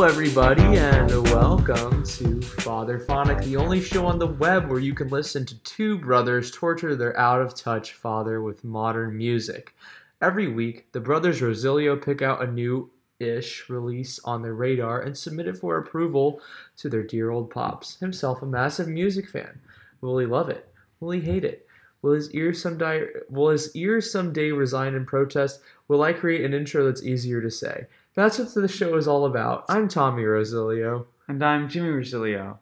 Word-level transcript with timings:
Hello, 0.00 0.10
everybody, 0.10 0.78
and 0.78 1.10
welcome 1.24 2.02
to 2.04 2.40
Fatherphonic, 2.62 3.44
the 3.44 3.58
only 3.58 3.82
show 3.82 4.06
on 4.06 4.18
the 4.18 4.28
web 4.28 4.70
where 4.70 4.80
you 4.80 4.94
can 4.94 5.08
listen 5.08 5.44
to 5.44 5.58
two 5.58 5.98
brothers 5.98 6.50
torture 6.50 6.96
their 6.96 7.14
out 7.18 7.42
of 7.42 7.54
touch 7.54 7.92
father 7.92 8.40
with 8.40 8.64
modern 8.64 9.18
music. 9.18 9.74
Every 10.22 10.48
week, 10.48 10.90
the 10.92 11.00
brothers 11.00 11.42
Rosilio 11.42 12.02
pick 12.02 12.22
out 12.22 12.42
a 12.42 12.50
new 12.50 12.90
ish 13.18 13.68
release 13.68 14.18
on 14.24 14.40
their 14.40 14.54
radar 14.54 15.02
and 15.02 15.14
submit 15.14 15.46
it 15.46 15.58
for 15.58 15.76
approval 15.76 16.40
to 16.78 16.88
their 16.88 17.02
dear 17.02 17.28
old 17.28 17.50
pops, 17.50 17.96
himself 17.96 18.40
a 18.40 18.46
massive 18.46 18.88
music 18.88 19.28
fan. 19.28 19.60
Will 20.00 20.16
he 20.16 20.24
love 20.24 20.48
it? 20.48 20.72
Will 21.00 21.10
he 21.10 21.20
hate 21.20 21.44
it? 21.44 21.66
Will 22.00 22.14
his 22.14 22.32
ears 22.32 22.62
someday 22.62 23.04
will 23.28 23.50
his 23.50 23.76
ears 23.76 24.10
someday 24.10 24.50
resign 24.50 24.94
in 24.94 25.04
protest? 25.04 25.60
Will 25.88 26.02
I 26.02 26.14
create 26.14 26.42
an 26.42 26.54
intro 26.54 26.86
that's 26.86 27.02
easier 27.02 27.42
to 27.42 27.50
say? 27.50 27.86
That's 28.14 28.38
what 28.38 28.52
the 28.54 28.68
show 28.68 28.96
is 28.96 29.06
all 29.06 29.26
about. 29.26 29.66
I'm 29.68 29.86
Tommy 29.86 30.24
Rosilio. 30.24 31.06
And 31.28 31.44
I'm 31.44 31.68
Jimmy 31.68 31.90
Rosilio. 31.90 32.58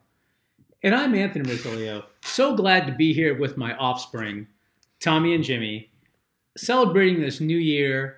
And 0.83 0.93
I'm 0.93 1.15
Anthony 1.15 1.49
Rosilio. 1.49 2.03
So 2.23 2.55
glad 2.55 2.85
to 2.85 2.93
be 2.93 3.13
here 3.13 3.37
with 3.37 3.57
my 3.57 3.75
offspring, 3.77 4.47
Tommy 4.99 5.33
and 5.33 5.43
Jimmy, 5.43 5.89
celebrating 6.55 7.19
this 7.19 7.41
new 7.41 7.57
year 7.57 8.17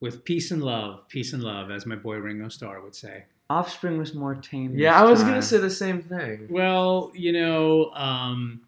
with 0.00 0.24
peace 0.24 0.50
and 0.50 0.62
love. 0.62 1.06
Peace 1.08 1.34
and 1.34 1.42
love, 1.42 1.70
as 1.70 1.84
my 1.84 1.96
boy 1.96 2.16
Ringo 2.16 2.48
Starr 2.48 2.80
would 2.80 2.94
say. 2.94 3.24
Offspring 3.50 3.98
was 3.98 4.14
more 4.14 4.34
tame. 4.34 4.72
Yeah, 4.74 4.92
this 4.92 5.00
I 5.00 5.10
was 5.10 5.22
gonna 5.22 5.42
say 5.42 5.58
the 5.58 5.70
same 5.70 6.02
thing. 6.02 6.46
Well, 6.50 7.12
you 7.14 7.32
know, 7.32 7.90
um, 7.92 8.62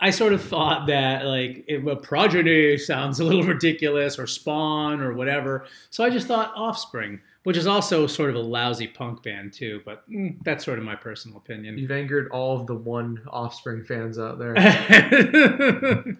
I 0.00 0.10
sort 0.10 0.32
of 0.32 0.40
thought 0.42 0.86
that 0.86 1.24
like 1.26 1.64
a 1.68 1.96
progeny 1.96 2.78
sounds 2.78 3.18
a 3.20 3.24
little 3.24 3.42
ridiculous 3.54 4.18
or 4.18 4.26
Spawn 4.28 5.00
or 5.00 5.12
whatever, 5.12 5.66
so 5.90 6.04
I 6.04 6.10
just 6.10 6.28
thought 6.28 6.52
Offspring, 6.54 7.20
which 7.42 7.56
is 7.56 7.66
also 7.66 8.06
sort 8.06 8.30
of 8.30 8.36
a 8.36 8.40
lousy 8.40 8.86
punk 8.86 9.24
band 9.24 9.52
too. 9.52 9.82
But 9.84 10.08
mm, 10.08 10.36
that's 10.44 10.64
sort 10.64 10.78
of 10.78 10.84
my 10.84 10.94
personal 10.94 11.38
opinion. 11.38 11.78
You've 11.78 11.90
angered 11.90 12.28
all 12.30 12.60
of 12.60 12.66
the 12.68 12.76
one 12.76 13.20
Offspring 13.28 13.84
fans 13.84 14.18
out 14.20 14.38
there. 14.38 14.54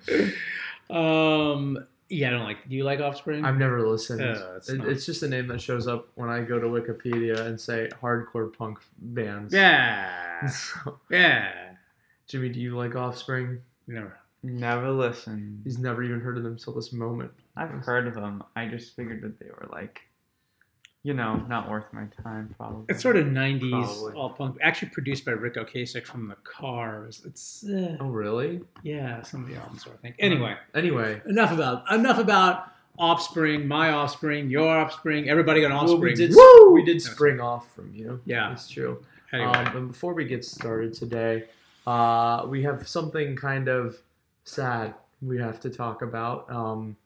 um, 0.91 1.79
yeah, 2.09 2.29
I 2.29 2.31
don't 2.31 2.45
like. 2.45 2.69
Do 2.69 2.75
you 2.75 2.85
like 2.85 3.01
Offspring? 3.01 3.45
I've 3.45 3.59
never 3.59 3.87
listened. 3.87 4.23
Uh, 4.23 4.55
it's 4.57 4.69
It- 4.71 4.81
it's 4.85 5.07
just 5.07 5.23
a 5.23 5.29
name 5.29 5.47
that 5.49 5.61
shows 5.61 5.87
up 5.87 6.09
when 6.15 6.29
I 6.31 6.41
go 6.41 6.59
to 6.59 6.67
Wikipedia 6.67 7.39
and 7.47 7.61
say 7.61 7.89
hardcore 8.03 8.53
punk 8.53 8.79
bands. 8.99 9.53
yeah, 9.55 10.47
So, 10.49 10.99
yeah. 11.11 11.53
Jimmy, 12.27 12.49
do 12.51 12.61
you 12.61 12.77
like 12.77 12.95
Offspring? 12.95 13.61
Never. 13.89 14.17
Never 14.45 14.91
listened. 14.91 15.63
He's 15.65 15.79
never 15.79 16.03
even 16.05 16.21
heard 16.21 16.37
of 16.37 16.45
them 16.45 16.57
till 16.57 16.73
this 16.75 16.93
moment. 16.93 17.33
I've 17.57 17.71
heard 17.71 18.07
of 18.07 18.15
them. 18.15 18.45
I 18.55 18.67
just 18.67 18.95
figured 18.95 19.21
that 19.23 19.41
they 19.41 19.47
were 19.47 19.69
like, 19.73 20.01
you 21.03 21.13
know, 21.15 21.37
not 21.49 21.69
worth 21.69 21.87
my 21.93 22.05
time. 22.23 22.55
Probably. 22.57 22.85
It's 22.89 23.03
sort 23.03 23.17
of 23.17 23.27
'90s 23.27 23.71
Probably. 23.71 24.13
all 24.15 24.31
punk. 24.31 24.59
Actually 24.63 24.91
produced 24.91 25.25
by 25.25 25.33
Ric 25.33 25.55
Ocasek 25.55 26.07
from 26.07 26.29
the 26.29 26.37
Cars. 26.45 27.23
It's 27.25 27.65
uh, 27.69 27.97
Oh, 27.99 28.11
really? 28.11 28.61
yeah, 28.85 29.23
some 29.23 29.43
of 29.43 29.49
the 29.49 29.57
albums 29.57 29.87
are, 29.89 29.91
I 29.93 29.97
think. 29.97 30.15
Anyway, 30.21 30.57
Anyway, 30.75 31.21
enough 31.27 31.51
about 31.51 31.91
enough 31.93 32.19
about 32.19 32.71
Offspring, 32.99 33.67
my 33.67 33.91
Offspring, 33.91 34.51
your 34.51 34.69
Offspring. 34.69 35.29
Everybody 35.29 35.61
got 35.63 35.71
well, 35.71 35.81
Offspring. 35.81 36.01
we 36.03 36.15
did 36.15 36.35
Woo! 36.35 36.73
we 36.73 36.85
did 36.85 37.01
spring 37.03 37.41
off 37.41 37.73
from 37.75 37.93
you. 37.95 38.21
Yeah. 38.25 38.53
it's 38.53 38.69
true. 38.69 39.05
Anyway, 39.33 39.51
Um, 39.51 39.77
and 39.77 39.89
before 39.89 40.15
we 40.15 40.25
get 40.25 40.45
started 40.45 40.95
today, 40.95 41.45
uh, 41.89 42.47
we 42.47 42.63
have 42.63 42.87
something 42.87 43.35
kind 43.35 43.67
of 43.67 43.97
sad 44.45 44.95
we 45.23 45.39
have 45.39 45.59
to 45.61 45.71
talk 45.71 46.03
about. 46.03 46.51
Um, 46.51 46.97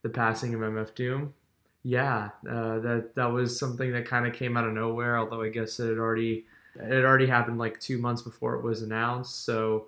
the 0.00 0.08
passing 0.08 0.54
of 0.54 0.60
MF 0.60 0.94
Doom. 0.94 1.34
Yeah, 1.82 2.30
uh, 2.48 2.78
that 2.78 3.14
that 3.14 3.26
was 3.26 3.58
something 3.58 3.92
that 3.92 4.06
kind 4.06 4.26
of 4.26 4.32
came 4.32 4.56
out 4.56 4.66
of 4.66 4.72
nowhere. 4.72 5.18
Although 5.18 5.42
I 5.42 5.50
guess 5.50 5.78
it 5.78 5.88
had 5.88 5.98
already 5.98 6.46
it 6.76 7.04
already 7.04 7.26
happened 7.26 7.58
like 7.58 7.78
two 7.78 7.98
months 7.98 8.22
before 8.22 8.54
it 8.54 8.62
was 8.62 8.80
announced. 8.80 9.44
So 9.44 9.86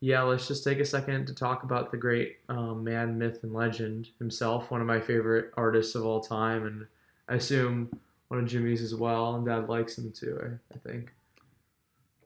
yeah, 0.00 0.22
let's 0.22 0.46
just 0.46 0.62
take 0.62 0.78
a 0.78 0.84
second 0.84 1.26
to 1.26 1.34
talk 1.34 1.62
about 1.62 1.90
the 1.90 1.96
great 1.96 2.38
um, 2.50 2.84
man, 2.84 3.18
myth, 3.18 3.40
and 3.42 3.54
legend 3.54 4.08
himself. 4.18 4.70
One 4.70 4.82
of 4.82 4.86
my 4.86 5.00
favorite 5.00 5.52
artists 5.56 5.94
of 5.94 6.04
all 6.04 6.20
time, 6.20 6.66
and 6.66 6.86
I 7.28 7.36
assume 7.36 7.90
one 8.28 8.40
of 8.40 8.46
Jimmy's 8.46 8.82
as 8.82 8.94
well. 8.94 9.36
And 9.36 9.46
Dad 9.46 9.70
likes 9.70 9.96
him 9.96 10.12
too. 10.12 10.38
I, 10.42 10.74
I 10.74 10.78
think. 10.78 11.12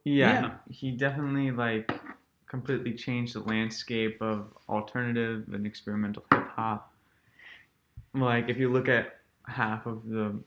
Yeah, 0.04 0.42
Yeah. 0.42 0.50
he 0.68 0.90
definitely 0.92 1.50
like 1.50 1.90
completely 2.46 2.94
changed 2.94 3.34
the 3.34 3.40
landscape 3.40 4.20
of 4.20 4.52
alternative 4.68 5.44
and 5.52 5.66
experimental 5.66 6.24
hip 6.30 6.48
hop. 6.48 6.92
Like 8.14 8.48
if 8.48 8.58
you 8.58 8.70
look 8.70 8.88
at 8.88 9.20
half 9.46 9.86
of 9.86 10.06
the 10.08 10.38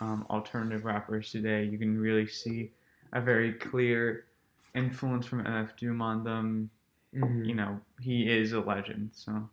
um, 0.00 0.26
alternative 0.30 0.84
rappers 0.84 1.30
today, 1.30 1.64
you 1.64 1.78
can 1.78 1.98
really 1.98 2.26
see 2.26 2.70
a 3.12 3.20
very 3.20 3.52
clear 3.52 4.26
influence 4.74 5.26
from 5.26 5.40
MF 5.44 5.76
Doom 5.76 6.00
on 6.02 6.24
them. 6.24 6.70
Mhm. 7.14 7.46
You 7.46 7.54
know, 7.54 7.80
he 8.00 8.28
is 8.30 8.52
a 8.52 8.60
legend. 8.60 9.10
So 9.12 9.48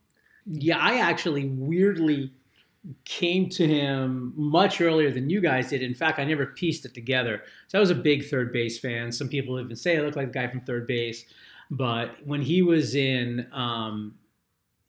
yeah, 0.45 0.77
I 0.79 0.99
actually 0.99 1.49
weirdly 1.49 2.33
came 3.05 3.49
to 3.49 3.67
him 3.67 4.33
much 4.35 4.79
earlier 4.79 5.11
than 5.11 5.29
you 5.29 5.41
guys 5.41 5.69
did. 5.69 5.81
In 5.81 5.93
fact, 5.93 6.19
I 6.19 6.23
never 6.23 6.47
pieced 6.47 6.85
it 6.85 6.93
together. 6.93 7.43
So 7.67 7.77
I 7.77 7.81
was 7.81 7.89
a 7.89 7.95
big 7.95 8.23
3rd 8.23 8.53
Bass 8.53 8.79
fan. 8.79 9.11
Some 9.11 9.27
people 9.27 9.59
even 9.59 9.75
say 9.75 9.97
I 9.97 10.01
look 10.01 10.15
like 10.15 10.27
the 10.27 10.39
guy 10.39 10.47
from 10.47 10.61
3rd 10.61 10.87
Bass. 10.87 11.25
But 11.71 12.15
when 12.25 12.41
he 12.41 12.61
was 12.61 12.95
in, 12.95 13.47
um, 13.51 14.15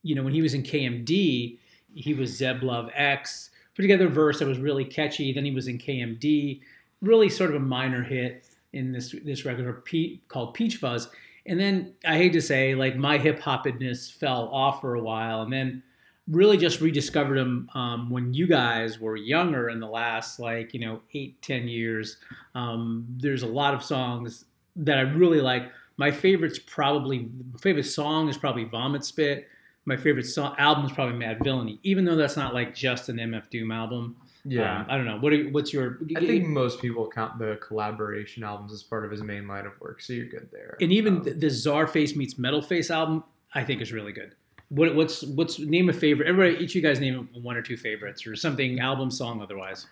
you 0.03 0.15
know, 0.15 0.23
when 0.23 0.33
he 0.33 0.43
was 0.43 0.55
in 0.55 0.63
KMD, 0.63 1.59
he 1.95 2.15
was 2.15 2.41
Zev 2.41 2.63
Love 2.63 2.91
X. 2.95 3.51
Put 3.75 3.83
together 3.83 4.07
a 4.07 4.11
verse 4.11 4.39
that 4.39 4.49
was 4.49 4.59
really 4.59 4.85
catchy. 4.85 5.33
Then 5.33 5.45
he 5.45 5.51
was 5.51 5.69
in 5.69 5.79
KMD, 5.79 6.61
really 7.03 7.29
sort 7.29 7.51
of 7.51 7.57
a 7.57 7.65
minor 7.65 8.03
hit 8.03 8.45
in 8.73 8.93
this 8.93 9.15
this 9.25 9.45
record 9.45 9.85
called 10.29 10.55
Peach 10.55 10.77
Fuzz. 10.77 11.09
And 11.47 11.59
then 11.59 11.95
I 12.05 12.17
hate 12.17 12.33
to 12.35 12.43
say, 12.43 12.75
like 12.75 12.97
my 12.97 13.19
hip 13.19 13.41
hoppedness 13.41 14.13
fell 14.13 14.49
off 14.49 14.81
for 14.81 14.95
a 14.95 15.03
while, 15.03 15.43
and 15.43 15.53
then 15.53 15.83
really 16.31 16.57
just 16.57 16.81
rediscovered 16.81 17.37
him 17.37 17.69
um, 17.75 18.09
when 18.11 18.33
you 18.33 18.47
guys 18.47 19.01
were 19.01 19.17
younger 19.17 19.69
in 19.69 19.81
the 19.81 19.87
last 19.89 20.39
like 20.39 20.73
you 20.73 20.81
know 20.81 21.01
eight 21.15 21.41
ten 21.43 21.69
years. 21.69 22.17
Um, 22.55 23.07
there's 23.19 23.43
a 23.43 23.47
lot 23.49 23.75
of 23.75 23.83
songs 23.83 24.45
that 24.77 24.99
I 24.99 25.03
really 25.03 25.41
like. 25.41 25.71
My 25.97 26.11
favorite's 26.11 26.59
probably 26.59 27.29
favorite 27.61 27.85
song 27.85 28.29
is 28.29 28.39
probably 28.39 28.65
Vomit 28.65 29.05
Spit. 29.05 29.49
My 29.85 29.97
favorite 29.97 30.25
song 30.25 30.55
album 30.59 30.85
is 30.87 30.93
probably 30.93 31.19
Madvillainy, 31.19 31.79
even 31.83 32.05
though 32.05 32.17
that's 32.17 32.37
not 32.37 32.55
like 32.55 32.75
just 32.75 33.09
an 33.09 33.17
MF 33.17 33.51
Doom 33.51 33.73
album. 33.73 34.17
Yeah. 34.45 34.81
Um, 34.81 34.87
I 34.89 34.97
don't 34.97 35.05
know. 35.05 35.19
What 35.19 35.33
are, 35.35 35.45
what's 35.51 35.73
your? 35.73 35.99
I 36.17 36.21
think 36.21 36.47
most 36.47 36.81
people 36.81 37.11
count 37.11 37.39
the 37.39 37.59
collaboration 37.61 38.43
albums 38.43 38.73
as 38.73 38.83
part 38.83 39.05
of 39.05 39.11
his 39.11 39.23
main 39.23 39.47
line 39.47 39.67
of 39.67 39.79
work, 39.81 40.01
so 40.01 40.13
you're 40.15 40.27
good 40.27 40.49
there. 40.53 40.77
and 40.81 40.91
even 40.93 41.19
Um, 41.19 41.23
the, 41.25 41.31
the 41.33 41.47
Czarface 41.49 42.17
meets 42.17 42.39
Metal 42.39 42.63
Face 42.63 42.91
album, 42.91 43.23
I 43.55 43.65
think 43.65 43.83
is 43.83 43.93
really 43.93 44.13
good. 44.13 44.35
What, 44.71 44.95
what's 44.95 45.23
what's 45.23 45.59
name 45.59 45.89
a 45.89 45.93
favorite? 45.93 46.29
Everybody, 46.29 46.65
each 46.65 46.73
of 46.73 46.77
you 46.77 46.83
guys 46.83 47.01
name 47.01 47.29
one 47.43 47.57
or 47.57 47.63
two 47.63 47.77
favorites 47.77 48.27
or 48.27 48.37
something 48.37 48.79
album 48.79 49.11
song 49.11 49.43
otherwise. 49.43 49.87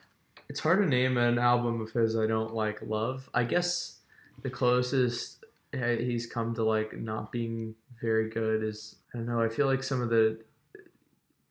it's 0.48 0.60
hard 0.60 0.80
to 0.80 0.86
name 0.86 1.18
an 1.18 1.38
album 1.38 1.80
of 1.80 1.90
his 1.90 2.16
I 2.16 2.26
don't 2.26 2.54
like 2.54 2.80
love. 2.82 3.28
I 3.34 3.44
guess 3.44 3.98
the 4.42 4.50
closest 4.50 5.44
uh, 5.74 5.96
he's 5.96 6.26
come 6.26 6.54
to 6.54 6.64
like 6.64 6.96
not 6.96 7.32
being 7.32 7.74
very 8.00 8.30
good 8.30 8.62
is 8.62 8.96
I 9.12 9.18
don't 9.18 9.26
know. 9.26 9.42
I 9.42 9.48
feel 9.48 9.66
like 9.66 9.82
some 9.82 10.00
of 10.00 10.10
the 10.10 10.38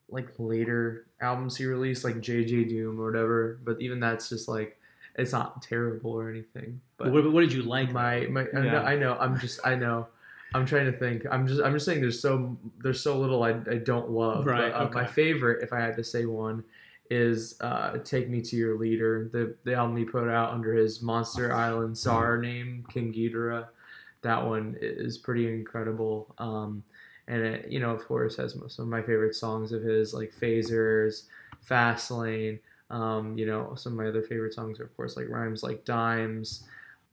like 0.09 0.29
later 0.38 1.05
albums 1.19 1.57
he 1.57 1.65
released, 1.65 2.03
like 2.03 2.15
JJ 2.15 2.69
Doom 2.69 2.99
or 2.99 3.05
whatever. 3.11 3.59
But 3.63 3.81
even 3.81 3.99
that's 3.99 4.29
just 4.29 4.47
like 4.47 4.79
it's 5.15 5.31
not 5.31 5.61
terrible 5.61 6.11
or 6.11 6.29
anything. 6.29 6.81
But 6.97 7.11
what, 7.11 7.31
what 7.31 7.41
did 7.41 7.53
you 7.53 7.63
like? 7.63 7.91
my 7.91 8.21
my 8.27 8.45
I, 8.55 8.61
know, 8.61 8.79
I 8.79 8.95
know 8.95 9.17
I'm 9.19 9.39
just 9.39 9.59
I 9.65 9.75
know 9.75 10.07
I'm 10.53 10.66
trying 10.66 10.85
to 10.91 10.97
think. 10.97 11.25
I'm 11.30 11.47
just 11.47 11.62
I'm 11.62 11.74
just 11.74 11.86
saying 11.86 12.01
there's 12.01 12.19
so 12.19 12.57
there's 12.80 13.01
so 13.01 13.18
little 13.18 13.44
I, 13.44 13.51
I 13.69 13.77
don't 13.77 14.10
love 14.10 14.45
Right, 14.45 14.71
but, 14.71 14.81
uh, 14.81 14.89
my 14.94 15.06
favorite 15.06 15.63
if 15.63 15.74
I 15.74 15.80
had 15.80 15.95
to 15.98 16.04
say 16.04 16.25
one 16.25 16.63
is 17.10 17.56
uh, 17.62 17.98
Take 18.00 18.30
Me 18.30 18.42
to 18.42 18.56
Your 18.56 18.77
Leader 18.77 19.30
the 19.31 19.56
the 19.63 19.74
album 19.75 19.98
he 19.98 20.06
put 20.06 20.27
out 20.30 20.51
under 20.54 20.74
his 20.74 21.01
Monster 21.01 21.54
Island 21.54 21.98
czar 21.98 22.38
name 22.38 22.86
King 22.92 23.13
Geedorah. 23.13 23.68
That 24.21 24.45
one 24.45 24.75
is 24.81 25.18
pretty 25.18 25.48
incredible 25.48 26.33
um, 26.38 26.83
and 27.27 27.42
it 27.42 27.71
you 27.71 27.80
know 27.80 27.92
of 27.92 28.06
course 28.07 28.38
has 28.38 28.54
some 28.68 28.86
of 28.86 28.88
my 28.88 29.01
favorite 29.01 29.36
songs 29.36 29.71
of 29.71 29.83
his 29.83 30.13
like 30.13 30.33
Fazers 30.33 31.25
"Fastlane." 31.69 32.60
Um, 32.89 33.38
you 33.38 33.45
know 33.45 33.74
some 33.75 33.94
of 33.94 33.98
my 33.98 34.07
other 34.07 34.24
favorite 34.24 34.54
songs 34.54 34.80
are 34.80 34.86
of 34.86 34.95
course 34.95 35.18
like 35.18 35.27
Rhymes 35.30 35.62
Like 35.62 35.83
Dimes 35.83 36.63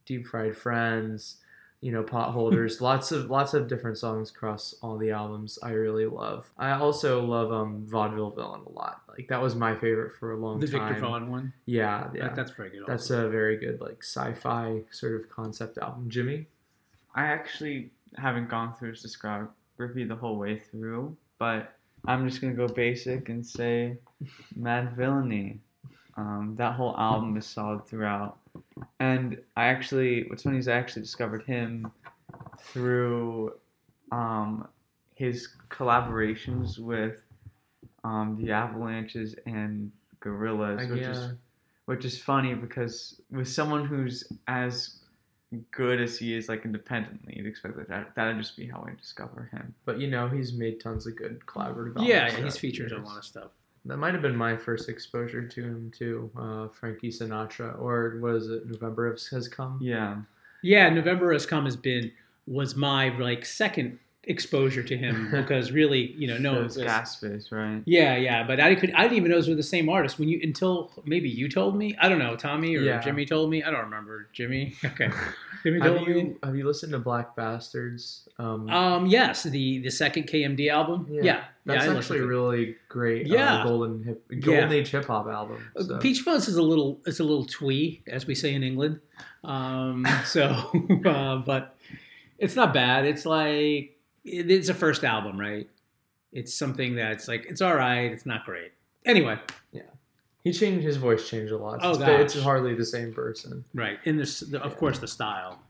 Deep 0.07 0.27
Fried 0.27 0.57
Frenz, 0.57 1.37
you 1.85 1.93
know, 1.93 2.03
Potholders, 2.03 2.81
lots 2.81 3.13
of 3.13 3.29
lots 3.29 3.53
of 3.53 3.69
different 3.69 3.99
songs 3.99 4.31
across 4.31 4.75
all 4.81 4.97
the 4.97 5.11
albums 5.11 5.59
I 5.63 5.73
really 5.73 6.07
love. 6.07 6.51
I 6.57 6.71
also 6.71 7.23
love 7.23 7.53
um 7.53 7.85
Vaudeville 7.87 8.31
Villain 8.31 8.63
a 8.67 8.71
lot. 8.71 9.03
Like 9.07 9.29
that 9.29 9.43
was 9.43 9.55
my 9.55 9.75
favorite 9.75 10.15
for 10.15 10.33
a 10.33 10.37
long 10.39 10.55
time. 10.55 10.71
the. 10.71 10.79
Viktor 10.79 11.01
Vaughn 11.01 11.31
one. 11.31 11.53
Yeah, 11.67 12.09
yeah. 12.15 12.29
That, 12.29 12.37
that's 12.37 12.53
very 12.53 12.71
good. 12.71 12.85
that's 12.87 13.11
also. 13.11 13.27
a 13.27 13.29
very 13.29 13.59
good 13.59 13.83
like 13.83 14.03
sci-fi 14.03 14.81
sort 14.91 15.15
of 15.21 15.29
concept 15.29 15.77
album. 15.77 16.09
Jimmy? 16.09 16.47
I 17.15 17.27
actually 17.27 17.91
haven't 18.17 18.49
gone 18.49 18.75
through 18.75 18.93
his 18.93 19.05
discography 19.05 20.09
the 20.09 20.17
whole 20.17 20.39
way 20.39 20.59
through, 20.59 21.15
but 21.39 21.77
I'm 22.07 22.27
just 22.27 22.41
gonna 22.41 22.55
go 22.55 22.67
basic 22.67 23.29
and 23.29 23.47
say 23.47 23.99
Madvillainy. 24.59 25.59
Um, 26.17 26.55
that 26.59 26.75
whole 26.75 26.97
album 26.97 27.37
is 27.37 27.47
solid 27.47 27.87
throughout. 27.87 28.39
And 29.01 29.39
I 29.57 29.65
actually, 29.65 30.25
what's 30.29 30.45
funny 30.45 30.59
is 30.59 30.69
I 30.69 30.75
actually 30.77 31.03
discovered 31.03 31.43
him 31.43 31.91
through 32.61 33.53
um, 34.13 34.69
his 35.15 35.49
collaborations 35.71 36.79
with 36.79 37.23
um, 38.05 38.37
the 38.41 38.53
Avalanches 38.53 39.35
and 39.47 39.91
Gorillaz, 40.21 40.89
which 40.91 41.01
yeah. 41.01 41.11
is 41.11 41.33
which 41.87 42.05
is 42.05 42.19
funny 42.19 42.55
because 42.55 43.21
with 43.31 43.49
someone 43.49 43.85
who's 43.85 44.25
as 44.49 45.01
good 45.71 46.01
as 46.01 46.19
he 46.19 46.35
is, 46.35 46.49
like 46.49 46.65
independently, 46.65 47.35
you'd 47.37 47.47
expect 47.47 47.77
that 47.77 47.89
that 47.89 48.15
that'd 48.15 48.39
just 48.39 48.57
be 48.57 48.67
how 48.67 48.87
I 48.89 48.95
discover 48.95 49.49
him. 49.53 49.75
But 49.85 50.01
you 50.01 50.09
know, 50.09 50.29
he's 50.29 50.53
made 50.53 50.81
tons 50.81 51.07
of 51.07 51.17
good 51.17 51.41
collaborative 51.47 51.97
albums. 51.97 52.09
Yeah, 52.09 52.31
he's 52.31 52.57
featured 52.57 52.93
on 52.93 53.03
a 53.03 53.05
lot 53.05 53.19
of 53.19 53.25
stuff. 53.25 53.51
That 53.87 53.99
might 53.99 54.15
have 54.15 54.23
been 54.23 54.37
my 54.37 54.57
first 54.57 54.89
exposure 54.89 55.47
to 55.47 55.63
him 55.63 55.93
too. 55.95 56.31
Uh, 56.37 56.69
Frankie 56.69 57.11
Sinatra, 57.11 57.79
or 57.79 58.19
was 58.21 58.49
it? 58.49 58.67
November 58.67 59.11
has, 59.11 59.27
has 59.29 59.47
come. 59.49 59.79
Yeah, 59.83 60.17
Yeah, 60.63 60.89
November 60.89 61.33
has 61.33 61.45
come 61.45 61.65
has 61.67 61.77
been 61.77 62.11
was 62.47 62.77
my 62.77 63.17
like 63.19 63.45
second 63.45 63.99
exposure 64.27 64.83
to 64.83 64.97
him 64.97 65.31
because 65.33 65.73
really, 65.73 66.13
you 66.13 66.27
know, 66.27 66.39
no, 66.39 66.69
gas 66.69 67.17
face, 67.21 67.51
right? 67.51 67.83
Yeah, 67.85 68.17
yeah, 68.17 68.45
but 68.47 68.61
I 68.61 68.75
could 68.75 68.93
I 68.93 69.03
didn't 69.03 69.19
even 69.19 69.31
know 69.31 69.37
those 69.37 69.49
were 69.49 69.55
the 69.55 69.63
same 69.63 69.89
artist 69.89 70.19
when 70.19 70.29
you 70.29 70.41
until 70.43 70.93
maybe 71.05 71.29
you 71.29 71.49
told 71.49 71.77
me. 71.77 71.97
I 72.01 72.09
don't 72.09 72.19
know, 72.19 72.37
Tommy 72.37 72.77
or 72.77 72.81
Yeah. 72.81 73.01
Jimmy 73.01 73.27
told 73.27 73.51
me. 73.51 73.63
I 73.63 73.71
don't 73.71 73.85
remember. 73.85 74.29
Jimmy. 74.33 74.75
Okay. 74.85 75.09
Jimmy 75.65 75.81
told 75.81 75.99
Have 75.99 76.09
me. 76.09 76.15
you 76.15 76.39
have 76.43 76.55
you 76.57 76.67
listened 76.67 76.93
to 76.93 76.99
Black 76.99 77.35
Bastards? 77.35 78.29
Um, 78.39 78.69
Um 78.69 79.07
yes, 79.07 79.45
the 79.45 79.79
the 79.79 79.91
second 79.91 80.25
KMD 80.29 80.71
album. 80.71 81.07
Yeah. 81.11 81.23
Yeah. 81.23 81.45
that's 81.65 81.87
yeah, 81.87 81.97
actually 81.97 82.21
really 82.21 82.77
great. 82.89 83.27
Yeah. 83.27 83.61
uh, 83.61 83.65
golden 83.65 84.03
hip, 84.05 84.23
golden 84.41 84.73
age 84.73 84.89
hip 84.91 85.07
hop 85.07 85.27
album. 85.27 85.65
So. 85.79 85.99
Peach 85.99 86.21
Fuzz 86.21 86.49
is 86.49 86.57
a 86.57 86.63
little 86.63 87.01
it's 87.07 87.21
a 87.21 87.25
little 87.25 87.47
twee, 87.47 88.03
as 88.07 88.27
we 88.27 88.35
say 88.35 88.55
in 88.55 88.63
England. 88.63 89.01
Um, 89.43 90.07
so, 90.25 90.45
uh, 91.05 91.37
but 91.37 91.77
it's 92.39 92.57
not 92.57 92.75
bad. 92.75 93.05
It's 93.07 93.25
like 93.25 93.94
it's 94.25 94.69
a 94.69 94.75
first 94.75 95.05
album, 95.05 95.39
right? 95.39 95.69
It's 96.33 96.53
something 96.53 96.97
that's 96.97 97.29
like 97.29 97.47
it's 97.47 97.61
all 97.61 97.75
right. 97.75 98.11
It's 98.11 98.27
not 98.27 98.45
great. 98.45 98.73
Anyway, 99.05 99.39
yeah. 99.73 99.83
He 100.43 100.53
changed 100.53 100.85
his 100.85 100.97
voice 100.97 101.29
changed 101.29 101.53
a 101.53 101.57
lot. 101.57 101.81
Oh, 101.83 101.93
it's, 101.93 102.35
it's 102.35 102.45
hardly 102.45 102.75
the 102.75 102.85
same 102.85 103.15
person. 103.15 103.65
right. 103.75 103.99
In 104.05 104.17
this, 104.17 104.41
the, 104.41 104.63
of 104.63 104.77
course, 104.77 104.99
the 104.99 105.09
style. 105.09 105.61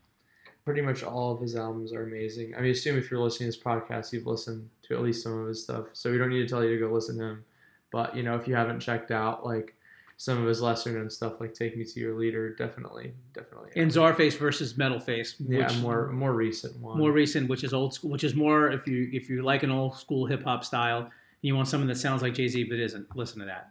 Pretty 0.64 0.80
much 0.80 1.02
all 1.02 1.32
of 1.32 1.40
his 1.40 1.56
albums 1.56 1.92
are 1.92 2.04
amazing. 2.04 2.54
I 2.56 2.60
mean, 2.60 2.70
assume 2.70 2.96
if 2.96 3.10
you're 3.10 3.20
listening 3.20 3.52
to 3.52 3.56
this 3.56 3.62
podcast, 3.62 4.12
you've 4.12 4.26
listened 4.26 4.70
to 4.84 4.94
at 4.94 5.02
least 5.02 5.22
some 5.22 5.38
of 5.38 5.46
his 5.46 5.62
stuff. 5.62 5.86
So 5.92 6.10
we 6.10 6.16
don't 6.16 6.30
need 6.30 6.40
to 6.40 6.48
tell 6.48 6.64
you 6.64 6.70
to 6.70 6.86
go 6.86 6.92
listen 6.92 7.18
to 7.18 7.24
him. 7.24 7.44
But 7.92 8.16
you 8.16 8.22
know, 8.22 8.34
if 8.34 8.48
you 8.48 8.54
haven't 8.54 8.80
checked 8.80 9.10
out 9.10 9.44
like 9.44 9.74
some 10.16 10.40
of 10.40 10.46
his 10.46 10.60
lesser 10.62 10.92
known 10.92 11.10
stuff, 11.10 11.40
like 11.40 11.54
"Take 11.54 11.76
Me 11.76 11.84
to 11.84 12.00
Your 12.00 12.18
Leader," 12.18 12.54
definitely, 12.54 13.12
definitely. 13.34 13.70
And 13.76 13.90
Czarface 13.90 14.36
versus 14.38 14.76
Metal 14.76 15.00
Face. 15.00 15.34
yeah, 15.40 15.68
which- 15.68 15.78
more 15.80 16.08
more 16.08 16.32
recent 16.32 16.76
one. 16.80 16.98
more 16.98 17.12
recent, 17.12 17.48
which 17.48 17.64
is 17.64 17.74
old 17.74 17.94
school, 17.94 18.10
which 18.10 18.24
is 18.24 18.34
more 18.34 18.70
if 18.70 18.86
you 18.86 19.08
if 19.12 19.28
you 19.28 19.42
like 19.42 19.62
an 19.62 19.70
old 19.70 19.96
school 19.96 20.26
hip 20.26 20.44
hop 20.44 20.64
style 20.64 20.98
and 21.00 21.10
you 21.42 21.54
want 21.56 21.68
something 21.68 21.88
that 21.88 21.96
sounds 21.98 22.22
like 22.22 22.34
Jay 22.34 22.48
Z 22.48 22.64
but 22.64 22.78
isn't, 22.78 23.14
listen 23.16 23.40
to 23.40 23.46
that. 23.46 23.70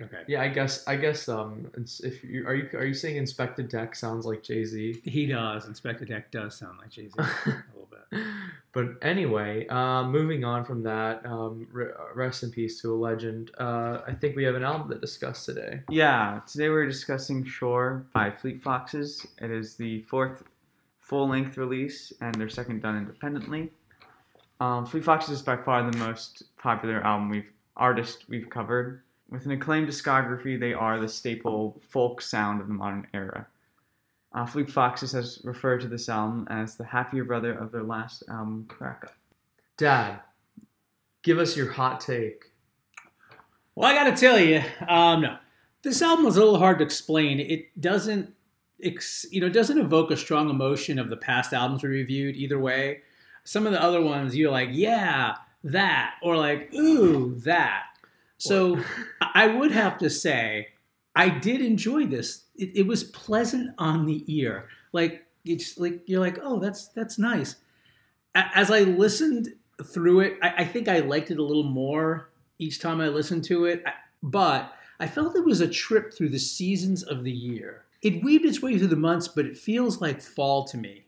Okay. 0.00 0.22
Yeah, 0.26 0.42
I 0.42 0.48
guess 0.48 0.86
I 0.88 0.96
guess 0.96 1.28
um, 1.28 1.70
it's, 1.76 2.00
if 2.00 2.24
you 2.24 2.46
are 2.48 2.54
you 2.54 2.68
are 2.74 2.84
you 2.84 2.94
saying 2.94 3.22
Inspectah 3.22 3.68
Deck 3.68 3.94
sounds 3.94 4.26
like 4.26 4.42
Jay 4.42 4.64
Z? 4.64 5.00
He 5.04 5.26
does. 5.26 5.66
Inspectah 5.66 6.08
Deck 6.08 6.32
does 6.32 6.56
sound 6.56 6.78
like 6.78 6.90
Jay 6.90 7.06
Z 7.08 7.14
a 7.18 7.62
little 7.72 7.88
bit. 8.10 8.20
But 8.74 8.96
anyway, 9.02 9.66
um, 9.68 10.10
moving 10.10 10.44
on 10.44 10.64
from 10.64 10.82
that, 10.82 11.24
um, 11.24 11.66
re- 11.72 11.92
rest 12.14 12.42
in 12.42 12.50
peace 12.50 12.80
to 12.82 12.92
a 12.92 12.96
legend. 12.96 13.52
Uh, 13.58 14.00
I 14.06 14.12
think 14.12 14.36
we 14.36 14.44
have 14.44 14.56
an 14.56 14.64
album 14.64 14.90
to 14.90 14.98
discuss 14.98 15.46
today. 15.46 15.80
Yeah, 15.88 16.40
today 16.46 16.68
we're 16.68 16.86
discussing 16.86 17.44
Shore 17.44 18.04
by 18.12 18.30
Fleet 18.30 18.62
Foxes. 18.62 19.26
It 19.40 19.50
is 19.50 19.76
the 19.76 20.02
fourth 20.02 20.42
full 21.00 21.28
length 21.28 21.56
release 21.56 22.12
and 22.20 22.34
their 22.34 22.48
second 22.48 22.82
done 22.82 22.96
independently. 22.96 23.70
Um, 24.60 24.86
Fleet 24.86 25.04
Foxes 25.04 25.30
is 25.30 25.42
by 25.42 25.56
far 25.56 25.88
the 25.88 25.96
most 25.98 26.44
popular 26.58 27.00
album 27.02 27.28
we've 27.28 27.50
artist 27.76 28.24
we've 28.28 28.48
covered. 28.50 29.02
With 29.30 29.46
an 29.46 29.52
acclaimed 29.52 29.88
discography, 29.88 30.58
they 30.58 30.74
are 30.74 31.00
the 31.00 31.08
staple 31.08 31.80
folk 31.88 32.20
sound 32.20 32.60
of 32.60 32.68
the 32.68 32.74
modern 32.74 33.06
era. 33.12 33.46
Uh, 34.34 34.44
Fleet 34.44 34.68
Foxes 34.68 35.12
has 35.12 35.40
referred 35.44 35.80
to 35.82 35.86
this 35.86 36.08
album 36.08 36.46
as 36.50 36.74
the 36.74 36.84
happier 36.84 37.22
brother 37.22 37.52
of 37.52 37.70
their 37.70 37.84
last 37.84 38.24
album, 38.28 38.66
Crack 38.68 39.04
Up. 39.04 39.14
Dad, 39.76 40.20
give 41.22 41.38
us 41.38 41.56
your 41.56 41.70
hot 41.70 42.00
take. 42.00 42.46
Well, 43.76 43.88
I 43.88 43.94
got 43.94 44.10
to 44.10 44.20
tell 44.20 44.40
you, 44.40 44.62
um, 44.88 45.22
no, 45.22 45.36
this 45.82 46.02
album 46.02 46.24
was 46.24 46.36
a 46.36 46.40
little 46.40 46.58
hard 46.58 46.78
to 46.78 46.84
explain. 46.84 47.38
It 47.38 47.80
doesn't, 47.80 48.34
ex, 48.82 49.24
you 49.30 49.40
know, 49.40 49.46
it 49.46 49.52
doesn't 49.52 49.78
evoke 49.78 50.10
a 50.10 50.16
strong 50.16 50.50
emotion 50.50 50.98
of 50.98 51.10
the 51.10 51.16
past 51.16 51.52
albums 51.52 51.84
we 51.84 51.90
reviewed 51.90 52.34
either 52.34 52.58
way. 52.58 53.02
Some 53.44 53.66
of 53.66 53.72
the 53.72 53.82
other 53.82 54.02
ones, 54.02 54.34
you're 54.34 54.50
like, 54.50 54.70
yeah, 54.72 55.34
that, 55.62 56.14
or 56.22 56.36
like, 56.36 56.74
ooh, 56.74 57.36
that. 57.40 57.84
So 58.38 58.80
I 59.20 59.46
would 59.46 59.70
have 59.70 59.98
to 59.98 60.10
say, 60.10 60.68
I 61.16 61.28
did 61.28 61.60
enjoy 61.60 62.06
this. 62.06 62.44
It, 62.56 62.76
it 62.76 62.86
was 62.86 63.04
pleasant 63.04 63.74
on 63.78 64.06
the 64.06 64.24
ear. 64.26 64.68
Like 64.92 65.26
it's 65.44 65.78
like 65.78 66.02
you're 66.06 66.20
like, 66.20 66.38
oh, 66.42 66.58
that's 66.58 66.88
that's 66.88 67.18
nice. 67.18 67.56
As 68.34 68.70
I 68.70 68.80
listened 68.80 69.54
through 69.84 70.20
it, 70.20 70.38
I, 70.42 70.54
I 70.58 70.64
think 70.64 70.88
I 70.88 71.00
liked 71.00 71.30
it 71.30 71.38
a 71.38 71.42
little 71.44 71.64
more 71.64 72.30
each 72.58 72.80
time 72.80 73.00
I 73.00 73.08
listened 73.08 73.44
to 73.44 73.66
it. 73.66 73.84
But 74.22 74.72
I 74.98 75.06
felt 75.06 75.36
it 75.36 75.44
was 75.44 75.60
a 75.60 75.68
trip 75.68 76.14
through 76.14 76.30
the 76.30 76.38
seasons 76.38 77.02
of 77.02 77.24
the 77.24 77.32
year. 77.32 77.84
It 78.02 78.22
weaved 78.22 78.44
its 78.44 78.62
way 78.62 78.78
through 78.78 78.88
the 78.88 78.96
months, 78.96 79.28
but 79.28 79.46
it 79.46 79.56
feels 79.56 80.00
like 80.00 80.20
fall 80.20 80.64
to 80.64 80.76
me. 80.76 81.06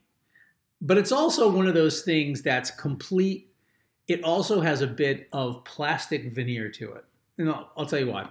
But 0.81 0.97
it's 0.97 1.11
also 1.11 1.49
one 1.49 1.67
of 1.67 1.73
those 1.73 2.01
things 2.01 2.41
that's 2.41 2.71
complete. 2.71 3.51
It 4.07 4.23
also 4.23 4.61
has 4.61 4.81
a 4.81 4.87
bit 4.87 5.27
of 5.33 5.63
plastic 5.63 6.33
veneer 6.33 6.69
to 6.71 6.93
it. 6.93 7.05
And 7.37 7.49
I'll, 7.49 7.71
I'll 7.77 7.85
tell 7.85 7.99
you 7.99 8.11
why. 8.11 8.29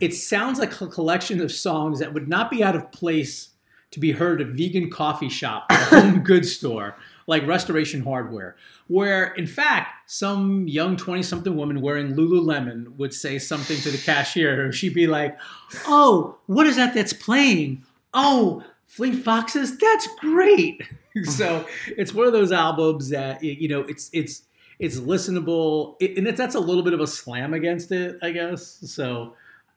It 0.00 0.14
sounds 0.14 0.58
like 0.58 0.80
a 0.80 0.86
collection 0.86 1.40
of 1.40 1.52
songs 1.52 2.00
that 2.00 2.12
would 2.12 2.28
not 2.28 2.50
be 2.50 2.62
out 2.62 2.76
of 2.76 2.90
place 2.92 3.50
to 3.92 4.00
be 4.00 4.12
heard 4.12 4.40
at 4.40 4.48
a 4.48 4.50
vegan 4.50 4.90
coffee 4.90 5.28
shop, 5.28 5.66
or 5.70 5.76
a 5.76 5.84
home 5.84 6.20
goods 6.24 6.52
store, 6.52 6.96
like 7.26 7.46
Restoration 7.46 8.02
Hardware, 8.02 8.56
where 8.88 9.32
in 9.34 9.46
fact 9.46 10.10
some 10.10 10.68
young 10.68 10.96
20 10.96 11.22
something 11.22 11.56
woman 11.56 11.80
wearing 11.80 12.14
Lululemon 12.14 12.96
would 12.96 13.14
say 13.14 13.38
something 13.38 13.76
to 13.78 13.90
the 13.90 13.98
cashier. 13.98 14.72
She'd 14.72 14.94
be 14.94 15.06
like, 15.06 15.38
Oh, 15.86 16.36
what 16.46 16.66
is 16.66 16.76
that 16.76 16.94
that's 16.94 17.12
playing? 17.12 17.84
Oh, 18.12 18.64
Fleet 18.86 19.22
Foxes? 19.22 19.78
That's 19.78 20.08
great. 20.20 20.82
so 21.24 21.66
it's 21.96 22.12
one 22.12 22.26
of 22.26 22.32
those 22.32 22.52
albums 22.52 23.08
that, 23.10 23.42
you 23.42 23.68
know, 23.68 23.80
it's, 23.82 24.10
it's, 24.12 24.42
it's 24.78 24.98
listenable, 24.98 25.96
it, 26.00 26.18
and 26.18 26.26
it, 26.26 26.36
that's 26.36 26.54
a 26.54 26.60
little 26.60 26.82
bit 26.82 26.92
of 26.92 27.00
a 27.00 27.06
slam 27.06 27.54
against 27.54 27.92
it, 27.92 28.18
I 28.22 28.30
guess. 28.30 28.78
So, 28.86 29.34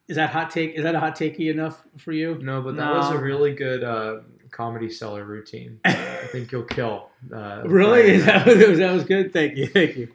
is 0.09 0.15
that 0.15 0.31
hot 0.31 0.49
take? 0.49 0.73
Is 0.73 0.83
that 0.83 0.95
a 0.95 0.99
hot 0.99 1.15
takey 1.15 1.51
enough 1.51 1.83
for 1.97 2.11
you? 2.11 2.39
No, 2.41 2.61
but 2.61 2.75
that 2.75 2.91
was 2.93 3.11
a 3.11 3.17
really 3.17 3.53
good 3.53 3.83
uh, 3.83 4.21
comedy 4.51 4.89
seller 4.89 5.23
routine. 5.23 5.79
Uh, 5.85 5.89
I 5.89 6.27
think 6.27 6.51
you'll 6.51 6.63
kill. 6.63 7.09
Uh, 7.31 7.61
Really? 7.65 8.01
Friday 8.01 8.15
Is 8.15 8.25
night. 8.25 8.45
that, 8.45 8.69
was, 8.69 8.79
that 8.79 8.91
was 8.91 9.03
good. 9.03 9.31
Thank 9.31 9.55
you. 9.55 9.67
Thank 9.67 9.95
you. 9.95 10.09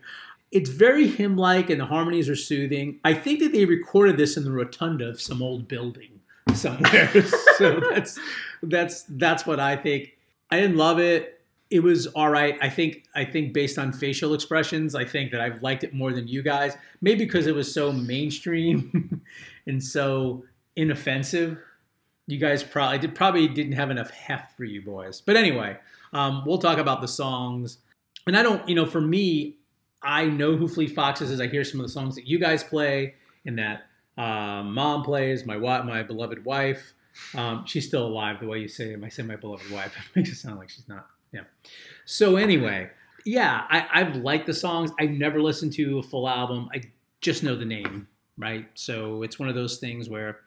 It's 0.50 0.68
very 0.70 1.06
hymn-like, 1.06 1.70
and 1.70 1.80
the 1.80 1.86
harmonies 1.86 2.28
are 2.28 2.36
soothing. 2.36 2.98
I 3.04 3.14
think 3.14 3.40
that 3.40 3.52
they 3.52 3.64
recorded 3.64 4.16
this 4.16 4.36
in 4.36 4.44
the 4.44 4.52
rotunda 4.52 5.08
of 5.08 5.20
some 5.20 5.42
old 5.42 5.68
building 5.68 6.20
somewhere. 6.54 7.10
so 7.58 7.80
that's 7.90 8.18
that's 8.62 9.04
that's 9.08 9.46
what 9.46 9.60
I 9.60 9.76
think. 9.76 10.16
I 10.50 10.60
didn't 10.60 10.76
love 10.76 10.98
it. 10.98 11.33
It 11.70 11.80
was 11.80 12.06
all 12.08 12.30
right. 12.30 12.56
I 12.60 12.68
think 12.68 13.04
I 13.14 13.24
think 13.24 13.52
based 13.52 13.78
on 13.78 13.92
facial 13.92 14.34
expressions, 14.34 14.94
I 14.94 15.04
think 15.04 15.32
that 15.32 15.40
I've 15.40 15.62
liked 15.62 15.82
it 15.82 15.94
more 15.94 16.12
than 16.12 16.28
you 16.28 16.42
guys. 16.42 16.76
Maybe 17.00 17.24
because 17.24 17.46
it 17.46 17.54
was 17.54 17.72
so 17.72 17.90
mainstream 17.92 19.22
and 19.66 19.82
so 19.82 20.44
inoffensive. 20.76 21.58
You 22.26 22.38
guys 22.38 22.62
probably 22.62 22.98
did 22.98 23.14
probably 23.14 23.48
didn't 23.48 23.72
have 23.72 23.90
enough 23.90 24.10
heft 24.10 24.56
for 24.56 24.64
you 24.64 24.82
boys. 24.82 25.20
But 25.20 25.36
anyway, 25.36 25.78
um, 26.12 26.44
we'll 26.46 26.58
talk 26.58 26.78
about 26.78 27.00
the 27.00 27.08
songs. 27.08 27.78
And 28.26 28.36
I 28.36 28.42
don't, 28.42 28.66
you 28.68 28.74
know, 28.74 28.86
for 28.86 29.00
me, 29.00 29.56
I 30.02 30.26
know 30.26 30.56
who 30.56 30.68
Fleet 30.68 30.94
Foxes 30.94 31.30
is. 31.30 31.40
I 31.40 31.46
hear 31.46 31.64
some 31.64 31.80
of 31.80 31.86
the 31.86 31.92
songs 31.92 32.14
that 32.14 32.26
you 32.26 32.38
guys 32.38 32.62
play 32.62 33.14
and 33.44 33.58
that 33.58 33.86
um, 34.16 34.72
mom 34.72 35.02
plays. 35.02 35.44
My 35.44 35.56
wife, 35.56 35.84
my 35.84 36.02
beloved 36.02 36.44
wife. 36.44 36.94
Um, 37.34 37.64
she's 37.66 37.86
still 37.86 38.06
alive. 38.06 38.40
The 38.40 38.46
way 38.46 38.58
you 38.58 38.68
say 38.68 38.92
it, 38.92 39.00
I 39.02 39.08
say 39.08 39.22
my 39.22 39.36
beloved 39.36 39.70
wife. 39.70 39.94
It 40.10 40.16
makes 40.16 40.30
it 40.30 40.36
sound 40.36 40.58
like 40.58 40.70
she's 40.70 40.88
not. 40.88 41.06
Yeah. 41.34 41.42
So 42.04 42.36
anyway, 42.36 42.90
yeah, 43.24 43.64
I, 43.68 43.86
I've 43.92 44.16
liked 44.16 44.46
the 44.46 44.54
songs. 44.54 44.90
I've 45.00 45.10
never 45.10 45.40
listened 45.40 45.72
to 45.74 45.98
a 45.98 46.02
full 46.02 46.28
album. 46.28 46.68
I 46.72 46.82
just 47.20 47.42
know 47.42 47.56
the 47.56 47.64
name, 47.64 48.06
right? 48.38 48.66
So 48.74 49.22
it's 49.22 49.38
one 49.38 49.48
of 49.48 49.54
those 49.54 49.78
things 49.78 50.08
where 50.08 50.40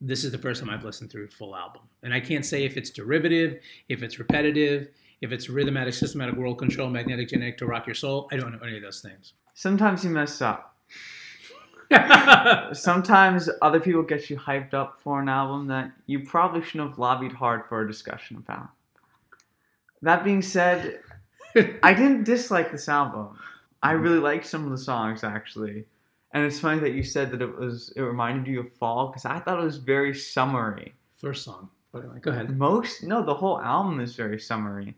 this 0.00 0.24
is 0.24 0.32
the 0.32 0.38
first 0.38 0.60
time 0.60 0.70
I've 0.70 0.84
listened 0.84 1.10
through 1.10 1.24
a 1.24 1.28
full 1.28 1.56
album. 1.56 1.82
And 2.02 2.14
I 2.14 2.20
can't 2.20 2.44
say 2.44 2.64
if 2.64 2.76
it's 2.76 2.90
derivative, 2.90 3.60
if 3.88 4.02
it's 4.02 4.18
repetitive, 4.18 4.88
if 5.20 5.32
it's 5.32 5.48
rhythmatic, 5.48 5.94
systematic, 5.94 6.36
world 6.36 6.58
control, 6.58 6.90
magnetic, 6.90 7.28
genetic 7.28 7.58
to 7.58 7.66
rock 7.66 7.86
your 7.86 7.94
soul. 7.94 8.28
I 8.32 8.36
don't 8.36 8.52
know 8.52 8.58
any 8.66 8.76
of 8.76 8.82
those 8.82 9.00
things. 9.00 9.32
Sometimes 9.54 10.04
you 10.04 10.10
mess 10.10 10.42
up. 10.42 10.76
sometimes 12.72 13.48
other 13.60 13.78
people 13.78 14.02
get 14.02 14.30
you 14.30 14.36
hyped 14.36 14.74
up 14.74 14.98
for 15.02 15.20
an 15.20 15.28
album 15.28 15.68
that 15.68 15.92
you 16.06 16.20
probably 16.20 16.62
shouldn't 16.62 16.90
have 16.90 16.98
lobbied 16.98 17.32
hard 17.32 17.62
for 17.68 17.82
a 17.82 17.86
discussion 17.86 18.36
about. 18.36 18.68
That 20.02 20.24
being 20.24 20.42
said, 20.42 21.00
I 21.82 21.94
didn't 21.94 22.24
dislike 22.24 22.72
this 22.72 22.88
album. 22.88 23.38
I 23.82 23.92
really 23.92 24.18
liked 24.18 24.46
some 24.46 24.64
of 24.64 24.70
the 24.70 24.78
songs 24.78 25.24
actually. 25.24 25.84
And 26.32 26.44
it's 26.44 26.60
funny 26.60 26.80
that 26.80 26.92
you 26.92 27.02
said 27.02 27.30
that 27.32 27.42
it 27.42 27.58
was 27.58 27.92
it 27.94 28.00
reminded 28.00 28.46
you 28.46 28.60
of 28.60 28.72
fall 28.72 29.08
because 29.08 29.24
I 29.24 29.38
thought 29.38 29.60
it 29.60 29.64
was 29.64 29.76
very 29.76 30.14
summery. 30.14 30.94
First 31.16 31.44
song. 31.44 31.68
But 31.92 32.04
anyway, 32.04 32.20
go 32.20 32.30
ahead. 32.30 32.56
Most 32.56 33.02
no, 33.02 33.22
the 33.22 33.34
whole 33.34 33.60
album 33.60 34.00
is 34.00 34.16
very 34.16 34.40
summery. 34.40 34.94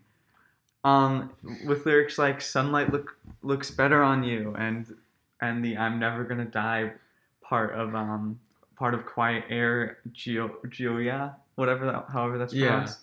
Um, 0.85 1.31
with 1.65 1.85
lyrics 1.85 2.17
like 2.17 2.39
"Sunlight 2.41 2.91
look 2.93 3.17
looks 3.41 3.69
better 3.69 4.01
on 4.01 4.23
you" 4.23 4.55
and 4.57 4.95
and 5.41 5.63
the 5.63 5.77
"I'm 5.77 5.99
never 5.99 6.23
gonna 6.23 6.45
die" 6.45 6.93
part 7.41 7.73
of 7.73 7.93
um 7.95 8.39
part 8.77 8.93
of 8.93 9.05
"Quiet 9.05 9.43
Air" 9.49 9.97
Geo 10.13 10.55
Gioia, 10.67 11.35
whatever 11.55 11.85
that, 11.85 12.05
however 12.09 12.37
that's 12.37 12.53
pronounced. 12.53 12.99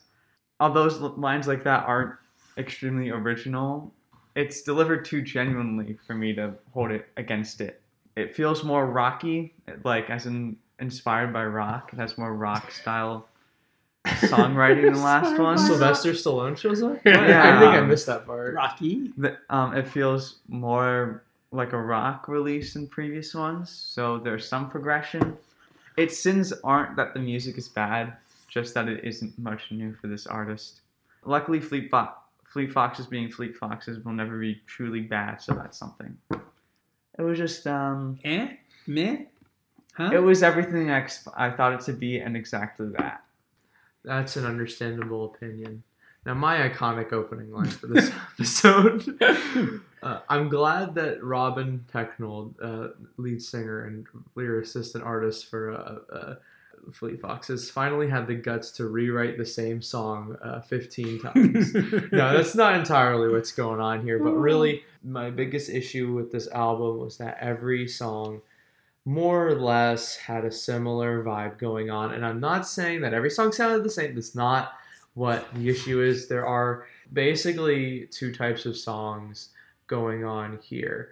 All 0.63 0.71
those 0.71 1.01
lines 1.01 1.49
like 1.49 1.65
that 1.65 1.87
aren't 1.89 2.15
extremely 2.57 3.11
original. 3.11 3.93
It's 4.37 4.63
delivered 4.63 5.05
too 5.05 5.21
genuinely 5.21 5.99
for 6.07 6.15
me 6.15 6.33
to 6.35 6.55
hold 6.73 6.93
it 6.93 7.09
against 7.17 7.61
it. 7.61 7.81
It 8.15 8.37
feels 8.37 8.63
more 8.63 8.87
rocky, 8.87 9.55
like 9.83 10.09
as 10.09 10.27
in 10.27 10.57
inspired 10.79 11.33
by 11.33 11.47
rock. 11.47 11.91
It 11.93 11.99
has 11.99 12.17
more 12.17 12.33
rock 12.33 12.71
style 12.71 13.27
songwriting 14.07 14.85
than 14.85 14.93
the 14.93 15.01
last 15.01 15.37
one. 15.37 15.59
Sylvester 15.59 16.13
Stallone 16.13 16.57
shows 16.57 16.81
up. 16.81 17.01
Yeah. 17.05 17.57
I 17.57 17.59
think 17.59 17.73
I 17.73 17.81
missed 17.81 18.07
that 18.07 18.25
part. 18.25 18.55
Rocky. 18.55 19.11
The, 19.17 19.39
um, 19.51 19.77
it 19.77 19.89
feels 19.89 20.37
more 20.47 21.25
like 21.51 21.73
a 21.73 21.83
rock 21.83 22.29
release 22.29 22.75
than 22.75 22.87
previous 22.87 23.35
ones, 23.35 23.69
so 23.69 24.19
there's 24.19 24.49
some 24.49 24.71
progression. 24.71 25.37
Its 25.97 26.17
sins 26.17 26.53
aren't 26.63 26.95
that 26.95 27.15
the 27.15 27.21
music 27.21 27.59
is 27.59 27.69
bad, 27.69 28.17
just 28.53 28.75
that 28.75 28.87
it 28.87 29.03
isn't 29.03 29.39
much 29.39 29.71
new 29.71 29.95
for 29.95 30.09
this 30.09 30.27
artist. 30.27 30.83
Luckily, 31.25 31.59
Fleet, 31.59 31.91
Fo- 31.91 32.13
Fleet 32.45 32.71
Foxes 32.71 33.07
being 33.07 33.31
Fleet 33.31 33.57
Foxes 33.57 34.05
will 34.05 34.13
never 34.13 34.39
be 34.39 34.61
truly 34.67 35.01
bad, 35.01 35.41
so 35.41 35.55
that's 35.55 35.79
something. 35.79 36.15
It 37.19 37.23
was 37.23 37.39
just, 37.39 37.67
um, 37.67 38.19
Eh? 38.25 38.49
Meh? 38.87 39.23
Huh? 39.95 40.11
it 40.13 40.19
was 40.23 40.43
everything 40.43 40.91
I, 40.91 41.01
ex- 41.01 41.29
I 41.37 41.51
thought 41.51 41.73
it 41.75 41.81
to 41.83 41.93
be, 41.93 42.19
and 42.19 42.37
exactly 42.37 42.89
that. 42.99 43.25
That's 44.05 44.37
an 44.37 44.45
understandable 44.47 45.27
opinion. 45.35 45.83
Now, 46.27 46.35
my 46.35 46.69
iconic 46.69 47.13
opening 47.13 47.53
line 47.53 47.69
for 47.71 47.87
this 47.89 48.11
episode. 48.39 49.19
uh, 50.03 50.21
I'm 50.29 50.49
glad 50.49 50.95
that 50.97 51.23
Robin 51.23 51.85
Pecknold, 51.93 52.55
uh, 52.63 52.93
lead 53.17 53.43
singer 53.43 53.85
and 53.85 54.07
lyricist 54.37 54.95
and 54.95 55.03
artist 55.05 55.49
for 55.51 55.73
uh, 55.73 56.15
uh, 56.15 56.35
Fleet 56.91 57.21
Foxes, 57.21 57.71
finally 57.71 58.09
had 58.09 58.27
the 58.27 58.35
guts 58.35 58.71
to 58.73 58.89
rewrite 58.89 59.39
the 59.39 59.47
same 59.47 59.81
song 59.81 60.37
uh, 60.43 60.61
15 60.61 61.21
times. 61.23 61.75
no, 61.75 62.37
that's 62.37 62.55
not 62.55 62.75
entirely 62.75 63.29
what's 63.29 63.53
going 63.53 63.81
on 63.81 64.03
here, 64.03 64.19
but 64.19 64.33
really, 64.33 64.85
my 65.05 65.31
biggest 65.31 65.69
issue 65.71 66.13
with 66.13 66.33
this 66.33 66.49
album 66.49 66.99
was 66.99 67.19
that 67.19 67.39
every 67.41 67.87
song 67.89 68.41
more 69.05 69.49
or 69.49 69.55
less 69.57 70.17
had 70.17 70.45
a 70.45 70.51
similar 70.51 71.25
vibe 71.25 71.59
going 71.59 71.91
on. 71.91 72.13
And 72.13 72.25
I'm 72.25 72.41
not 72.41 72.67
saying 72.67 73.01
that 73.01 73.15
every 73.15 73.31
song 73.31 73.53
sounded 73.53 73.85
the 73.85 73.91
same. 73.91 74.15
That's 74.15 74.35
not 74.35 74.73
what 75.15 75.53
the 75.55 75.69
issue 75.69 76.01
is. 76.01 76.29
There 76.29 76.47
are 76.47 76.87
basically 77.13 78.07
two 78.11 78.33
types 78.33 78.65
of 78.65 78.77
songs 78.77 79.49
going 79.87 80.25
on 80.25 80.59
here. 80.63 81.11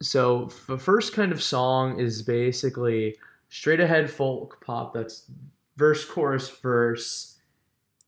So 0.00 0.50
the 0.66 0.78
first 0.78 1.12
kind 1.12 1.32
of 1.32 1.42
song 1.42 1.98
is 2.00 2.22
basically 2.22 3.16
straight 3.52 3.80
ahead 3.80 4.10
folk 4.10 4.64
pop 4.64 4.94
that's 4.94 5.26
verse, 5.76 6.04
chorus, 6.06 6.48
verse, 6.48 7.38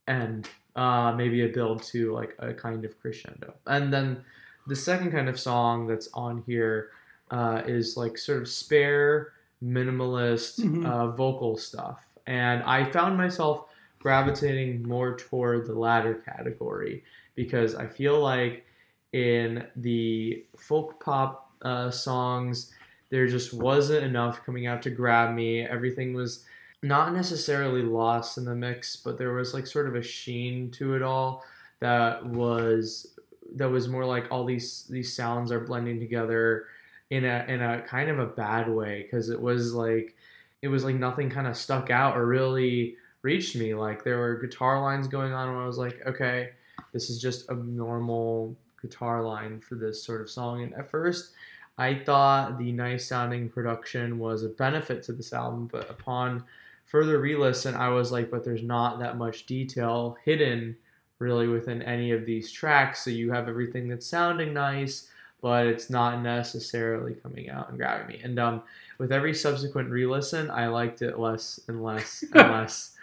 and 0.07 0.49
uh, 0.75 1.13
maybe 1.13 1.45
a 1.45 1.49
build 1.49 1.83
to 1.83 2.13
like 2.15 2.35
a 2.39 2.55
kind 2.55 2.85
of 2.85 2.99
crescendo. 3.01 3.53
And 3.67 3.93
then 3.93 4.25
the 4.67 4.75
second 4.77 5.13
kind 5.13 5.29
of 5.29 5.39
song 5.39 5.87
that's 5.87 6.09
on 6.15 6.43
here 6.47 6.91
uh, 7.31 7.63
is 7.67 7.97
like 7.97 8.17
sort 8.17 8.41
of 8.41 8.49
spare, 8.49 9.33
minimalist 9.63 10.61
Mhm. 10.61 10.87
uh, 10.87 11.09
vocal 11.13 11.57
stuff. 11.59 12.07
And 12.27 12.63
I 12.63 12.85
found 12.91 13.17
myself 13.17 13.67
gravitating 13.99 14.83
more 14.83 15.17
toward 15.17 15.67
the 15.67 15.75
latter 15.75 16.15
category 16.15 17.05
because 17.35 17.75
I 17.75 17.87
feel 17.87 18.19
like 18.21 18.65
in 19.13 19.67
the 19.77 20.45
folk 20.59 21.03
pop 21.05 21.51
uh, 21.63 21.91
songs, 21.91 22.73
there 23.15 23.29
just 23.29 23.55
wasn't 23.55 24.05
enough 24.05 24.45
coming 24.45 24.67
out 24.67 24.83
to 24.83 24.91
grab 24.91 25.33
me. 25.37 25.61
Everything 25.61 26.15
was 26.15 26.45
not 26.83 27.13
necessarily 27.13 27.81
lost 27.81 28.39
in 28.39 28.45
the 28.45 28.57
mix, 28.57 28.97
but 28.97 29.17
there 29.17 29.33
was 29.33 29.55
like 29.55 29.69
sort 29.69 29.87
of 29.87 29.95
a 29.95 30.03
sheen 30.03 30.69
to 30.73 30.97
it 30.97 31.03
all 31.03 31.45
that 31.79 32.27
was 32.27 33.15
that 33.55 33.71
was 33.71 33.87
more 33.87 34.05
like 34.05 34.27
all 34.33 34.45
these 34.45 34.87
these 34.91 35.15
sounds 35.15 35.53
are 35.53 35.61
blending 35.61 36.01
together 36.01 36.65
in 37.11 37.25
a 37.25 37.45
in 37.47 37.63
a 37.63 37.83
kind 37.83 38.11
of 38.11 38.19
a 38.19 38.27
bad 38.27 38.69
way 38.69 39.03
because 39.03 39.31
it 39.31 39.41
was 39.41 39.73
like 39.75 40.17
it 40.63 40.67
was 40.67 40.83
like 40.83 40.97
nothing 40.97 41.31
kind 41.31 41.47
of 41.47 41.57
stuck 41.57 41.91
out 41.91 42.17
or 42.17 42.27
really 42.27 42.97
reached 43.23 43.55
me 43.55 43.75
like 43.75 44.03
there 44.03 44.19
were 44.19 44.41
guitar 44.41 44.83
lines 44.83 45.07
going 45.07 45.33
on 45.33 45.51
and 45.51 45.59
I 45.59 45.67
was 45.67 45.79
like 45.79 46.05
okay 46.05 46.51
this 46.93 47.11
is 47.11 47.23
just 47.23 47.49
a 47.49 47.55
normal 47.55 48.57
guitar 48.83 49.23
line 49.23 49.61
for 49.61 49.77
this 49.77 50.03
sort 50.03 50.21
of 50.21 50.29
song 50.29 50.65
and 50.65 50.75
at 50.75 50.91
first 50.91 51.31
I 51.77 51.95
thought 51.95 52.59
the 52.59 52.73
nice 52.73 53.07
sounding 53.07 53.49
production 53.49 54.19
was 54.19 54.43
a 54.43 54.49
benefit 54.49 55.03
to 55.05 55.13
this 55.13 55.33
album 55.33 55.69
but 55.71 55.91
upon 55.91 56.45
further 56.85 57.19
re-listen 57.19 57.75
I 57.75 57.89
was 57.89 58.13
like 58.13 58.31
but 58.31 58.45
there's 58.45 58.63
not 58.63 58.99
that 59.01 59.17
much 59.17 59.47
detail 59.47 60.17
hidden 60.25 60.77
really 61.19 61.49
within 61.49 61.83
any 61.83 62.13
of 62.13 62.27
these 62.27 62.51
tracks 62.51 63.05
so 63.05 63.11
you 63.11 63.33
have 63.33 63.49
everything 63.49 63.89
that's 63.89 64.07
sounding 64.07 64.53
nice 64.53 65.09
but 65.45 65.67
it's 65.67 65.91
not 65.91 66.23
necessarily 66.23 67.13
coming 67.13 67.51
out 67.51 67.69
and 67.69 67.77
grabbing 67.77 68.07
me. 68.07 68.19
And 68.25 68.39
um, 68.39 68.63
with 68.97 69.13
every 69.13 69.35
subsequent 69.35 69.91
re-listen, 69.91 70.51
I 70.51 70.69
liked 70.69 71.03
it 71.03 71.19
less 71.19 71.61
and 71.69 71.85
less 71.85 72.25
and 72.33 72.51
less. 72.51 72.97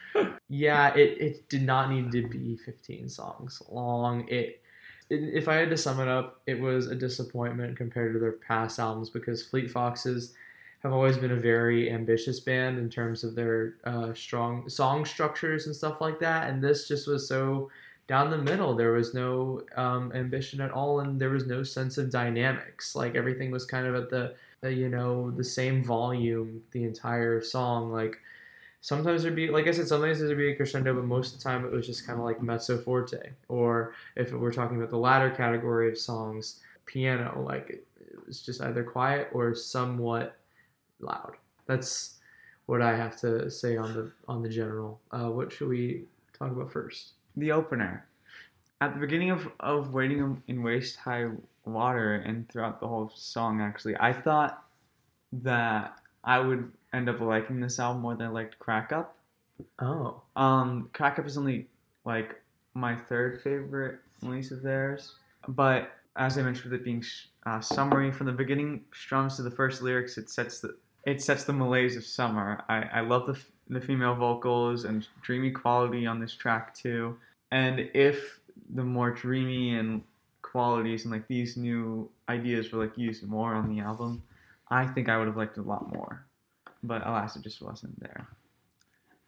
Yeah, 0.49 0.91
it, 0.95 1.21
it 1.21 1.49
did 1.49 1.61
not 1.61 1.91
need 1.91 2.11
to 2.13 2.27
be 2.27 2.57
15 2.65 3.09
songs 3.09 3.61
long. 3.69 4.27
It, 4.27 4.33
it 4.33 4.61
if 5.11 5.47
I 5.47 5.55
had 5.55 5.69
to 5.69 5.77
sum 5.77 5.99
it 5.99 6.07
up, 6.07 6.41
it 6.47 6.59
was 6.59 6.87
a 6.87 6.95
disappointment 6.95 7.77
compared 7.77 8.13
to 8.13 8.19
their 8.19 8.31
past 8.31 8.79
albums 8.79 9.09
because 9.09 9.43
Fleet 9.43 9.69
Foxes 9.69 10.33
have 10.83 10.93
always 10.93 11.17
been 11.17 11.31
a 11.31 11.35
very 11.35 11.91
ambitious 11.91 12.39
band 12.39 12.79
in 12.79 12.89
terms 12.89 13.23
of 13.23 13.35
their 13.35 13.75
uh, 13.83 14.13
strong 14.13 14.67
song 14.69 15.05
structures 15.05 15.67
and 15.67 15.75
stuff 15.75 15.99
like 16.01 16.19
that, 16.19 16.49
and 16.49 16.63
this 16.63 16.87
just 16.87 17.07
was 17.07 17.27
so 17.27 17.69
down 18.07 18.31
the 18.31 18.37
middle. 18.37 18.75
There 18.75 18.93
was 18.93 19.13
no 19.13 19.61
um, 19.75 20.11
ambition 20.15 20.61
at 20.61 20.71
all, 20.71 21.01
and 21.01 21.19
there 21.19 21.29
was 21.29 21.45
no 21.45 21.61
sense 21.61 21.97
of 21.97 22.09
dynamics. 22.09 22.95
Like 22.95 23.15
everything 23.15 23.51
was 23.51 23.65
kind 23.65 23.85
of 23.85 23.95
at 23.95 24.09
the, 24.09 24.33
the 24.61 24.73
you 24.73 24.89
know 24.89 25.29
the 25.31 25.43
same 25.43 25.83
volume 25.83 26.61
the 26.71 26.83
entire 26.83 27.41
song. 27.41 27.91
Like 27.91 28.17
sometimes 28.81 29.23
there'd 29.23 29.35
be 29.35 29.47
like 29.49 29.67
I 29.67 29.71
said, 29.71 29.87
sometimes 29.87 30.19
there'd 30.19 30.37
be 30.37 30.51
a 30.51 30.55
crescendo, 30.55 30.93
but 30.93 31.05
most 31.05 31.33
of 31.33 31.39
the 31.39 31.43
time 31.43 31.65
it 31.65 31.71
was 31.71 31.87
just 31.87 32.05
kind 32.05 32.19
of 32.19 32.25
like 32.25 32.41
mezzo 32.41 32.77
forte. 32.77 33.31
Or 33.47 33.93
if 34.15 34.31
we're 34.33 34.51
talking 34.51 34.77
about 34.77 34.89
the 34.89 34.97
latter 34.97 35.31
category 35.31 35.89
of 35.89 35.97
songs, 35.97 36.59
piano. 36.85 37.43
Like 37.47 37.69
it, 37.69 37.87
was 38.27 38.41
just 38.41 38.61
either 38.61 38.83
quiet 38.83 39.29
or 39.31 39.55
somewhat 39.55 40.37
loud. 40.99 41.33
That's 41.65 42.19
what 42.65 42.81
I 42.81 42.95
have 42.95 43.17
to 43.21 43.49
say 43.49 43.77
on 43.77 43.93
the 43.93 44.11
on 44.27 44.41
the 44.41 44.49
general. 44.49 44.99
Uh, 45.11 45.29
what 45.29 45.51
should 45.51 45.69
we 45.69 46.03
talk 46.37 46.51
about 46.51 46.71
first? 46.71 47.13
the 47.37 47.51
opener. 47.51 48.05
At 48.81 48.93
the 48.93 48.99
beginning 48.99 49.31
of, 49.31 49.47
of 49.59 49.93
Wading 49.93 50.41
in 50.47 50.63
Waist 50.63 50.97
High 50.97 51.27
Water 51.65 52.15
and 52.15 52.49
throughout 52.49 52.79
the 52.79 52.87
whole 52.87 53.11
song, 53.15 53.61
actually, 53.61 53.95
I 53.99 54.11
thought 54.11 54.63
that 55.33 55.99
I 56.23 56.39
would 56.39 56.71
end 56.93 57.09
up 57.09 57.19
liking 57.19 57.59
this 57.59 57.79
album 57.79 58.01
more 58.01 58.15
than 58.15 58.27
I 58.27 58.29
liked 58.29 58.59
Crack 58.59 58.91
Up. 58.91 59.17
Oh, 59.79 60.21
Um, 60.35 60.89
Crack 60.93 61.19
Up 61.19 61.25
is 61.25 61.37
only 61.37 61.67
like 62.05 62.41
my 62.73 62.95
third 62.95 63.41
favorite 63.41 63.99
release 64.21 64.51
of 64.51 64.61
theirs, 64.61 65.15
but 65.47 65.91
as 66.17 66.37
I 66.37 66.41
mentioned, 66.41 66.71
with 66.71 66.81
it 66.81 66.83
being 66.83 67.03
uh, 67.45 67.61
summery 67.61 68.11
from 68.11 68.25
the 68.27 68.33
beginning, 68.33 68.83
strums 68.93 69.37
to 69.37 69.43
the 69.43 69.51
first 69.51 69.81
lyrics, 69.81 70.17
it 70.17 70.29
sets 70.29 70.59
the 70.59 70.75
it 71.05 71.21
sets 71.21 71.45
the 71.45 71.53
malaise 71.53 71.95
of 71.95 72.05
summer. 72.05 72.63
I, 72.69 72.83
I 72.93 73.01
love 73.01 73.25
the 73.25 73.33
f- 73.33 73.51
the 73.69 73.81
female 73.81 74.13
vocals 74.15 74.83
and 74.83 75.07
dreamy 75.21 75.51
quality 75.51 76.05
on 76.05 76.19
this 76.19 76.35
track 76.35 76.75
too. 76.75 77.17
And 77.51 77.89
if 77.93 78.39
the 78.75 78.83
more 78.83 79.11
dreamy 79.11 79.75
and 79.75 80.03
qualities 80.41 81.05
and 81.05 81.11
like 81.11 81.27
these 81.27 81.55
new 81.57 82.09
ideas 82.29 82.71
were 82.71 82.83
like 82.83 82.97
used 82.97 83.23
more 83.27 83.53
on 83.53 83.73
the 83.73 83.81
album, 83.81 84.21
I 84.69 84.85
think 84.85 85.09
I 85.09 85.17
would 85.17 85.27
have 85.27 85.37
liked 85.37 85.57
it 85.57 85.61
a 85.61 85.63
lot 85.63 85.91
more. 85.93 86.25
But 86.83 87.05
alas, 87.05 87.35
it 87.35 87.43
just 87.43 87.61
wasn't 87.61 87.99
there. 87.99 88.27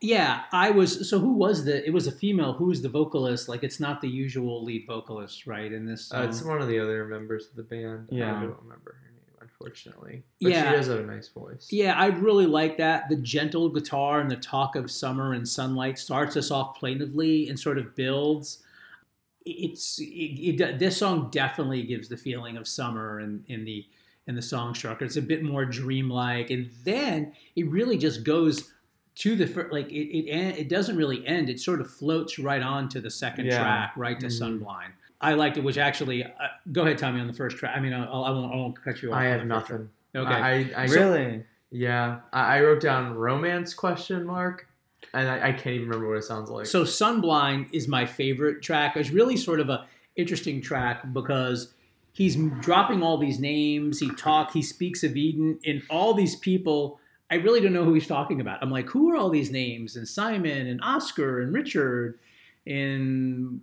Yeah, 0.01 0.41
I 0.51 0.69
was. 0.71 1.09
So 1.09 1.17
who 1.19 1.33
was 1.33 1.63
the? 1.63 1.85
It 1.85 1.91
was 1.93 2.07
a 2.07 2.11
female. 2.11 2.53
Who 2.53 2.65
was 2.65 2.81
the 2.81 2.89
vocalist? 2.89 3.47
Like, 3.47 3.63
it's 3.63 3.79
not 3.79 4.01
the 4.01 4.09
usual 4.09 4.63
lead 4.63 4.85
vocalist, 4.85 5.47
right? 5.47 5.71
In 5.71 5.85
this, 5.85 6.11
uh, 6.13 6.25
it's 6.27 6.41
one 6.41 6.61
of 6.61 6.67
the 6.67 6.77
other 6.79 7.05
members 7.05 7.47
of 7.49 7.55
the 7.55 7.63
band. 7.63 8.09
Yeah. 8.11 8.35
I 8.37 8.41
don't 8.41 8.61
remember 8.61 8.97
her 9.01 9.11
name. 9.11 9.19
unfortunately. 9.41 10.23
But 10.41 10.51
Yeah. 10.51 10.71
she 10.71 10.75
does 10.77 10.87
have 10.87 10.99
a 10.99 11.03
nice 11.05 11.29
voice. 11.29 11.67
Yeah, 11.71 11.93
I 11.97 12.07
really 12.07 12.47
like 12.47 12.77
that. 12.77 13.07
The 13.07 13.15
gentle 13.17 13.69
guitar 13.69 14.19
and 14.19 14.29
the 14.29 14.35
talk 14.35 14.75
of 14.75 14.91
summer 14.91 15.33
and 15.33 15.47
sunlight 15.47 15.97
starts 15.99 16.35
us 16.35 16.51
off 16.51 16.77
plaintively 16.77 17.47
and 17.47 17.57
sort 17.57 17.77
of 17.77 17.95
builds. 17.95 18.61
It's 19.45 19.99
it, 19.99 20.03
it, 20.61 20.79
this 20.79 20.97
song 20.97 21.29
definitely 21.31 21.83
gives 21.83 22.09
the 22.09 22.17
feeling 22.17 22.57
of 22.57 22.67
summer 22.67 23.19
and 23.19 23.43
in 23.47 23.63
the 23.63 23.85
in 24.27 24.35
the 24.35 24.41
song 24.41 24.73
structure. 24.73 25.05
It's 25.05 25.17
a 25.17 25.21
bit 25.21 25.43
more 25.43 25.65
dreamlike, 25.65 26.49
and 26.49 26.69
then 26.83 27.33
it 27.55 27.67
really 27.69 27.97
just 27.97 28.23
goes 28.23 28.71
to 29.15 29.35
the 29.35 29.45
fir- 29.45 29.69
like 29.71 29.89
it 29.91 30.09
it, 30.29 30.57
it 30.59 30.69
doesn't 30.69 30.95
really 30.95 31.25
end. 31.27 31.49
It 31.49 31.59
sort 31.59 31.81
of 31.81 31.89
floats 31.91 32.39
right 32.39 32.61
on 32.61 32.89
to 32.89 33.01
the 33.01 33.09
second 33.11 33.45
Yeah. 33.47 33.59
track, 33.61 33.93
right 33.97 34.19
to 34.19 34.27
Mhm. 34.27 34.39
Sunblind. 34.61 34.91
I 35.21 35.33
liked 35.35 35.57
it, 35.57 35.63
which 35.63 35.77
actually 35.77 36.23
uh, 36.23 36.29
go 36.71 36.81
ahead, 36.83 36.97
Tommy, 36.97 37.19
on 37.21 37.27
the 37.27 37.33
first 37.33 37.57
track. 37.57 37.75
I 37.75 37.79
mean, 37.79 37.93
I'll, 37.93 38.23
I 38.25 38.29
won't, 38.31 38.51
I 38.53 38.55
won't 38.57 38.81
cut 38.83 39.01
you 39.01 39.11
off. 39.11 39.15
I 39.17 39.25
have 39.25 39.41
first 39.41 39.47
track. 39.47 39.69
nothing. 39.69 39.89
Okay. 40.15 40.33
I, 40.75 40.83
I, 40.83 40.85
really? 40.87 41.43
Yeah, 41.71 42.19
I, 42.33 42.57
I 42.57 42.61
wrote 42.61 42.81
down 42.81 43.13
romance 43.15 43.73
question 43.73 44.25
mark, 44.25 44.67
and 45.13 45.27
I, 45.29 45.49
I 45.49 45.51
can't 45.53 45.75
even 45.75 45.87
remember 45.89 46.09
what 46.09 46.17
it 46.17 46.23
sounds 46.23 46.49
like. 46.49 46.65
So 46.65 46.83
Sunblind 46.83 47.67
is 47.71 47.87
my 47.87 48.05
favorite 48.05 48.61
track. 48.61 48.95
It's 48.97 49.09
really 49.11 49.37
sort 49.37 49.59
of 49.59 49.69
a 49.69 49.85
interesting 50.15 50.61
track 50.61 51.11
because 51.13 51.73
he's 52.13 52.35
dropping 52.61 53.03
all 53.03 53.17
these 53.17 53.39
names. 53.39 53.99
He 53.99 54.09
talk, 54.15 54.53
he 54.53 54.61
speaks 54.61 55.03
of 55.03 55.17
Eden, 55.17 55.59
and 55.65 55.83
all 55.89 56.13
these 56.13 56.35
people. 56.35 56.99
I 57.29 57.35
really 57.35 57.61
don't 57.61 57.73
know 57.73 57.83
who 57.83 57.95
he's 57.95 58.07
talking 58.07 58.39
about. 58.39 58.61
I'm 58.61 58.69
like, 58.69 58.87
who 58.89 59.11
are 59.11 59.17
all 59.17 59.29
these 59.29 59.49
names? 59.49 59.95
And 59.95 60.07
Simon 60.07 60.67
and 60.67 60.79
Oscar 60.83 61.41
and 61.41 61.51
Richard 61.51 62.19
and 62.67 63.61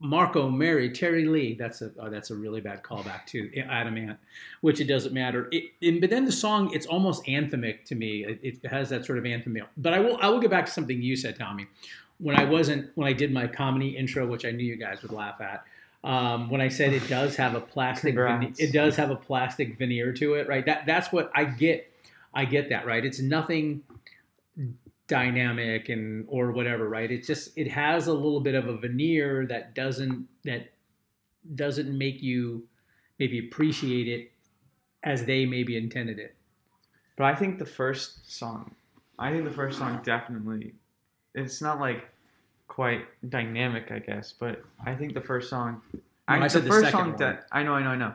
Marco, 0.00 0.50
Mary, 0.50 0.90
Terry 0.90 1.24
Lee. 1.24 1.54
That's 1.54 1.80
a 1.80 1.92
oh, 1.98 2.10
that's 2.10 2.30
a 2.30 2.34
really 2.34 2.60
bad 2.60 2.82
callback 2.82 3.24
to 3.26 3.50
Adam 3.60 3.96
Ant, 3.96 4.18
which 4.60 4.80
it 4.80 4.84
doesn't 4.84 5.14
matter. 5.14 5.48
It, 5.52 5.70
and, 5.80 6.00
but 6.00 6.10
then 6.10 6.24
the 6.24 6.32
song, 6.32 6.72
it's 6.74 6.86
almost 6.86 7.24
anthemic 7.26 7.84
to 7.86 7.94
me. 7.94 8.24
It, 8.24 8.40
it 8.42 8.66
has 8.66 8.90
that 8.90 9.04
sort 9.06 9.18
of 9.18 9.24
anthem. 9.24 9.56
But 9.76 9.94
I 9.94 10.00
will 10.00 10.18
I 10.20 10.28
will 10.28 10.40
get 10.40 10.50
back 10.50 10.66
to 10.66 10.72
something 10.72 11.00
you 11.00 11.16
said, 11.16 11.38
Tommy. 11.38 11.66
When 12.18 12.36
I 12.36 12.44
wasn't 12.44 12.90
when 12.96 13.08
I 13.08 13.12
did 13.12 13.32
my 13.32 13.46
comedy 13.46 13.96
intro, 13.96 14.26
which 14.26 14.44
I 14.44 14.50
knew 14.50 14.64
you 14.64 14.76
guys 14.76 15.02
would 15.02 15.12
laugh 15.12 15.40
at. 15.40 15.64
Um, 16.04 16.50
when 16.50 16.60
I 16.60 16.68
said 16.68 16.92
it 16.92 17.08
does 17.08 17.34
have 17.36 17.54
a 17.54 17.60
plastic, 17.74 18.14
vene- 18.14 18.54
it 18.58 18.72
does 18.72 18.94
have 18.96 19.10
a 19.10 19.16
plastic 19.16 19.78
veneer 19.78 20.12
to 20.12 20.34
it, 20.34 20.46
right? 20.46 20.64
That 20.64 20.86
that's 20.86 21.10
what 21.10 21.32
I 21.34 21.44
get. 21.44 21.90
I 22.34 22.44
get 22.44 22.68
that, 22.68 22.84
right? 22.84 23.04
It's 23.04 23.20
nothing 23.20 23.82
dynamic 25.06 25.88
and 25.88 26.26
or 26.28 26.52
whatever, 26.52 26.88
right? 26.88 27.10
It's 27.10 27.26
just 27.26 27.56
it 27.56 27.70
has 27.70 28.06
a 28.06 28.12
little 28.12 28.40
bit 28.40 28.54
of 28.54 28.68
a 28.68 28.76
veneer 28.76 29.46
that 29.46 29.74
doesn't 29.74 30.28
that 30.44 30.70
doesn't 31.54 31.96
make 31.96 32.22
you 32.22 32.66
maybe 33.18 33.38
appreciate 33.38 34.08
it 34.08 34.32
as 35.02 35.24
they 35.24 35.46
maybe 35.46 35.76
intended 35.76 36.18
it. 36.18 36.34
But 37.16 37.24
I 37.24 37.34
think 37.34 37.58
the 37.58 37.66
first 37.66 38.30
song, 38.30 38.74
I 39.18 39.30
think 39.30 39.44
the 39.44 39.50
first 39.50 39.78
song 39.78 40.00
definitely, 40.02 40.74
it's 41.34 41.62
not 41.62 41.78
like 41.78 42.08
quite 42.68 43.04
dynamic, 43.28 43.90
I 43.90 43.98
guess, 43.98 44.32
but 44.32 44.62
I 44.84 44.94
think 44.94 45.14
the 45.14 45.20
first 45.20 45.50
song, 45.50 45.82
No, 45.92 46.00
I 46.26 46.38
the 46.40 46.50
said 46.50 46.64
the 46.64 46.70
first 46.70 46.90
song 46.90 47.16
that 47.18 47.46
I 47.52 47.62
know, 47.62 47.74
I 47.74 47.82
know, 47.82 47.90
I 47.90 47.96
know, 47.96 48.14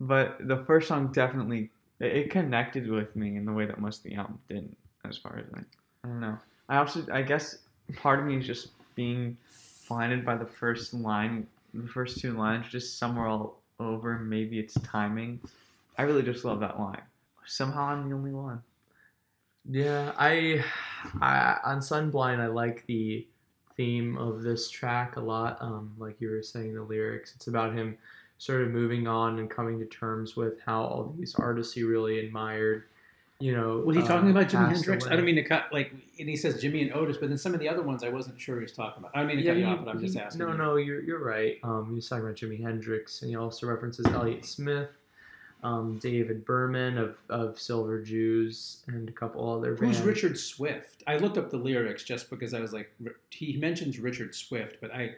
but 0.00 0.36
the 0.40 0.64
first 0.64 0.88
song 0.88 1.12
definitely 1.12 1.70
it, 2.00 2.16
it 2.16 2.30
connected 2.30 2.90
with 2.90 3.14
me 3.16 3.36
in 3.36 3.44
the 3.44 3.52
way 3.52 3.66
that 3.66 3.80
most 3.80 3.98
of 3.98 4.10
the 4.10 4.16
album 4.16 4.38
didn't, 4.48 4.76
as 5.04 5.16
far 5.16 5.38
as 5.38 5.52
like 5.52 5.64
I 6.04 6.08
don't 6.08 6.20
know. 6.20 6.38
I 6.68 6.76
also 6.78 7.06
I 7.12 7.22
guess 7.22 7.58
part 7.96 8.20
of 8.20 8.26
me 8.26 8.36
is 8.36 8.46
just 8.46 8.68
being 8.94 9.36
blinded 9.88 10.24
by 10.24 10.36
the 10.36 10.46
first 10.46 10.94
line, 10.94 11.46
the 11.72 11.88
first 11.88 12.20
two 12.20 12.32
lines, 12.32 12.66
just 12.68 12.98
somewhere 12.98 13.26
all 13.26 13.60
over. 13.80 14.18
Maybe 14.18 14.58
it's 14.58 14.74
timing. 14.82 15.40
I 15.98 16.02
really 16.02 16.22
just 16.22 16.44
love 16.44 16.60
that 16.60 16.78
line. 16.78 17.02
Somehow 17.46 17.86
I'm 17.86 18.08
the 18.08 18.14
only 18.14 18.32
one. 18.32 18.62
Yeah, 19.68 20.12
I, 20.16 20.64
I 21.20 21.58
on 21.64 21.78
Sunblind, 21.78 22.38
I 22.38 22.46
like 22.46 22.84
the 22.86 23.26
theme 23.76 24.16
of 24.18 24.42
this 24.42 24.68
track 24.70 25.16
a 25.16 25.20
lot. 25.20 25.58
Um, 25.60 25.92
like 25.98 26.20
you 26.20 26.30
were 26.30 26.42
saying, 26.42 26.74
the 26.74 26.82
lyrics. 26.82 27.32
It's 27.36 27.46
about 27.46 27.74
him 27.74 27.96
sort 28.38 28.62
of 28.62 28.70
moving 28.70 29.06
on 29.06 29.38
and 29.38 29.50
coming 29.50 29.78
to 29.78 29.86
terms 29.86 30.36
with 30.36 30.60
how 30.64 30.80
all 30.82 31.14
these 31.18 31.34
artists 31.36 31.72
he 31.74 31.82
really 31.82 32.18
admired. 32.18 32.84
You 33.38 33.54
know, 33.54 33.78
Was 33.84 33.96
he 33.98 34.02
talking 34.02 34.30
about 34.30 34.46
Jimi 34.48 34.70
Hendrix? 34.72 35.06
I 35.06 35.14
don't 35.14 35.26
mean 35.26 35.34
to 35.34 35.42
cut 35.42 35.64
like, 35.70 35.90
and 36.18 36.26
he 36.26 36.36
says 36.36 36.58
Jimmy 36.58 36.80
and 36.80 36.92
Otis, 36.94 37.18
but 37.18 37.28
then 37.28 37.36
some 37.36 37.52
of 37.52 37.60
the 37.60 37.68
other 37.68 37.82
ones 37.82 38.02
I 38.02 38.08
wasn't 38.08 38.40
sure 38.40 38.56
he 38.56 38.62
was 38.62 38.72
talking 38.72 39.02
about. 39.02 39.10
I 39.14 39.18
don't 39.18 39.26
mean 39.28 39.36
to 39.36 39.42
Yeah, 39.42 39.50
cut 39.50 39.58
you 39.58 39.66
he- 39.66 39.70
off, 39.72 39.84
but 39.84 39.90
I'm 39.90 40.00
just 40.00 40.16
asking. 40.16 40.38
No, 40.40 40.52
you. 40.52 40.56
no, 40.58 40.76
you're 40.76 41.02
you're 41.02 41.22
right. 41.22 41.58
Um, 41.62 41.86
he 41.90 41.94
was 41.96 42.08
talking 42.08 42.24
about 42.24 42.36
Jimi 42.36 42.62
Hendrix, 42.62 43.20
and 43.20 43.28
he 43.30 43.36
also 43.36 43.66
references 43.66 44.06
Elliott 44.06 44.46
Smith, 44.46 44.88
um, 45.62 45.98
David 45.98 46.44
Berman 46.44 46.98
of, 46.98 47.16
of 47.28 47.58
Silver 47.58 48.00
Jews, 48.02 48.82
and 48.88 49.08
a 49.08 49.12
couple 49.12 49.48
other 49.52 49.74
bands. 49.74 49.98
Who's. 49.98 50.06
Richard 50.06 50.38
Swift? 50.38 51.02
I 51.06 51.16
looked 51.16 51.38
up 51.38 51.50
the 51.50 51.56
lyrics 51.56 52.04
just 52.04 52.30
because 52.30 52.54
I 52.54 52.60
was 52.60 52.72
like, 52.72 52.92
he 53.30 53.56
mentions 53.56 53.98
Richard 53.98 54.34
Swift, 54.34 54.76
but 54.80 54.92
I 54.94 55.14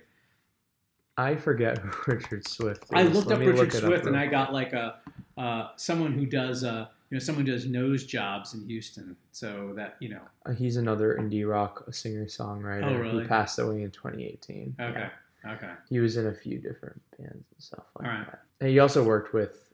I 1.17 1.35
forget 1.35 1.79
who 1.79 1.91
Richard 2.13 2.47
Swift. 2.47 2.85
Is. 2.85 2.91
I 2.93 3.03
looked 3.03 3.27
Let 3.29 3.41
up 3.41 3.47
Richard 3.47 3.57
look 3.59 3.69
it 3.69 3.75
up 3.77 3.83
Swift 3.83 4.07
and 4.07 4.17
I 4.17 4.27
got 4.27 4.53
like 4.53 4.73
a 4.73 4.97
uh, 5.37 5.69
someone 5.77 6.13
who 6.13 6.27
does 6.27 6.63
uh, 6.65 6.87
you 7.11 7.17
know 7.17 7.19
someone 7.19 7.45
who 7.45 7.53
does 7.53 7.67
nose 7.67 8.05
jobs 8.07 8.55
in 8.55 8.65
Houston. 8.67 9.17
So 9.33 9.73
that 9.77 9.97
you 10.01 10.11
know. 10.11 10.21
Uh, 10.47 10.53
He's 10.53 10.77
another 10.77 11.17
indie 11.21 11.49
rock 11.49 11.85
singer 11.93 12.27
songwriter 12.27 12.85
Oh, 12.85 12.95
really? 12.97 13.23
who 13.23 13.29
passed 13.29 13.59
away 13.59 13.83
in 13.83 13.91
2018. 13.91 14.77
Okay. 14.81 15.09
Yeah. 15.45 15.53
Okay. 15.55 15.71
He 15.89 15.99
was 16.01 16.17
in 16.17 16.27
a 16.27 16.35
few 16.35 16.59
different 16.59 17.01
bands 17.17 17.33
and 17.35 17.45
stuff 17.63 17.85
like 17.99 18.09
All 18.09 18.15
right. 18.15 18.27
that. 18.27 18.43
And 18.61 18.71
he 18.71 18.79
also 18.81 19.05
worked 19.05 19.33
with, 19.33 19.68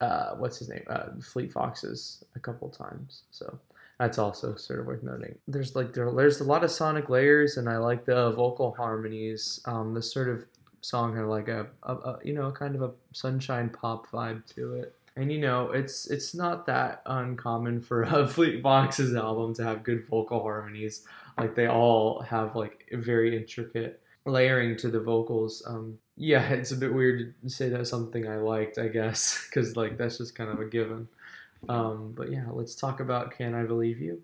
uh, 0.00 0.34
what's 0.36 0.58
his 0.58 0.68
name? 0.68 0.84
Uh, 0.88 1.06
Fleet 1.22 1.52
Foxes 1.52 2.24
a 2.34 2.40
couple 2.40 2.68
times. 2.68 3.22
So 3.30 3.58
that's 3.98 4.18
also 4.18 4.54
sort 4.56 4.80
of 4.80 4.86
worth 4.86 5.02
noting. 5.02 5.36
There's 5.48 5.74
like 5.74 5.92
there, 5.92 6.10
there's 6.10 6.40
a 6.40 6.44
lot 6.44 6.64
of 6.64 6.70
sonic 6.70 7.08
layers, 7.08 7.56
and 7.56 7.68
I 7.68 7.78
like 7.78 8.04
the 8.04 8.32
vocal 8.32 8.74
harmonies. 8.74 9.60
Um, 9.64 9.94
this 9.94 10.12
sort 10.12 10.28
of 10.28 10.44
song 10.82 11.16
had 11.16 11.26
like 11.26 11.48
a, 11.48 11.66
a, 11.82 11.94
a 11.94 12.18
you 12.22 12.34
know 12.34 12.50
kind 12.52 12.74
of 12.74 12.82
a 12.82 12.90
sunshine 13.12 13.70
pop 13.70 14.06
vibe 14.08 14.46
to 14.54 14.74
it. 14.74 14.94
And 15.16 15.32
you 15.32 15.38
know, 15.38 15.70
it's 15.70 16.10
it's 16.10 16.34
not 16.34 16.66
that 16.66 17.00
uncommon 17.06 17.80
for 17.80 18.02
a 18.02 18.26
Fleet 18.28 18.62
Foxes 18.62 19.14
album 19.14 19.54
to 19.54 19.64
have 19.64 19.82
good 19.82 20.06
vocal 20.08 20.42
harmonies. 20.42 21.06
Like 21.38 21.54
they 21.54 21.68
all 21.68 22.20
have 22.20 22.54
like 22.54 22.86
very 22.92 23.34
intricate 23.36 24.00
layering 24.26 24.76
to 24.78 24.90
the 24.90 25.00
vocals. 25.00 25.62
Um, 25.66 25.98
yeah, 26.16 26.48
it's 26.50 26.72
a 26.72 26.76
bit 26.76 26.92
weird 26.92 27.34
to 27.42 27.50
say 27.50 27.68
that's 27.68 27.90
something 27.90 28.28
I 28.28 28.36
liked, 28.36 28.78
I 28.78 28.88
guess, 28.88 29.46
because 29.50 29.76
like 29.76 29.96
that's 29.96 30.18
just 30.18 30.34
kind 30.34 30.50
of 30.50 30.60
a 30.60 30.64
given. 30.64 31.08
Um, 31.68 32.12
but 32.16 32.30
yeah, 32.30 32.44
let's 32.50 32.74
talk 32.74 33.00
about 33.00 33.32
"Can 33.32 33.54
I 33.54 33.64
Believe 33.64 33.98
You." 33.98 34.22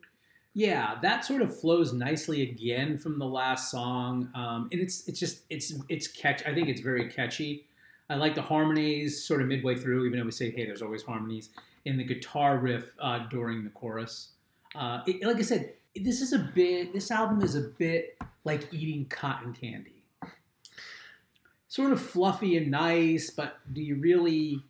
Yeah, 0.54 0.98
that 1.00 1.24
sort 1.24 1.40
of 1.40 1.58
flows 1.58 1.94
nicely 1.94 2.42
again 2.42 2.98
from 2.98 3.18
the 3.18 3.26
last 3.26 3.70
song, 3.70 4.28
um, 4.34 4.68
and 4.70 4.80
it's 4.80 5.08
it's 5.08 5.18
just 5.18 5.42
it's 5.50 5.72
it's 5.88 6.06
catch. 6.06 6.46
I 6.46 6.54
think 6.54 6.68
it's 6.68 6.80
very 6.80 7.08
catchy. 7.08 7.66
I 8.10 8.16
like 8.16 8.34
the 8.34 8.42
harmonies 8.42 9.24
sort 9.24 9.40
of 9.40 9.48
midway 9.48 9.76
through, 9.76 10.04
even 10.04 10.18
though 10.18 10.26
we 10.26 10.30
say, 10.30 10.50
"Hey, 10.50 10.66
there's 10.66 10.82
always 10.82 11.02
harmonies." 11.02 11.50
In 11.84 11.96
the 11.96 12.04
guitar 12.04 12.58
riff 12.58 12.92
uh, 13.00 13.26
during 13.28 13.64
the 13.64 13.70
chorus, 13.70 14.28
uh, 14.76 15.00
it, 15.06 15.26
like 15.26 15.38
I 15.38 15.42
said, 15.42 15.72
this 15.96 16.20
is 16.20 16.32
a 16.32 16.38
bit. 16.38 16.92
This 16.92 17.10
album 17.10 17.42
is 17.42 17.56
a 17.56 17.62
bit 17.62 18.18
like 18.44 18.72
eating 18.72 19.06
cotton 19.06 19.54
candy. 19.54 19.91
Sort 21.72 21.90
of 21.90 22.02
fluffy 22.02 22.58
and 22.58 22.70
nice, 22.70 23.30
but 23.30 23.56
do 23.72 23.80
you 23.80 23.96
really? 23.96 24.62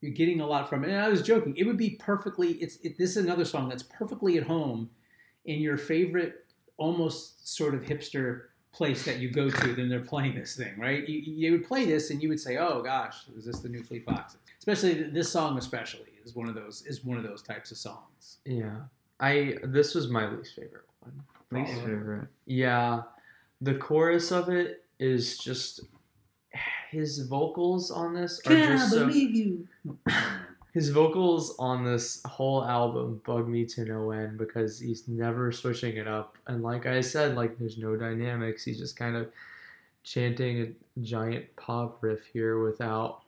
You're 0.00 0.10
getting 0.10 0.40
a 0.40 0.46
lot 0.48 0.68
from 0.68 0.82
it. 0.82 0.90
And 0.90 1.00
I 1.00 1.08
was 1.08 1.22
joking. 1.22 1.56
It 1.56 1.62
would 1.62 1.76
be 1.76 1.90
perfectly. 1.90 2.54
It's 2.54 2.78
it, 2.78 2.98
this 2.98 3.10
is 3.10 3.18
another 3.18 3.44
song 3.44 3.68
that's 3.68 3.84
perfectly 3.84 4.36
at 4.36 4.42
home 4.42 4.90
in 5.44 5.60
your 5.60 5.78
favorite, 5.78 6.44
almost 6.76 7.46
sort 7.46 7.72
of 7.72 7.82
hipster 7.82 8.46
place 8.72 9.04
that 9.04 9.20
you 9.20 9.30
go 9.30 9.48
to. 9.48 9.74
Then 9.76 9.88
they're 9.88 10.00
playing 10.00 10.34
this 10.34 10.56
thing, 10.56 10.76
right? 10.76 11.08
You, 11.08 11.20
you 11.20 11.52
would 11.52 11.68
play 11.68 11.84
this 11.84 12.10
and 12.10 12.20
you 12.20 12.28
would 12.30 12.40
say, 12.40 12.56
"Oh 12.56 12.82
gosh, 12.82 13.28
is 13.38 13.44
this 13.44 13.60
the 13.60 13.68
new 13.68 13.84
Fleet 13.84 14.04
Foxes?" 14.04 14.40
Especially 14.58 15.04
this 15.04 15.30
song, 15.30 15.56
especially 15.56 16.08
is 16.24 16.34
one 16.34 16.48
of 16.48 16.56
those 16.56 16.82
is 16.82 17.04
one 17.04 17.16
of 17.16 17.22
those 17.22 17.42
types 17.42 17.70
of 17.70 17.76
songs. 17.76 18.38
Yeah, 18.44 18.78
I 19.20 19.58
this 19.62 19.94
was 19.94 20.08
my 20.08 20.28
least 20.28 20.56
favorite 20.56 20.88
one. 20.98 21.22
Least 21.52 21.74
favorite. 21.74 22.26
Yeah, 22.44 23.02
the 23.60 23.76
chorus 23.76 24.32
of 24.32 24.48
it 24.48 24.84
is 24.98 25.38
just 25.38 25.82
his 26.94 27.18
vocals 27.26 27.90
on 27.90 28.14
this 28.14 28.40
are 28.46 28.56
just 28.56 28.90
so. 28.90 29.08
you? 29.08 29.66
His 30.72 30.88
vocals 30.88 31.54
on 31.60 31.84
this 31.84 32.20
whole 32.24 32.64
album 32.64 33.20
bug 33.24 33.46
me 33.46 33.64
to 33.66 33.84
no 33.84 34.10
end 34.10 34.38
because 34.38 34.80
he's 34.80 35.06
never 35.06 35.52
switching 35.52 35.98
it 35.98 36.08
up. 36.08 36.36
And 36.48 36.64
like 36.64 36.84
I 36.84 37.00
said, 37.00 37.36
like 37.36 37.56
there's 37.60 37.78
no 37.78 37.94
dynamics. 37.94 38.64
He's 38.64 38.80
just 38.80 38.96
kind 38.96 39.14
of 39.14 39.30
chanting 40.02 40.62
a 40.62 41.00
giant 41.00 41.44
pop 41.54 42.02
riff 42.02 42.24
here 42.32 42.60
without 42.60 43.22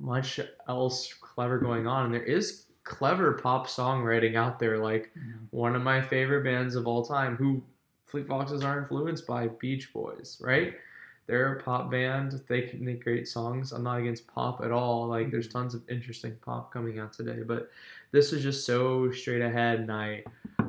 much 0.00 0.40
else 0.66 1.12
clever 1.12 1.58
going 1.58 1.86
on. 1.86 2.06
And 2.06 2.14
there 2.14 2.22
is 2.22 2.64
clever 2.84 3.34
pop 3.34 3.66
songwriting 3.66 4.34
out 4.34 4.58
there. 4.58 4.78
Like 4.78 5.12
one 5.50 5.76
of 5.76 5.82
my 5.82 6.00
favorite 6.00 6.44
bands 6.44 6.74
of 6.74 6.86
all 6.86 7.04
time, 7.04 7.36
who 7.36 7.62
Fleet 8.06 8.26
Foxes 8.26 8.64
are 8.64 8.78
influenced 8.78 9.26
by 9.26 9.48
Beach 9.48 9.92
Boys, 9.92 10.38
right? 10.40 10.74
They're 11.28 11.58
a 11.58 11.62
pop 11.62 11.90
band. 11.90 12.40
They 12.48 12.62
can 12.62 12.82
make 12.82 13.04
great 13.04 13.28
songs. 13.28 13.72
I'm 13.72 13.84
not 13.84 14.00
against 14.00 14.26
pop 14.26 14.62
at 14.64 14.72
all. 14.72 15.06
Like 15.06 15.30
there's 15.30 15.46
mm-hmm. 15.46 15.58
tons 15.58 15.74
of 15.74 15.88
interesting 15.88 16.34
pop 16.44 16.72
coming 16.72 16.98
out 16.98 17.12
today, 17.12 17.42
but 17.46 17.70
this 18.10 18.32
is 18.32 18.42
just 18.42 18.64
so 18.64 19.12
straight 19.12 19.42
ahead, 19.42 19.80
and 19.80 19.92
I 19.92 20.24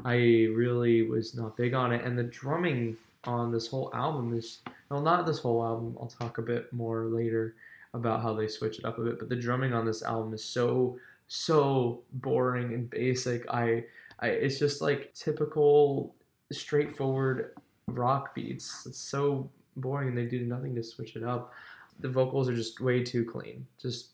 I 0.05 0.15
really 0.53 1.03
was 1.03 1.33
not 1.33 1.55
big 1.55 1.73
on 1.73 1.93
it. 1.93 2.03
And 2.03 2.19
the 2.19 2.23
drumming 2.23 2.97
on 3.23 3.51
this 3.51 3.67
whole 3.67 3.89
album 3.93 4.37
is 4.37 4.59
well, 4.89 5.01
not 5.01 5.25
this 5.25 5.39
whole 5.39 5.63
album. 5.63 5.97
I'll 5.99 6.07
talk 6.07 6.37
a 6.37 6.41
bit 6.41 6.71
more 6.73 7.05
later 7.05 7.55
about 7.93 8.21
how 8.21 8.33
they 8.33 8.47
switch 8.47 8.79
it 8.79 8.85
up 8.85 8.97
a 8.97 9.01
bit. 9.01 9.17
But 9.17 9.29
the 9.29 9.35
drumming 9.37 9.73
on 9.73 9.85
this 9.85 10.03
album 10.03 10.33
is 10.33 10.43
so 10.43 10.99
so 11.29 12.01
boring 12.11 12.73
and 12.73 12.89
basic. 12.89 13.49
I 13.49 13.85
I 14.19 14.27
it's 14.27 14.59
just 14.59 14.81
like 14.81 15.13
typical 15.13 16.15
straightforward 16.51 17.51
rock 17.87 18.35
beats. 18.35 18.85
It's 18.85 18.99
so 18.99 19.49
boring. 19.79 20.09
And 20.09 20.17
they 20.17 20.25
do 20.25 20.45
nothing 20.45 20.75
to 20.75 20.83
switch 20.83 21.15
it 21.15 21.23
up. 21.23 21.53
The 21.99 22.09
vocals 22.09 22.49
are 22.49 22.55
just 22.55 22.79
way 22.79 23.03
too 23.03 23.25
clean. 23.25 23.65
Just 23.81 24.11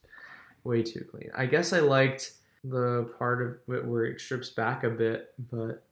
way 0.64 0.84
too 0.84 1.06
clean. 1.10 1.30
I 1.36 1.46
guess 1.46 1.74
I 1.74 1.80
liked 1.80 2.34
the 2.64 3.10
part 3.18 3.42
of 3.42 3.76
it 3.76 3.86
where 3.86 4.06
it 4.06 4.20
strips 4.20 4.50
back 4.50 4.84
a 4.84 4.90
bit, 4.90 5.34
but 5.52 5.84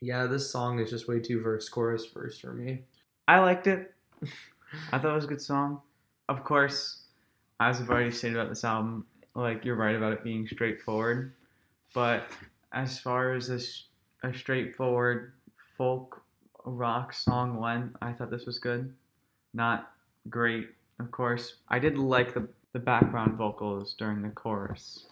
yeah, 0.00 0.26
this 0.26 0.50
song 0.50 0.78
is 0.78 0.90
just 0.90 1.08
way 1.08 1.20
too 1.20 1.40
verse 1.40 1.68
chorus 1.68 2.06
verse 2.06 2.38
for 2.38 2.52
me. 2.52 2.82
I 3.28 3.38
liked 3.40 3.66
it. 3.66 3.94
I 4.92 4.98
thought 4.98 5.12
it 5.12 5.14
was 5.14 5.24
a 5.24 5.28
good 5.28 5.42
song. 5.42 5.80
Of 6.28 6.42
course, 6.44 7.02
as 7.60 7.80
I've 7.80 7.90
already 7.90 8.10
said 8.10 8.32
about 8.32 8.48
this 8.48 8.64
album, 8.64 9.04
like 9.34 9.64
you're 9.64 9.76
right 9.76 9.96
about 9.96 10.12
it 10.12 10.24
being 10.24 10.46
straightforward. 10.46 11.34
But 11.94 12.30
as 12.72 12.98
far 12.98 13.34
as 13.34 13.48
this 13.48 13.84
a 14.22 14.32
straightforward 14.32 15.32
folk 15.76 16.22
rock 16.64 17.12
song 17.12 17.56
went, 17.58 17.96
I 18.02 18.12
thought 18.12 18.30
this 18.30 18.46
was 18.46 18.58
good. 18.58 18.94
Not 19.54 19.92
great, 20.28 20.68
of 20.98 21.10
course. 21.10 21.56
I 21.68 21.78
did 21.78 21.98
like 21.98 22.34
the 22.34 22.48
the 22.72 22.78
background 22.78 23.36
vocals 23.36 23.94
during 23.94 24.22
the 24.22 24.28
chorus. 24.28 25.06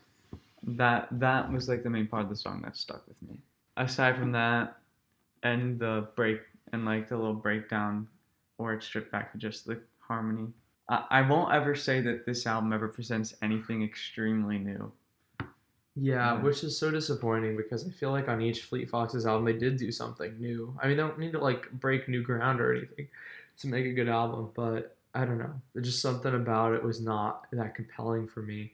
That 0.63 1.09
that 1.13 1.51
was 1.53 1.69
like 1.69 1.83
the 1.83 1.91
main 1.91 2.07
part 2.07 2.23
of 2.25 2.29
the 2.29 2.37
song 2.37 2.63
that 2.63 2.77
stuck 2.77 3.07
with 3.09 3.21
me. 3.29 3.41
Aside 3.77 4.17
from 4.17 4.33
that, 4.33 4.79
and 5.43 5.79
the 5.79 6.09
break 6.17 6.41
and 6.73 6.85
like 6.85 7.09
the 7.09 7.17
little 7.17 7.35
breakdown 7.35 8.07
or 8.59 8.75
it's 8.75 8.87
stripped 8.87 9.13
back 9.13 9.33
to 9.33 9.39
just 9.39 9.67
the 9.67 9.81
harmony. 10.01 10.49
I, 10.89 11.05
I 11.11 11.23
won't 11.23 11.53
ever 11.53 11.75
say 11.75 12.01
that 12.03 12.27
this 12.27 12.47
album 12.47 12.73
ever 12.73 12.89
presents 12.89 13.35
anything 13.43 13.83
extremely 13.83 14.59
new. 14.59 14.93
Yeah, 16.01 16.35
Yeah. 16.35 16.43
which 16.43 16.63
is 16.65 16.79
so 16.79 16.91
disappointing 16.91 17.57
because 17.57 17.87
I 17.87 17.91
feel 17.91 18.11
like 18.11 18.29
on 18.29 18.41
each 18.41 18.63
Fleet 18.63 18.89
Foxes 18.89 19.27
album 19.27 19.45
they 19.45 19.53
did 19.59 19.77
do 19.77 19.91
something 19.91 20.39
new. 20.41 20.75
I 20.83 20.87
mean, 20.89 20.97
they 20.97 21.03
don't 21.03 21.19
need 21.19 21.33
to 21.33 21.39
like 21.39 21.71
break 21.73 22.09
new 22.09 22.23
ground 22.23 22.61
or 22.61 22.75
anything 22.75 23.09
to 23.61 23.67
make 23.69 23.87
a 23.87 23.93
good 23.93 24.09
album, 24.09 24.51
but 24.55 24.97
I 25.15 25.25
don't 25.25 25.39
know. 25.39 25.53
There's 25.75 25.87
just 25.87 26.03
something 26.03 26.35
about 26.35 26.75
it 26.75 26.83
was 26.85 27.01
not 27.01 27.47
that 27.53 27.75
compelling 27.75 28.29
for 28.29 28.43
me. 28.43 28.73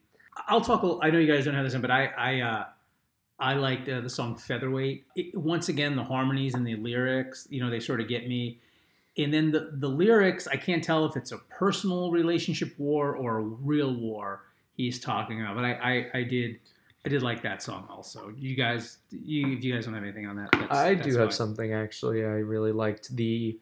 I'll 0.48 0.60
talk. 0.60 0.98
I 1.02 1.10
know 1.10 1.18
you 1.18 1.32
guys 1.32 1.44
don't 1.44 1.54
have 1.54 1.64
this 1.64 1.74
in, 1.74 1.80
but 1.80 1.90
I 1.90 2.06
I 2.06 2.40
uh, 2.40 2.64
I 3.38 3.54
liked 3.54 3.88
uh, 3.88 4.00
the 4.00 4.10
song 4.10 4.36
Featherweight. 4.36 5.04
It, 5.16 5.36
once 5.36 5.68
again, 5.68 5.96
the 5.96 6.04
harmonies 6.04 6.54
and 6.54 6.66
the 6.66 6.76
lyrics, 6.76 7.46
you 7.50 7.62
know, 7.62 7.70
they 7.70 7.80
sort 7.80 8.00
of 8.00 8.08
get 8.08 8.28
me. 8.28 8.58
And 9.16 9.32
then 9.32 9.52
the 9.52 9.70
the 9.72 9.88
lyrics, 9.88 10.46
I 10.48 10.56
can't 10.56 10.82
tell 10.82 11.06
if 11.06 11.16
it's 11.16 11.30
a 11.32 11.38
personal 11.38 12.10
relationship 12.10 12.74
war 12.78 13.14
or 13.14 13.38
a 13.38 13.42
real 13.42 13.94
war 13.94 14.42
he's 14.76 14.98
talking 14.98 15.40
about. 15.40 15.54
But 15.54 15.64
I 15.64 15.72
I, 16.12 16.18
I 16.18 16.22
did. 16.24 16.58
I 17.04 17.08
did 17.10 17.22
like 17.22 17.42
that 17.42 17.62
song 17.62 17.86
also. 17.90 18.32
You 18.36 18.54
guys, 18.56 18.98
you, 19.10 19.52
if 19.52 19.62
you 19.64 19.74
guys 19.74 19.84
don't 19.84 19.94
have 19.94 20.02
anything 20.02 20.26
on 20.26 20.36
that, 20.36 20.48
that's, 20.52 20.72
I 20.72 20.94
that's 20.94 21.06
do 21.06 21.18
have 21.18 21.28
fine. 21.28 21.32
something 21.32 21.72
actually. 21.72 22.24
I 22.24 22.38
really 22.40 22.72
liked 22.72 23.14
the 23.14 23.58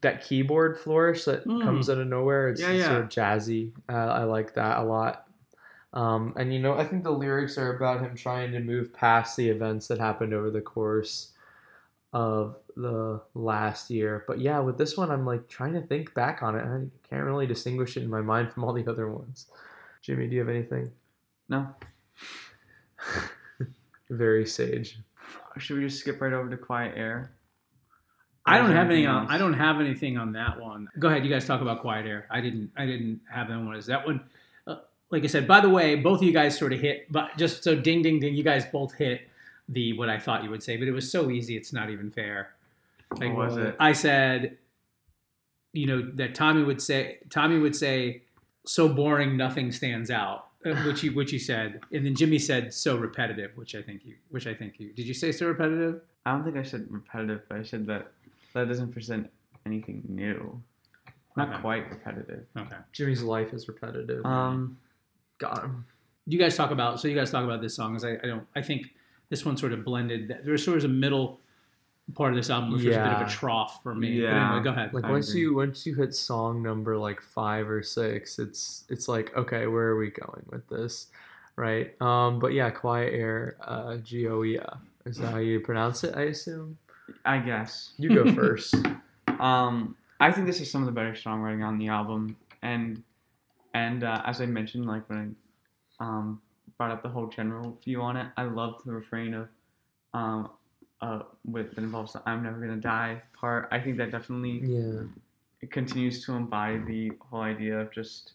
that 0.00 0.24
keyboard 0.24 0.78
flourish 0.78 1.24
that 1.26 1.44
Mm. 1.46 1.62
comes 1.62 1.90
out 1.90 1.98
of 1.98 2.06
nowhere. 2.08 2.48
It's 2.48 2.60
Yeah, 2.60 2.72
yeah. 2.72 2.86
sort 2.88 3.02
of 3.02 3.08
jazzy. 3.10 3.72
Uh, 3.88 3.92
I 3.92 4.24
like 4.24 4.54
that 4.54 4.78
a 4.78 4.82
lot. 4.82 5.26
Um, 5.92 6.32
and 6.36 6.52
you 6.54 6.58
know, 6.60 6.74
I 6.74 6.84
think 6.86 7.04
the 7.04 7.10
lyrics 7.12 7.58
are 7.58 7.76
about 7.76 8.00
him 8.00 8.14
trying 8.16 8.52
to 8.52 8.60
move 8.60 8.92
past 8.94 9.36
the 9.36 9.48
events 9.50 9.88
that 9.88 9.98
happened 9.98 10.32
over 10.32 10.50
the 10.50 10.60
course 10.60 11.32
of 12.12 12.56
the 12.76 13.20
last 13.34 13.90
year. 13.90 14.24
But 14.26 14.40
yeah, 14.40 14.58
with 14.60 14.78
this 14.78 14.96
one, 14.96 15.10
I'm 15.10 15.26
like 15.26 15.48
trying 15.48 15.74
to 15.74 15.82
think 15.82 16.14
back 16.14 16.42
on 16.42 16.56
it. 16.56 16.64
I 16.64 16.86
can't 17.08 17.24
really 17.24 17.46
distinguish 17.46 17.96
it 17.96 18.02
in 18.02 18.10
my 18.10 18.20
mind 18.22 18.52
from 18.52 18.64
all 18.64 18.72
the 18.72 18.86
other 18.88 19.08
ones. 19.10 19.46
Jimmy, 20.02 20.26
do 20.28 20.34
you 20.34 20.40
have 20.40 20.48
anything? 20.48 20.90
No? 21.48 21.68
Very 24.10 24.46
sage. 24.46 24.98
Should 25.58 25.78
we 25.78 25.84
just 25.84 26.00
skip 26.00 26.20
right 26.20 26.32
over 26.32 26.48
to 26.50 26.56
Quiet 26.56 26.94
Air? 26.96 27.32
I 28.46 28.58
don't 28.58 28.70
have 28.70 28.86
any 28.86 29.06
anything 29.06 29.06
on. 29.06 29.28
I 29.28 29.38
don't 29.38 29.52
have 29.52 29.80
anything 29.80 30.16
on 30.16 30.32
that 30.32 30.58
one. 30.58 30.88
Go 30.98 31.08
ahead, 31.08 31.24
you 31.24 31.30
guys 31.30 31.46
talk 31.46 31.60
about 31.60 31.82
Quiet 31.82 32.06
Air. 32.06 32.26
I 32.30 32.40
didn't. 32.40 32.70
I 32.76 32.86
didn't 32.86 33.20
have 33.30 33.48
that 33.48 33.58
one. 33.58 33.76
Is 33.76 33.86
that 33.86 34.04
one? 34.06 34.22
Uh, 34.66 34.76
like 35.10 35.24
I 35.24 35.26
said, 35.26 35.46
by 35.46 35.60
the 35.60 35.68
way, 35.68 35.94
both 35.96 36.18
of 36.18 36.24
you 36.24 36.32
guys 36.32 36.58
sort 36.58 36.72
of 36.72 36.80
hit. 36.80 37.10
But 37.12 37.36
just 37.36 37.62
so 37.62 37.74
ding 37.74 38.02
ding 38.02 38.18
ding, 38.18 38.34
you 38.34 38.42
guys 38.42 38.64
both 38.64 38.94
hit 38.94 39.22
the 39.68 39.92
what 39.92 40.08
I 40.08 40.18
thought 40.18 40.42
you 40.42 40.50
would 40.50 40.62
say. 40.62 40.76
But 40.76 40.88
it 40.88 40.92
was 40.92 41.10
so 41.10 41.30
easy. 41.30 41.56
It's 41.56 41.72
not 41.72 41.90
even 41.90 42.10
fair. 42.10 42.54
What 43.16 43.34
was 43.34 43.56
it? 43.56 43.76
I 43.78 43.92
said, 43.92 44.56
you 45.72 45.86
know, 45.86 46.10
that 46.14 46.34
Tommy 46.34 46.62
would 46.62 46.80
say. 46.80 47.18
Tommy 47.28 47.58
would 47.58 47.76
say, 47.76 48.22
"So 48.64 48.88
boring, 48.88 49.36
nothing 49.36 49.70
stands 49.70 50.10
out." 50.10 50.49
Uh, 50.66 50.74
Which 50.84 51.02
you 51.02 51.12
which 51.12 51.32
you 51.32 51.38
said, 51.38 51.80
and 51.92 52.04
then 52.04 52.14
Jimmy 52.14 52.38
said, 52.38 52.72
"So 52.74 52.96
repetitive," 52.96 53.52
which 53.56 53.74
I 53.74 53.82
think 53.82 54.04
you 54.04 54.14
which 54.30 54.46
I 54.46 54.54
think 54.54 54.78
you 54.78 54.92
did. 54.92 55.06
You 55.06 55.14
say 55.14 55.32
so 55.32 55.46
repetitive? 55.46 56.00
I 56.26 56.32
don't 56.32 56.44
think 56.44 56.56
I 56.56 56.62
said 56.62 56.86
repetitive, 56.90 57.42
but 57.48 57.58
I 57.58 57.62
said 57.62 57.86
that 57.86 58.12
that 58.54 58.68
doesn't 58.68 58.92
present 58.92 59.30
anything 59.66 60.02
new. 60.08 60.60
Not 61.36 61.48
Okay. 61.48 61.60
quite 61.60 61.90
repetitive. 61.90 62.44
Okay. 62.56 62.76
Jimmy's 62.92 63.22
life 63.22 63.54
is 63.54 63.68
repetitive. 63.68 64.24
Um, 64.26 64.76
Got 65.38 65.62
him. 65.64 65.86
you 66.26 66.38
guys 66.38 66.56
talk 66.56 66.70
about 66.72 67.00
so 67.00 67.08
you 67.08 67.14
guys 67.14 67.30
talk 67.30 67.44
about 67.44 67.62
this 67.62 67.74
song 67.74 67.96
as 67.96 68.04
I, 68.04 68.12
I 68.22 68.26
don't 68.26 68.46
I 68.54 68.60
think 68.60 68.90
this 69.30 69.46
one 69.46 69.56
sort 69.56 69.72
of 69.72 69.84
blended 69.84 70.36
there's 70.44 70.62
sort 70.64 70.76
of 70.78 70.84
a 70.84 70.88
middle 70.88 71.40
part 72.14 72.30
of 72.32 72.36
this 72.36 72.50
album 72.50 72.72
which 72.72 72.84
was 72.84 72.96
a 72.96 72.98
bit 72.98 73.06
of 73.12 73.20
Yeah. 73.20 73.26
a 73.26 73.30
trough 73.30 73.82
for 73.82 73.94
me. 73.94 74.20
But 74.20 74.26
Yeah. 74.26 74.50
anyway, 74.52 74.64
go 74.64 74.70
ahead. 74.70 74.92
Like 74.94 75.04
I 75.04 75.10
once 75.10 75.30
agree. 75.30 75.42
you 75.42 75.54
once 75.54 75.86
you 75.86 75.94
hit 75.94 76.14
song 76.14 76.62
number 76.62 76.96
like 76.96 77.20
five 77.20 77.68
or 77.68 77.82
six, 77.82 78.38
it's 78.38 78.84
it's 78.88 79.08
like 79.08 79.36
okay, 79.36 79.66
where 79.66 79.88
are 79.88 79.96
we 79.98 80.10
going 80.10 80.44
with 80.50 80.66
this, 80.68 81.08
right? 81.56 82.00
Um, 82.00 82.38
but 82.38 82.52
yeah, 82.52 82.70
Quiet 82.70 83.12
Air, 83.14 83.56
uh, 83.62 83.96
G 83.98 84.28
O 84.28 84.42
E 84.44 84.56
A. 84.56 84.78
Is 85.06 85.16
that 85.18 85.32
how 85.32 85.38
you 85.38 85.60
pronounce 85.60 86.04
it? 86.04 86.14
I 86.16 86.22
assume. 86.24 86.76
I 87.24 87.38
guess. 87.38 87.92
You 87.98 88.10
go 88.14 88.32
first. 88.34 88.74
Um, 89.38 89.96
I 90.20 90.30
think 90.30 90.46
this 90.46 90.60
is 90.60 90.70
some 90.70 90.82
of 90.82 90.86
the 90.86 90.92
better 90.92 91.12
songwriting 91.12 91.66
on 91.66 91.78
the 91.78 91.88
album, 91.88 92.36
and 92.62 93.02
and 93.74 94.04
uh, 94.04 94.22
as 94.26 94.40
I 94.40 94.46
mentioned, 94.46 94.86
like 94.86 95.08
when 95.08 95.34
I 96.00 96.04
um, 96.04 96.40
brought 96.76 96.90
up 96.90 97.02
the 97.02 97.08
whole 97.08 97.28
general 97.28 97.78
view 97.84 98.02
on 98.02 98.16
it, 98.16 98.26
I 98.36 98.42
loved 98.44 98.84
the 98.84 98.92
refrain 98.92 99.32
of 99.34 99.48
um, 100.12 100.50
uh, 101.02 101.20
with 101.44 101.74
that 101.74 101.82
involves 101.82 102.12
the 102.12 102.22
"I'm 102.26 102.42
never 102.42 102.60
gonna 102.60 102.76
die" 102.80 103.22
part. 103.32 103.68
I 103.70 103.80
think 103.80 103.96
that 103.98 104.10
definitely 104.10 104.60
yeah. 104.64 105.02
it 105.60 105.70
continues 105.70 106.24
to 106.26 106.34
embody 106.34 106.78
the 106.78 107.12
whole 107.20 107.40
idea 107.42 107.78
of 107.78 107.92
just 107.92 108.32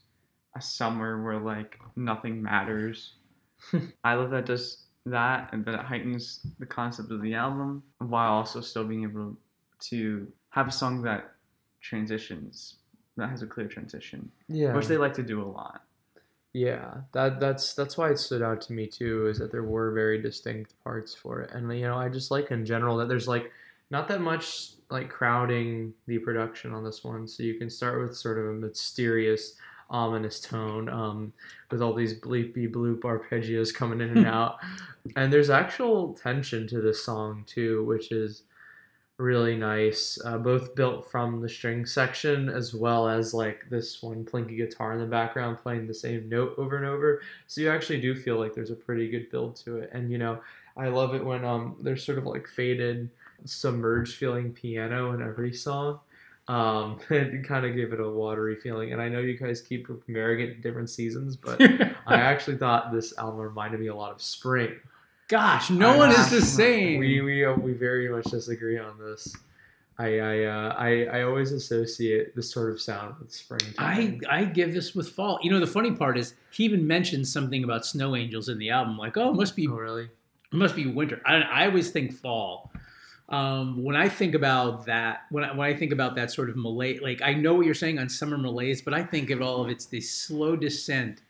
a 0.55 0.61
summer 0.61 1.23
where 1.23 1.39
like 1.39 1.79
nothing 1.95 2.41
matters. 2.41 3.13
I 4.03 4.13
love 4.15 4.31
that 4.31 4.45
does 4.45 4.83
that 5.05 5.49
and 5.51 5.63
that 5.65 5.75
it 5.75 5.81
heightens 5.81 6.45
the 6.59 6.65
concept 6.65 7.11
of 7.11 7.21
the 7.21 7.33
album 7.35 7.83
while 7.99 8.31
also 8.33 8.61
still 8.61 8.83
being 8.85 9.03
able 9.03 9.35
to 9.79 10.27
have 10.49 10.67
a 10.67 10.71
song 10.71 11.01
that 11.03 11.31
transitions 11.81 12.77
that 13.17 13.29
has 13.29 13.41
a 13.41 13.47
clear 13.47 13.67
transition, 13.67 14.29
Yeah. 14.47 14.75
which 14.75 14.87
they 14.87 14.97
like 14.97 15.13
to 15.13 15.23
do 15.23 15.41
a 15.41 15.45
lot. 15.45 15.84
Yeah, 16.55 17.01
that 17.11 17.41
that's 17.41 17.73
that's 17.73 17.97
why 17.97 18.11
it 18.11 18.17
stood 18.17 18.41
out 18.41 18.61
to 18.61 18.73
me 18.73 18.87
too. 18.87 19.27
Is 19.27 19.39
that 19.39 19.51
there 19.51 19.65
were 19.65 19.91
very 19.91 20.21
distinct 20.21 20.73
parts 20.85 21.13
for 21.13 21.41
it, 21.41 21.51
and 21.51 21.69
you 21.77 21.85
know, 21.85 21.97
I 21.97 22.07
just 22.07 22.31
like 22.31 22.49
in 22.49 22.65
general 22.65 22.95
that 22.95 23.09
there's 23.09 23.27
like 23.27 23.51
not 23.91 24.07
that 24.07 24.21
much 24.21 24.69
like 24.89 25.09
crowding 25.09 25.93
the 26.07 26.17
production 26.17 26.73
on 26.73 26.85
this 26.85 27.03
one. 27.03 27.27
So 27.27 27.43
you 27.43 27.55
can 27.55 27.69
start 27.69 27.99
with 28.01 28.15
sort 28.15 28.37
of 28.37 28.45
a 28.45 28.53
mysterious, 28.53 29.55
ominous 29.89 30.39
tone, 30.39 30.87
um, 30.87 31.33
with 31.71 31.81
all 31.81 31.93
these 31.93 32.17
bleepy 32.21 32.71
bloop 32.71 33.01
arpeggios 33.01 33.75
coming 33.75 33.99
in 33.99 34.15
and 34.17 34.25
out, 34.35 34.55
and 35.17 35.33
there's 35.33 35.49
actual 35.49 36.13
tension 36.13 36.67
to 36.69 36.79
this 36.79 37.03
song 37.03 37.43
too, 37.47 37.83
which 37.83 38.13
is 38.13 38.43
really 39.17 39.55
nice. 39.55 40.19
Uh, 40.23 40.37
both 40.37 40.75
built 40.75 41.09
from 41.09 41.41
the 41.41 41.49
string 41.49 41.85
section 41.85 42.49
as 42.49 42.73
well 42.73 43.07
as 43.07 43.33
like 43.33 43.65
this 43.69 44.01
one 44.01 44.25
plinky 44.25 44.57
guitar 44.57 44.93
in 44.93 44.99
the 44.99 45.05
background 45.05 45.57
playing 45.63 45.87
the 45.87 45.93
same 45.93 46.27
note 46.27 46.55
over 46.57 46.77
and 46.77 46.85
over. 46.85 47.21
So 47.47 47.61
you 47.61 47.69
actually 47.69 48.01
do 48.01 48.13
feel 48.15 48.37
like 48.37 48.53
there's 48.53 48.71
a 48.71 48.75
pretty 48.75 49.09
good 49.09 49.29
build 49.29 49.55
to 49.57 49.77
it. 49.77 49.89
And 49.93 50.11
you 50.11 50.17
know, 50.17 50.39
I 50.77 50.89
love 50.89 51.15
it 51.15 51.23
when 51.23 51.45
um 51.45 51.77
there's 51.79 52.03
sort 52.03 52.17
of 52.17 52.25
like 52.25 52.47
faded, 52.47 53.09
submerged 53.45 54.15
feeling 54.15 54.51
piano 54.51 55.13
in 55.13 55.21
every 55.21 55.53
song. 55.53 55.99
Um, 56.47 56.99
it 57.09 57.47
kind 57.47 57.65
of 57.65 57.73
gave 57.75 57.93
it 57.93 58.01
a 58.01 58.09
watery 58.09 58.57
feeling. 58.57 58.91
And 58.91 59.01
I 59.01 59.07
know 59.07 59.19
you 59.19 59.37
guys 59.37 59.61
keep 59.61 59.85
comparing 59.85 60.41
it 60.41 60.55
to 60.55 60.61
different 60.61 60.89
seasons, 60.89 61.37
but 61.37 61.61
I 62.05 62.15
actually 62.15 62.57
thought 62.57 62.91
this 62.91 63.17
album 63.17 63.39
reminded 63.39 63.79
me 63.79 63.87
a 63.87 63.95
lot 63.95 64.11
of 64.11 64.21
spring. 64.21 64.75
Gosh, 65.27 65.69
no 65.69 65.89
I 65.89 65.97
one 65.97 66.11
is 66.11 66.29
the 66.29 66.41
same. 66.61 66.99
We 66.99 67.21
we 67.21 67.45
uh, 67.45 67.53
we 67.53 67.73
very 67.73 68.09
much 68.09 68.25
disagree 68.25 68.77
on 68.77 68.99
this. 68.99 69.35
I 69.97 70.19
I, 70.19 70.43
uh, 70.43 70.75
I 70.77 71.05
I 71.05 71.23
always 71.23 71.51
associate 71.51 72.35
this 72.35 72.51
sort 72.51 72.71
of 72.71 72.79
sound 72.79 73.15
with 73.19 73.31
springtime. 73.31 73.73
I 73.77 74.19
I 74.29 74.45
give 74.45 74.73
this 74.73 74.93
with 74.93 75.09
fall. 75.09 75.39
You 75.41 75.51
know, 75.51 75.59
the 75.59 75.67
funny 75.67 75.91
part 75.91 76.17
is 76.17 76.35
he 76.51 76.63
even 76.65 76.85
mentions 76.85 77.31
something 77.31 77.63
about 77.63 77.85
snow 77.85 78.15
angels 78.15 78.49
in 78.49 78.59
the 78.59 78.69
album, 78.69 78.97
like, 78.97 79.17
oh, 79.17 79.29
it 79.29 79.35
must 79.35 79.55
be 79.55 79.67
oh 79.67 79.75
really? 79.75 80.03
it 80.03 80.57
must 80.57 80.75
be 80.75 80.85
winter. 80.85 81.21
I, 81.25 81.41
I 81.41 81.65
always 81.67 81.91
think 81.91 82.13
fall. 82.13 82.71
Um, 83.27 83.83
when 83.83 83.95
I 83.95 84.07
think 84.07 84.35
about 84.35 84.85
that, 84.85 85.21
when 85.31 85.43
I, 85.43 85.51
when 85.55 85.67
I 85.67 85.75
think 85.75 85.91
about 85.91 86.15
that 86.15 86.31
sort 86.31 86.49
of 86.49 86.57
Malay, 86.57 86.99
like 86.99 87.23
I 87.23 87.33
know 87.33 87.55
what 87.55 87.65
you're 87.65 87.73
saying 87.73 87.97
on 87.97 88.07
summer 88.07 88.37
malaise, 88.37 88.83
but 88.83 88.93
I 88.93 89.03
think 89.03 89.31
of 89.31 89.41
all 89.41 89.63
of 89.63 89.69
it's 89.69 89.87
the 89.87 90.01
slow 90.01 90.55
descent 90.55 91.21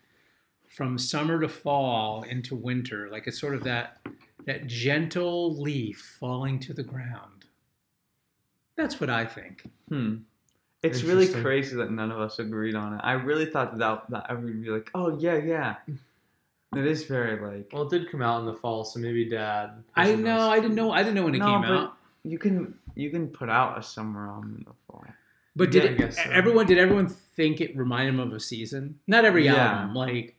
from 0.76 0.98
summer 0.98 1.40
to 1.40 1.48
fall 1.48 2.22
into 2.24 2.54
winter. 2.54 3.08
Like 3.10 3.26
it's 3.26 3.40
sort 3.40 3.54
of 3.54 3.64
that 3.64 3.98
that 4.44 4.66
gentle 4.66 5.56
leaf 5.56 6.16
falling 6.20 6.60
to 6.60 6.74
the 6.74 6.82
ground. 6.82 7.46
That's 8.76 9.00
what 9.00 9.08
I 9.08 9.24
think. 9.24 9.62
Hmm. 9.88 10.16
It's 10.82 11.02
really 11.02 11.26
crazy 11.26 11.74
that 11.76 11.90
none 11.90 12.12
of 12.12 12.20
us 12.20 12.38
agreed 12.38 12.74
on 12.76 12.92
it. 12.94 13.00
I 13.02 13.12
really 13.12 13.46
thought 13.46 13.76
that 13.78 14.02
that 14.10 14.26
I 14.28 14.34
would 14.34 14.62
be 14.62 14.68
like, 14.68 14.90
oh 14.94 15.18
yeah, 15.18 15.36
yeah. 15.36 15.76
It 16.76 16.86
is 16.86 17.04
very 17.04 17.40
like. 17.40 17.70
Well, 17.72 17.84
it 17.84 17.90
did 17.90 18.10
come 18.10 18.20
out 18.22 18.40
in 18.40 18.46
the 18.46 18.52
fall, 18.54 18.84
so 18.84 19.00
maybe 19.00 19.24
Dad. 19.24 19.82
I 19.94 20.14
know. 20.14 20.36
nice- 20.36 20.58
I 20.58 20.60
didn't 20.60 20.74
know. 20.74 20.92
I 20.92 20.98
didn't 20.98 21.14
know 21.14 21.24
when 21.24 21.34
it 21.34 21.38
No, 21.38 21.46
came 21.46 21.62
but- 21.62 21.70
out. 21.70 21.92
You 22.22 22.38
can 22.38 22.74
you 22.94 23.10
can 23.10 23.28
put 23.28 23.48
out 23.48 23.78
a 23.78 23.82
summer 23.82 24.28
album 24.28 24.56
in 24.58 24.64
the 24.64 24.72
fall. 24.86 25.04
But 25.56 25.70
did 25.70 25.84
Yeah, 25.98 26.06
it, 26.06 26.14
so. 26.14 26.22
everyone 26.30 26.66
did 26.66 26.76
everyone 26.76 27.06
think 27.08 27.60
it 27.62 27.74
reminded 27.76 28.14
them 28.14 28.20
of 28.20 28.32
a 28.34 28.40
season? 28.40 28.98
Not 29.06 29.24
every 29.24 29.46
Yeah. 29.46 29.54
album. 29.54 29.94
Like 29.94 30.35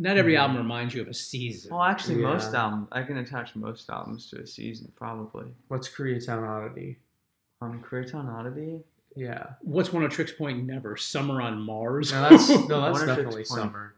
not 0.00 0.16
every 0.16 0.36
album 0.36 0.56
reminds 0.56 0.94
you 0.94 1.02
of 1.02 1.08
a 1.08 1.14
season. 1.14 1.70
Well, 1.72 1.82
actually, 1.84 2.16
most 2.16 2.52
albums 2.54 2.88
I 2.90 3.02
can 3.02 3.18
attach 3.18 3.54
most 3.54 3.88
albums 3.88 4.28
to 4.30 4.40
a 4.40 4.46
season 4.46 4.90
probably. 4.96 5.44
What's 5.68 5.88
Koreatown 5.88 6.42
Oddity? 6.48 6.96
Um, 7.62 7.80
Koreatown 7.88 8.28
Oddity. 8.28 8.80
Yeah. 9.14 9.46
What's 9.60 9.92
one 9.92 10.02
of 10.02 10.10
Trick's 10.10 10.32
Point? 10.32 10.64
Never. 10.66 10.96
Summer 10.96 11.40
on 11.42 11.60
Mars. 11.62 12.12
No, 12.12 12.28
that's 12.30 12.48
no, 12.48 12.56
that's 12.56 12.70
One 12.70 12.90
or 12.90 12.96
six 12.96 13.06
definitely 13.06 13.34
point. 13.36 13.46
summer. 13.46 13.94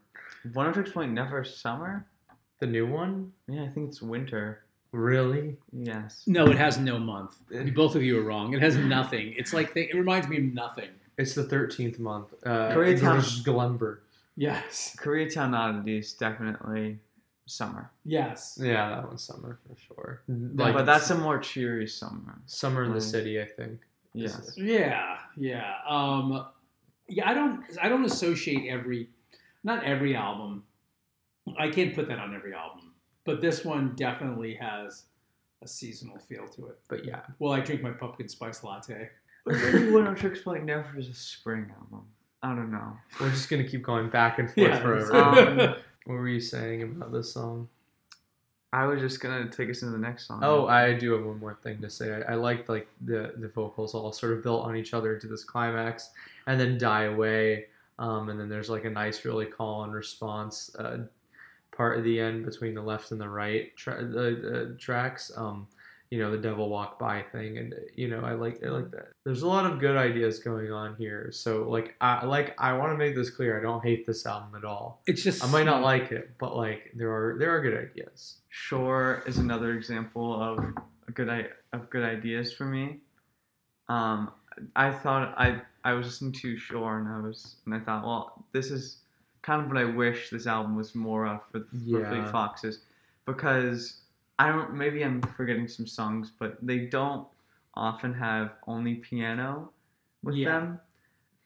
Oneohtrix 0.49 0.93
Point 0.93 1.12
Never 1.12 1.45
Summer. 1.45 2.05
The 2.59 2.67
new 2.67 2.87
one? 2.87 3.33
Yeah, 3.49 3.62
I 3.65 3.69
think 3.69 3.88
it's 3.91 4.03
winter. 4.03 4.65
Really? 4.93 5.57
Yes. 5.73 6.23
no, 6.27 6.47
it 6.49 6.57
has 6.59 6.79
no 6.79 6.99
month. 6.99 7.37
Both 7.75 7.95
of 7.95 8.03
you 8.03 8.19
are 8.19 8.23
wrong. 8.23 8.53
It 8.53 8.61
has 8.61 8.77
nothing. 8.77 9.33
It's 9.38 9.53
like 9.55 9.73
they, 9.73 9.83
it 9.85 9.95
reminds 9.95 10.29
me 10.29 10.37
of 10.38 10.45
nothing. 10.53 10.88
It's 11.17 11.35
the 11.35 11.45
thirteenth 11.45 11.99
month. 11.99 12.35
Uh, 12.45 12.71
Koreatown- 12.73 13.03
English 13.15 13.43
Glumber. 13.43 13.99
Yes. 14.37 14.97
Koreatown 15.03 15.57
Oddity 15.57 15.99
is 15.99 16.12
definitely 16.14 16.99
summer. 17.47 17.90
Yes. 18.05 18.59
Yeah, 18.61 18.88
that 18.90 19.07
one's 19.07 19.23
summer 19.23 19.59
for 19.66 19.77
sure. 19.77 20.23
but 20.29 20.85
that's 20.85 21.11
a 21.11 21.14
more 21.16 21.38
cheery 21.38 21.87
summer. 21.87 22.40
summer 22.47 22.85
in 22.85 22.92
the 22.92 23.01
city, 23.01 23.40
I 23.40 23.47
think. 23.47 23.81
Yes. 24.14 24.55
Yeah, 24.57 25.16
yeah. 25.37 25.75
Um, 25.88 26.47
yeah, 27.09 27.29
I 27.29 27.35
don't, 27.35 27.64
I 27.83 27.88
don't 27.88 28.05
associate 28.05 28.71
every, 28.71 29.09
not 29.64 29.85
every 29.85 30.14
album. 30.14 30.64
I 31.59 31.68
can't 31.71 31.95
put 31.95 32.09
that 32.09 32.18
on 32.18 32.35
every 32.35 32.55
album, 32.55 32.92
but 33.25 33.40
this 33.40 33.64
one 33.64 33.95
definitely 33.97 34.55
has 34.55 35.05
a 35.62 35.68
seasonal 35.68 36.18
feel 36.18 36.47
to 36.49 36.66
it. 36.66 36.79
But 36.88 37.05
yeah, 37.05 37.21
Well, 37.38 37.53
I 37.53 37.61
drink 37.61 37.83
my 37.83 37.90
pumpkin 37.90 38.29
spice 38.29 38.62
latte. 38.64 39.11
But 39.45 39.55
maybe 39.55 39.79
Oneohtrix 39.90 40.45
Point 40.45 40.64
Never 40.64 40.97
is 40.97 41.09
a 41.09 41.14
spring 41.14 41.66
album. 41.77 42.07
I 42.42 42.55
don't 42.55 42.70
know. 42.72 42.96
we're 43.20 43.31
just 43.31 43.48
gonna 43.48 43.64
keep 43.68 43.83
going 43.83 44.09
back 44.11 44.38
and 44.38 44.48
forth 44.52 44.57
Yeah, 44.68 44.81
forever. 44.81 45.16
Um, 45.16 45.59
what 46.07 46.14
were 46.14 46.28
you 46.28 46.40
saying 46.40 46.83
about 46.83 47.12
this 47.12 47.33
song? 47.33 47.68
I 48.72 48.87
was 48.87 49.00
just 49.00 49.20
gonna 49.20 49.48
take 49.50 49.68
us 49.70 49.83
into 49.83 49.92
the 49.92 49.98
next 49.98 50.26
song. 50.26 50.40
Oh, 50.42 50.66
I 50.66 50.94
do 50.94 51.12
have 51.12 51.24
one 51.24 51.38
more 51.38 51.59
thing 51.62 51.81
to 51.83 51.90
say. 51.90 52.22
I, 52.26 52.33
I 52.33 52.35
liked 52.37 52.68
like 52.68 52.88
the 53.02 53.35
the 53.37 53.48
vocals 53.48 53.94
all 53.94 54.12
sort 54.12 54.33
of 54.33 54.42
built 54.42 54.64
on 54.64 54.76
each 54.76 54.94
other 54.94 55.18
to 55.18 55.26
this 55.26 55.44
climax, 55.44 56.11
and 56.46 56.59
then 56.59 56.78
die 56.78 57.05
away. 57.05 57.66
Um, 57.98 58.31
and 58.31 58.40
then 58.40 58.48
there's 58.48 58.70
like 58.70 58.85
a 58.87 58.90
nice, 58.90 59.24
really 59.24 59.44
call 59.46 59.85
and 59.85 59.92
response 59.92 60.74
uh, 60.76 60.98
part 61.70 61.98
of 61.98 62.05
the 62.05 62.18
end 62.18 62.44
between 62.44 62.74
the 62.74 62.83
left 62.83 63.12
and 63.12 63.20
the 63.20 63.28
right 63.28 63.76
tra- 63.76 64.02
the, 64.05 64.40
the 64.72 64.76
tracks. 64.81 65.31
Um, 65.37 65.68
you 66.12 66.18
know, 66.18 66.31
the 66.31 66.37
devil 66.37 66.68
walk 66.68 66.98
by 66.98 67.22
thing, 67.33 67.57
and 67.57 67.75
you 67.96 68.07
know, 68.07 68.20
I 68.20 68.33
like 68.35 68.62
I 68.62 68.68
like 68.68 68.90
that. 68.90 69.09
There's 69.25 69.40
a 69.40 69.48
lot 69.48 69.64
of 69.64 69.79
good 69.81 69.96
ideas 69.96 70.40
going 70.40 70.70
on 70.70 70.94
here. 70.96 71.31
So 71.33 71.51
like 71.70 71.94
I 72.03 72.27
like 72.27 72.55
I 72.61 72.75
want 72.75 72.92
to 72.92 72.98
make 72.98 73.14
this 73.14 73.31
clear. 73.31 73.59
I 73.59 73.62
don't 73.62 73.83
hate 73.83 74.07
this 74.07 74.27
album 74.27 74.55
at 74.55 74.64
all. 74.64 75.01
It's 75.07 75.22
just 75.22 75.42
I 75.42 75.46
might 75.48 75.64
not 75.64 75.81
like 75.83 76.12
it, 76.12 76.33
but 76.38 76.55
like 76.55 76.92
there 76.94 77.11
are 77.11 77.38
there 77.38 77.51
are 77.57 77.62
good 77.62 77.79
ideas. 77.88 78.40
Shore 78.51 79.22
is 79.27 79.38
another 79.38 79.72
example 79.72 80.29
of 80.48 80.59
a 81.09 81.12
good 81.12 81.31
i- 81.31 81.48
of 81.72 81.88
good 81.88 82.05
ideas 82.05 82.53
for 82.53 82.66
me. 82.66 83.01
Um, 83.88 84.31
I 84.77 84.90
thought 84.90 85.35
I 85.38 85.62
I 85.83 85.94
was 85.94 86.07
listening 86.07 86.33
to 86.42 86.59
Shore 86.59 86.98
and 86.98 87.09
I 87.09 87.20
was 87.27 87.57
and 87.64 87.75
I 87.75 87.81
thought, 87.81 88.05
well, 88.05 88.44
this 88.53 88.70
is 88.70 88.98
kind 89.40 89.62
of 89.62 89.68
what 89.68 89.79
I 89.79 89.85
wish 89.85 90.29
this 90.29 90.46
album 90.46 90.77
was 90.77 90.94
more 90.94 91.27
of 91.27 91.40
for, 91.51 91.61
for 91.61 91.66
Yeah. 91.72 92.11
Fleet 92.11 92.29
Foxes, 92.31 92.81
because 93.27 94.02
I 94.38 94.49
don't 94.49 94.75
maybe 94.75 95.05
I'm 95.05 95.21
forgetting 95.23 95.68
some 95.68 95.87
songs, 95.87 96.31
but 96.38 96.59
they 96.64 96.87
don't 96.87 97.29
often 97.75 98.14
have 98.14 98.55
only 98.66 98.97
piano 98.97 99.73
with 100.23 100.35
Yeah. 100.35 100.45
them, 100.45 100.81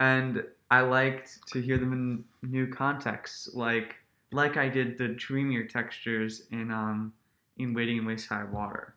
and 0.00 0.44
I 0.70 0.82
liked 0.82 1.46
to 1.48 1.62
hear 1.62 1.78
them 1.78 1.92
in 1.92 2.24
new 2.42 2.68
contexts, 2.68 3.54
like 3.54 3.96
like 4.32 4.56
I 4.56 4.68
did 4.68 4.98
the 4.98 5.08
dreamier 5.08 5.66
textures 5.66 6.48
in 6.50 6.70
um 6.70 7.14
in 7.58 7.74
Wading 7.74 7.98
in 7.98 8.06
Waist 8.06 8.28
High 8.28 8.44
Water. 8.44 8.96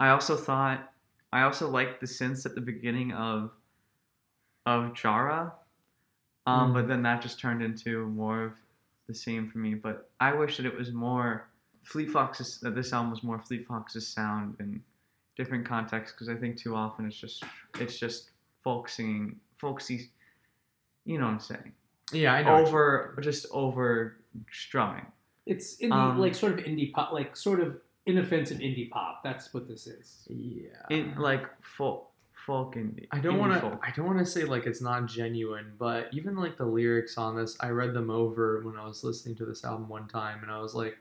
I 0.00 0.10
also 0.10 0.36
thought 0.36 0.92
I 1.32 1.42
also 1.42 1.70
liked 1.70 2.00
the 2.00 2.06
synths 2.06 2.46
at 2.46 2.54
the 2.54 2.60
beginning 2.62 3.12
of 3.12 3.52
of 4.64 4.94
Jara, 4.94 5.54
um, 6.46 6.72
Mm. 6.72 6.74
but 6.74 6.88
then 6.88 7.02
that 7.02 7.22
just 7.22 7.40
turned 7.40 7.62
into 7.62 8.06
more 8.08 8.44
of 8.44 8.54
the 9.08 9.14
same 9.14 9.50
for 9.50 9.58
me. 9.58 9.74
But 9.74 10.10
I 10.20 10.34
wish 10.34 10.56
that 10.58 10.66
it 10.66 10.76
was 10.76 10.92
more 10.92 11.48
Fleet 11.86 12.10
Foxes 12.10 12.58
that 12.60 12.74
this 12.74 12.92
album 12.92 13.10
was 13.10 13.22
more 13.22 13.38
Fleet 13.38 13.66
Foxes 13.66 14.06
sound 14.08 14.56
in 14.60 14.82
different 15.36 15.66
contexts 15.66 16.12
because 16.14 16.28
I 16.28 16.34
think 16.34 16.56
too 16.56 16.74
often 16.74 17.06
it's 17.06 17.16
just 17.16 17.44
it's 17.78 17.98
just 17.98 18.30
folk 18.64 18.88
singing 18.88 19.36
folksy, 19.58 20.10
you 21.04 21.18
know 21.18 21.26
what 21.26 21.32
I'm 21.32 21.40
saying 21.40 21.72
Yeah, 22.12 22.34
I 22.34 22.42
know. 22.42 22.56
over 22.66 23.16
just 23.22 23.46
over 23.52 24.16
strumming. 24.50 25.06
it's 25.46 25.76
indie, 25.78 25.92
Um, 25.92 26.18
like 26.18 26.34
sort 26.34 26.58
of 26.58 26.64
indie 26.64 26.92
pop, 26.92 27.12
like 27.12 27.36
sort 27.36 27.60
of 27.60 27.78
inoffensive 28.06 28.58
indie 28.58 28.90
pop. 28.90 29.22
That's 29.24 29.54
what 29.54 29.68
this 29.68 29.86
is. 29.86 30.26
Yeah. 30.28 30.70
in 30.90 31.14
like 31.16 31.46
folk 31.62 32.10
folk 32.46 32.74
indie. 32.76 33.06
I 33.12 33.18
don't 33.18 33.38
want 33.38 33.60
to. 33.60 33.78
I 33.82 33.90
don't 33.94 34.06
want 34.06 34.18
to 34.18 34.26
say 34.26 34.44
like 34.44 34.66
it's 34.66 34.80
not 34.82 35.06
genuine, 35.06 35.72
but 35.78 36.08
even 36.12 36.36
like 36.36 36.56
the 36.56 36.66
lyrics 36.66 37.16
on 37.18 37.36
this, 37.36 37.56
I 37.60 37.68
read 37.68 37.92
them 37.94 38.10
over 38.10 38.60
when 38.62 38.76
I 38.76 38.84
was 38.86 39.02
listening 39.04 39.36
to 39.36 39.44
this 39.44 39.64
album 39.64 39.88
one 39.88 40.06
time, 40.08 40.42
and 40.42 40.50
I 40.50 40.58
was 40.60 40.74
like, 40.74 40.96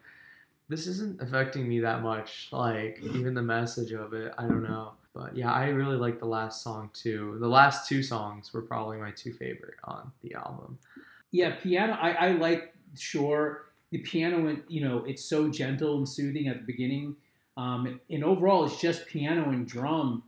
"This 0.68 0.88
isn't 0.88 1.22
affecting 1.22 1.68
me 1.68 1.80
that 1.82 2.02
much." 2.02 2.50
Like 2.52 3.00
even 3.02 3.34
the 3.34 3.42
message 3.42 3.92
of 3.92 4.14
it, 4.14 4.34
I 4.38 4.44
don't 4.44 4.64
know. 4.64 4.94
But 5.14 5.36
yeah, 5.36 5.52
I 5.52 5.68
really 5.70 5.96
like 5.96 6.20
the 6.20 6.26
last 6.26 6.62
song 6.62 6.90
too. 6.94 7.38
The 7.40 7.48
last 7.48 7.88
two 7.88 8.04
songs 8.04 8.54
were 8.54 8.62
probably 8.62 8.98
my 8.98 9.12
two 9.12 9.32
favorite 9.32 9.76
on 9.86 10.12
the 10.22 10.34
album. 10.34 10.78
Yeah, 11.32 11.56
piano. 11.56 11.94
I, 11.94 12.12
I 12.12 12.32
like 12.34 12.74
sure 12.98 13.66
the 13.92 14.00
piano. 14.00 14.48
and 14.48 14.62
You 14.68 14.82
know, 14.82 15.06
it's 15.06 15.24
so 15.24 15.50
gentle 15.50 15.98
and 15.98 16.08
soothing 16.08 16.48
at 16.48 16.58
the 16.58 16.66
beginning. 16.66 17.16
Um, 17.56 18.02
and 18.10 18.24
overall, 18.26 18.66
it's 18.66 18.82
just 18.82 19.08
piano 19.08 19.50
and 19.50 19.66
drum, 19.66 20.24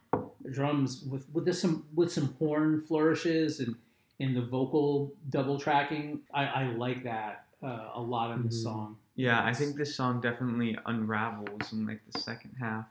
drums 0.52 1.04
with 1.04 1.26
with 1.34 1.44
this 1.44 1.62
some 1.62 1.86
with 1.94 2.12
some 2.12 2.34
horn 2.40 2.82
flourishes 2.82 3.60
and 3.60 3.76
and 4.22 4.36
the 4.36 4.42
vocal 4.42 5.12
double 5.30 5.60
tracking. 5.60 6.22
I, 6.34 6.46
I 6.46 6.64
like 6.68 7.04
that 7.04 7.47
uh, 7.64 7.92
a 7.94 8.02
lot 8.02 8.32
in 8.32 8.44
this 8.44 8.60
Mhm. 8.60 8.64
song. 8.64 8.98
Yeah, 9.16 9.44
I 9.44 9.54
think 9.54 9.76
this 9.78 9.96
song 9.96 10.22
definitely 10.22 10.78
unravels 10.86 11.74
in 11.74 11.86
like 11.88 12.02
the 12.12 12.20
second 12.20 12.56
half. 12.60 12.88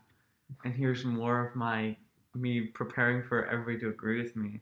And 0.64 0.74
here's 0.74 1.04
more 1.04 1.46
of 1.46 1.56
my 1.56 1.96
me 2.34 2.62
preparing 2.66 3.22
for 3.22 3.46
everybody 3.46 3.78
to 3.80 3.88
agree 3.88 4.22
with 4.22 4.36
me. 4.36 4.60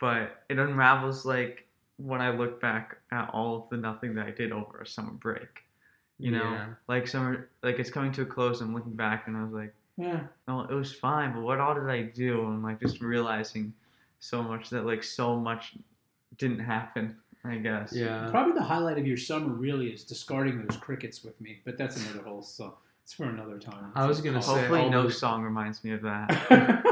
But 0.00 0.44
it 0.48 0.58
unravels 0.58 1.24
like 1.24 1.68
when 1.98 2.20
I 2.20 2.30
look 2.30 2.60
back 2.60 2.98
at 3.12 3.30
all 3.30 3.56
of 3.62 3.68
the 3.70 3.76
nothing 3.76 4.14
that 4.14 4.26
I 4.26 4.30
did 4.30 4.52
over 4.52 4.80
a 4.80 4.86
summer 4.86 5.12
break. 5.12 5.64
You 6.18 6.30
know, 6.32 6.52
Yeah. 6.52 6.74
like 6.88 7.06
summer, 7.08 7.50
like 7.62 7.78
it's 7.78 7.90
coming 7.90 8.12
to 8.12 8.22
a 8.22 8.26
close. 8.26 8.60
I'm 8.60 8.74
looking 8.74 8.94
back 8.96 9.26
and 9.28 9.36
I 9.36 9.42
was 9.44 9.52
like, 9.52 9.74
Yeah, 9.96 10.26
no, 10.48 10.62
it 10.62 10.72
was 10.74 10.92
fine, 10.92 11.32
but 11.34 11.42
what 11.42 11.60
all 11.60 11.74
did 11.74 11.88
I 11.90 12.02
do? 12.02 12.46
And 12.46 12.62
like 12.62 12.80
just 12.80 13.00
realizing 13.00 13.74
so 14.20 14.42
much 14.42 14.70
that 14.70 14.86
like 14.86 15.02
so 15.04 15.36
much 15.38 15.76
didn't 16.38 16.60
happen. 16.60 17.16
I 17.44 17.56
guess. 17.56 17.92
Yeah. 17.92 18.28
probably 18.30 18.52
the 18.52 18.62
highlight 18.62 18.98
of 18.98 19.06
your 19.06 19.16
summer 19.16 19.52
really 19.52 19.88
is 19.88 20.04
discarding 20.04 20.64
those 20.64 20.76
crickets 20.76 21.24
with 21.24 21.40
me. 21.40 21.60
But 21.64 21.76
that's 21.76 21.96
another 21.96 22.22
whole 22.28 22.42
so 22.42 22.74
it's 23.02 23.12
for 23.12 23.24
another 23.24 23.58
time. 23.58 23.90
I 23.96 24.06
was 24.06 24.20
gonna 24.20 24.40
say 24.42 24.60
Hopefully, 24.60 24.88
no 24.90 25.02
those- 25.04 25.18
song 25.18 25.42
reminds 25.42 25.82
me 25.82 25.90
of 25.92 26.02
that. 26.02 26.84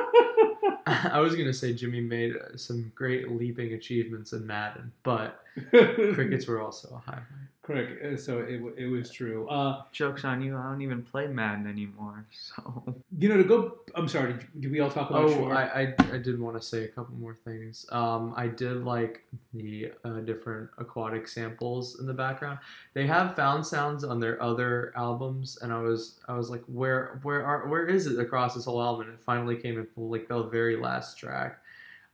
I 0.86 1.20
was 1.20 1.36
gonna 1.36 1.52
say 1.52 1.72
Jimmy 1.72 2.00
made 2.00 2.34
some 2.56 2.90
great 2.96 3.30
leaping 3.30 3.74
achievements 3.74 4.32
in 4.32 4.44
Madden, 4.46 4.92
but 5.04 5.40
crickets 5.70 6.46
were 6.48 6.60
also 6.60 6.88
a 6.96 7.10
highlight. 7.10 7.24
Correct. 7.70 8.04
Uh, 8.04 8.16
So 8.16 8.38
it, 8.40 8.60
it 8.76 8.86
was 8.86 9.10
true. 9.10 9.48
Uh, 9.48 9.82
Joke's 9.92 10.24
on 10.24 10.42
you. 10.42 10.56
I 10.56 10.64
don't 10.64 10.82
even 10.82 11.02
play 11.02 11.26
Madden 11.26 11.66
anymore. 11.66 12.26
So 12.40 12.94
you 13.18 13.28
know, 13.28 13.36
to 13.36 13.44
go. 13.44 13.78
I'm 13.94 14.08
sorry. 14.08 14.32
Did, 14.34 14.60
did 14.60 14.72
we 14.72 14.80
all 14.80 14.90
talk 14.90 15.10
about 15.10 15.24
Oh, 15.26 15.34
Shore? 15.34 15.54
I, 15.54 15.64
I, 15.82 15.94
I 16.14 16.18
did 16.18 16.40
want 16.40 16.56
to 16.60 16.62
say 16.66 16.84
a 16.84 16.88
couple 16.88 17.14
more 17.16 17.34
things. 17.44 17.86
Um, 17.92 18.34
I 18.36 18.46
did 18.48 18.84
like 18.84 19.24
the 19.54 19.92
uh, 20.04 20.20
different 20.20 20.70
aquatic 20.78 21.28
samples 21.28 22.00
in 22.00 22.06
the 22.06 22.14
background. 22.14 22.58
They 22.94 23.06
have 23.06 23.36
found 23.36 23.66
sounds 23.66 24.04
on 24.04 24.20
their 24.20 24.42
other 24.42 24.92
albums, 24.96 25.58
and 25.62 25.72
I 25.72 25.80
was 25.80 26.18
I 26.28 26.34
was 26.34 26.50
like, 26.50 26.62
where 26.66 27.20
where 27.22 27.44
are 27.44 27.68
where 27.68 27.86
is 27.86 28.06
it 28.06 28.18
across 28.18 28.54
this 28.54 28.64
whole 28.64 28.82
album? 28.82 29.06
And 29.08 29.14
it 29.14 29.20
finally 29.20 29.56
came 29.56 29.78
in 29.78 29.86
like 29.96 30.28
the 30.28 30.42
very 30.44 30.76
last 30.76 31.18
track. 31.18 31.60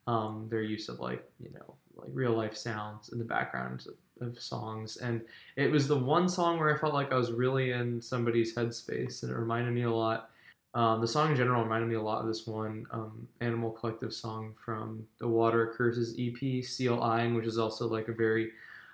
Um, 0.07 0.47
their 0.51 0.63
use 0.63 0.89
of 0.89 1.01
like 1.01 1.25
you 1.41 1.51
know 1.55 1.75
like 1.97 2.11
real 2.13 2.33
life 2.33 2.57
sounds 2.57 3.09
in 3.11 3.19
the 3.19 3.25
background 3.25 3.87
of, 4.21 4.41
songs, 4.41 4.97
and 4.97 5.23
it 5.57 5.71
was 5.71 5.89
the 5.89 5.99
one 5.99 6.29
song 6.29 6.59
where 6.59 6.75
I 6.75 6.79
felt 6.79 6.95
like 6.95 7.13
I 7.13 7.17
was 7.17 7.33
really 7.33 7.73
in 7.73 8.01
somebody's 8.01 8.55
headspace, 8.55 9.23
and 9.23 9.33
it 9.33 9.37
reminded 9.37 9.75
me 9.75 9.83
a 9.83 9.91
lot. 9.91 10.31
Um, 10.75 11.01
the 11.01 11.09
song 11.09 11.31
in 11.31 11.37
general 11.37 11.63
reminded 11.63 11.89
me 11.89 11.95
a 11.95 12.03
lot 12.03 12.21
of 12.21 12.27
this 12.27 12.47
one 12.47 12.87
um, 12.91 13.27
Animal 13.41 13.71
Collective 13.71 14.13
song 14.13 14.55
from 14.63 15.07
the 15.19 15.27
Water 15.27 15.73
Curses 15.75 16.15
EP, 16.19 16.63
Seal 16.63 17.03
Eyeing, 17.03 17.35
which 17.35 17.47
is 17.47 17.57
also 17.57 17.89
like 17.89 18.09
a 18.09 18.13
very 18.13 18.51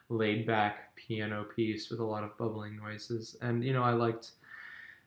laid 0.09 0.47
back 0.47 0.95
piano 0.95 1.45
piece 1.57 1.91
with 1.91 1.99
a 1.99 2.05
lot 2.05 2.23
of 2.23 2.37
bubbling 2.39 2.77
noises. 2.77 3.37
And, 3.41 3.65
you 3.65 3.73
know, 3.73 3.83
I 3.83 3.93
liked 3.93 4.31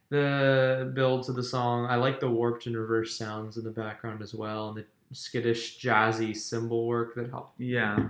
the 0.10 0.92
build 0.94 1.24
to 1.28 1.32
the 1.34 1.44
song. 1.44 1.86
I 1.86 1.96
like 1.96 2.20
the 2.20 2.30
warped 2.30 2.66
and 2.66 2.78
reverse 2.78 3.18
sounds 3.18 3.58
in 3.58 3.64
the 3.64 3.72
background 3.72 4.22
as 4.22 4.34
well, 4.34 4.70
and 4.70 4.78
the 4.78 4.86
skittish, 5.12 5.80
jazzy 5.80 6.36
cymbal 6.36 6.88
work 6.88 7.16
that 7.16 7.30
helped 7.30 7.60
yeah, 7.60 8.08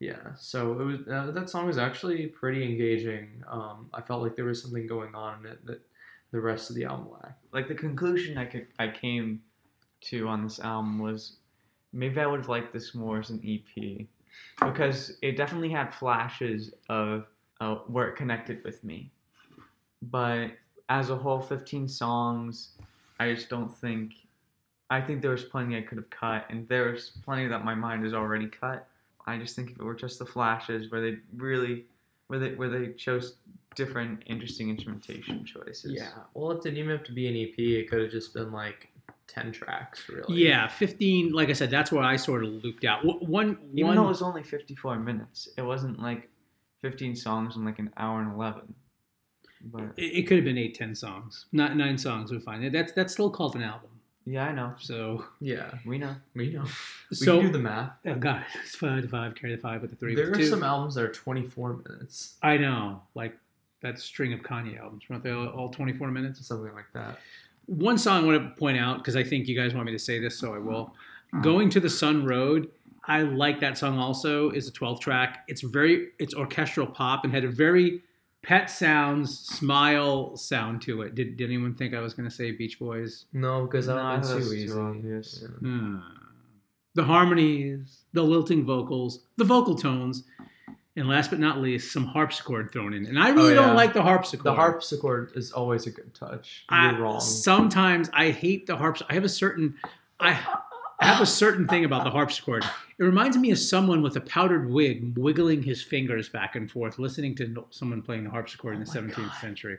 yeah, 0.00 0.34
so 0.38 0.72
it 0.80 0.84
was 0.84 1.00
uh, 1.10 1.30
that 1.32 1.50
song 1.50 1.66
was 1.66 1.78
actually 1.78 2.26
pretty 2.26 2.64
engaging. 2.64 3.42
Um, 3.48 3.88
I 3.92 4.00
felt 4.00 4.22
like 4.22 4.36
there 4.36 4.44
was 4.44 4.62
something 4.62 4.86
going 4.86 5.14
on 5.14 5.40
in 5.40 5.52
it 5.52 5.66
that 5.66 5.80
the 6.32 6.40
rest 6.40 6.70
of 6.70 6.76
the 6.76 6.84
album 6.84 7.08
lacked. 7.12 7.44
like 7.52 7.68
the 7.68 7.74
conclusion 7.74 8.36
I 8.38 8.44
could 8.44 8.66
I 8.78 8.88
came 8.88 9.40
to 10.02 10.28
on 10.28 10.42
this 10.42 10.60
album 10.60 10.98
was 10.98 11.36
maybe 11.92 12.20
I 12.20 12.26
would 12.26 12.40
have 12.40 12.48
liked 12.48 12.72
this 12.72 12.94
more 12.94 13.20
as 13.20 13.30
an 13.30 13.40
EP 13.44 14.06
because 14.60 15.16
it 15.22 15.36
definitely 15.36 15.70
had 15.70 15.94
flashes 15.94 16.74
of 16.88 17.26
uh, 17.60 17.76
where 17.86 18.08
it 18.08 18.16
connected 18.16 18.62
with 18.64 18.82
me, 18.82 19.10
but 20.02 20.50
as 20.88 21.10
a 21.10 21.16
whole, 21.16 21.40
15 21.40 21.88
songs, 21.88 22.70
I 23.18 23.32
just 23.32 23.48
don't 23.48 23.74
think. 23.74 24.14
I 24.90 25.00
think 25.00 25.22
there 25.22 25.30
was 25.30 25.44
plenty 25.44 25.76
I 25.76 25.82
could 25.82 25.98
have 25.98 26.10
cut, 26.10 26.46
and 26.50 26.68
there's 26.68 27.10
plenty 27.24 27.46
that 27.48 27.64
my 27.64 27.74
mind 27.74 28.04
has 28.04 28.14
already 28.14 28.46
cut. 28.46 28.86
I 29.26 29.38
just 29.38 29.56
think 29.56 29.70
if 29.70 29.78
it 29.78 29.82
were 29.82 29.94
just 29.94 30.18
the 30.18 30.26
flashes 30.26 30.90
where 30.90 31.00
they 31.00 31.16
really, 31.36 31.86
where 32.28 32.38
they 32.38 32.54
where 32.54 32.68
they 32.68 32.92
chose 32.92 33.36
different 33.74 34.22
interesting 34.26 34.68
instrumentation 34.68 35.44
choices. 35.44 35.92
Yeah, 35.94 36.10
well, 36.34 36.50
it 36.52 36.62
didn't 36.62 36.78
even 36.78 36.90
have 36.90 37.04
to 37.04 37.12
be 37.12 37.26
an 37.28 37.34
EP. 37.36 37.58
It 37.58 37.88
could 37.90 38.02
have 38.02 38.10
just 38.10 38.34
been 38.34 38.52
like 38.52 38.90
ten 39.26 39.50
tracks, 39.52 40.08
really. 40.08 40.42
yeah, 40.42 40.68
15. 40.68 41.32
Like 41.32 41.48
I 41.48 41.54
said, 41.54 41.70
that's 41.70 41.90
where 41.90 42.04
I 42.04 42.16
sort 42.16 42.44
of 42.44 42.50
looped 42.62 42.84
out. 42.84 43.04
One, 43.26 43.58
Even 43.72 43.86
one. 43.86 43.96
though 43.96 44.04
it 44.04 44.08
was 44.08 44.22
only 44.22 44.42
54 44.42 44.96
minutes, 44.98 45.48
it 45.56 45.62
wasn't 45.62 45.98
like 46.00 46.28
15 46.82 47.16
songs 47.16 47.56
in 47.56 47.64
like 47.64 47.78
an 47.78 47.90
hour 47.96 48.20
and 48.20 48.34
11. 48.34 48.74
But 49.72 49.84
it, 49.96 50.02
it 50.02 50.22
could 50.26 50.36
have 50.36 50.44
been 50.44 50.58
eight, 50.58 50.74
ten 50.74 50.94
songs. 50.94 51.46
Not 51.52 51.74
nine 51.74 51.96
songs 51.96 52.30
would 52.30 52.42
fine. 52.42 52.70
That's 52.70 52.92
that's 52.92 53.14
still 53.14 53.30
called 53.30 53.56
an 53.56 53.62
album. 53.62 53.88
Yeah, 54.26 54.46
I 54.46 54.52
know. 54.52 54.72
So 54.78 55.24
yeah, 55.40 55.70
We 55.84 55.98
know. 55.98 56.16
we 56.34 56.50
know. 56.52 56.64
We 57.10 57.16
so 57.16 57.36
can 57.38 57.46
do 57.46 57.52
the 57.52 57.58
math. 57.58 57.92
oh 58.06 58.14
god, 58.14 58.44
it's 58.64 58.76
five 58.76 59.02
to 59.02 59.08
five, 59.08 59.34
carry 59.34 59.54
the 59.54 59.60
five 59.60 59.82
with 59.82 59.90
the 59.90 59.96
three. 59.96 60.14
There 60.14 60.30
are 60.30 60.34
two. 60.34 60.46
some 60.46 60.62
albums 60.62 60.94
that 60.94 61.04
are 61.04 61.12
twenty-four 61.12 61.74
minutes, 61.88 62.36
I 62.42 62.56
know, 62.56 63.02
like 63.14 63.36
that 63.82 63.98
string 63.98 64.32
of 64.32 64.40
Kanye 64.40 64.80
albums. 64.80 65.02
Weren't 65.10 65.22
they 65.22 65.30
all, 65.30 65.46
all 65.48 65.68
24 65.68 66.10
minutes? 66.10 66.40
or 66.40 66.42
something 66.44 66.72
like 66.74 66.86
that. 66.94 67.18
One 67.66 67.98
song 67.98 68.24
I 68.24 68.26
want 68.26 68.42
to 68.42 68.58
point 68.58 68.78
out 68.78 68.96
because 68.96 69.14
I 69.14 69.22
think 69.22 69.46
you 69.46 69.54
guys 69.54 69.74
want 69.74 69.84
me 69.84 69.92
to 69.92 69.98
say 69.98 70.18
this, 70.18 70.38
so 70.38 70.54
I 70.54 70.58
will. 70.58 70.94
Hmm. 71.32 71.42
Going 71.42 71.68
to 71.70 71.80
the 71.80 71.90
Sun 71.90 72.24
Road. 72.24 72.70
I 73.06 73.20
like 73.22 73.60
that 73.60 73.76
song 73.76 73.98
also. 73.98 74.48
is 74.50 74.66
a 74.66 74.72
12 74.72 75.00
track. 75.00 75.44
It's 75.48 75.60
very 75.60 76.08
it's 76.18 76.34
orchestral 76.34 76.86
pop 76.86 77.24
and 77.24 77.32
had 77.34 77.44
a 77.44 77.48
very 77.50 78.00
Pet 78.44 78.70
Sounds 78.70 79.38
smile 79.38 80.36
sound 80.36 80.82
to 80.82 81.02
it. 81.02 81.14
Did, 81.14 81.36
did 81.36 81.46
anyone 81.46 81.74
think 81.74 81.94
I 81.94 82.00
was 82.00 82.14
going 82.14 82.28
to 82.28 82.34
say 82.34 82.50
Beach 82.52 82.78
Boys? 82.78 83.24
No, 83.32 83.62
because 83.66 83.86
that 83.86 83.96
No, 83.96 84.04
would 84.10 84.22
that's 84.22 84.30
too 84.32 84.40
too 84.50 84.52
easy. 84.54 84.78
obvious. 84.78 85.40
Yeah. 85.42 85.48
Hmm. 85.58 85.98
The 86.94 87.04
harmonies, 87.04 88.02
the 88.12 88.22
lilting 88.22 88.64
vocals, 88.64 89.20
the 89.36 89.44
vocal 89.44 89.74
tones, 89.74 90.22
and 90.96 91.08
last 91.08 91.30
but 91.30 91.40
not 91.40 91.58
least, 91.60 91.92
some 91.92 92.04
harpsichord 92.06 92.70
thrown 92.70 92.94
in. 92.94 93.06
And 93.06 93.18
I 93.18 93.30
really 93.30 93.56
Oh, 93.56 93.60
yeah. 93.60 93.66
don't 93.66 93.74
like 93.76 93.92
the 93.94 94.02
harpsichord. 94.02 94.44
The 94.44 94.54
harpsichord 94.54 95.32
is 95.34 95.50
always 95.50 95.86
a 95.88 95.90
good 95.90 96.14
touch. 96.14 96.64
You're 96.70 96.78
I, 96.80 96.98
wrong. 96.98 97.20
Sometimes 97.20 98.10
I 98.12 98.30
hate 98.30 98.66
the 98.68 98.76
harps. 98.76 99.02
I 99.08 99.14
have 99.14 99.24
a 99.24 99.28
certain 99.28 99.74
I 100.20 100.38
I 101.00 101.06
have 101.06 101.20
a 101.20 101.26
certain 101.26 101.66
thing 101.66 101.84
about 101.84 102.04
the 102.04 102.10
harpsichord. 102.10 102.64
It 102.98 103.02
reminds 103.04 103.36
me 103.36 103.50
of 103.50 103.58
someone 103.58 104.00
with 104.02 104.16
a 104.16 104.20
powdered 104.20 104.70
wig 104.70 105.18
wiggling 105.18 105.62
his 105.62 105.82
fingers 105.82 106.28
back 106.28 106.54
and 106.56 106.70
forth, 106.70 106.98
listening 106.98 107.34
to 107.36 107.66
someone 107.70 108.00
playing 108.02 108.24
the 108.24 108.30
harpsichord 108.30 108.74
in 108.76 108.84
the 108.84 108.90
Oh 108.90 109.02
17th 109.02 109.16
God. 109.16 109.40
century. 109.40 109.78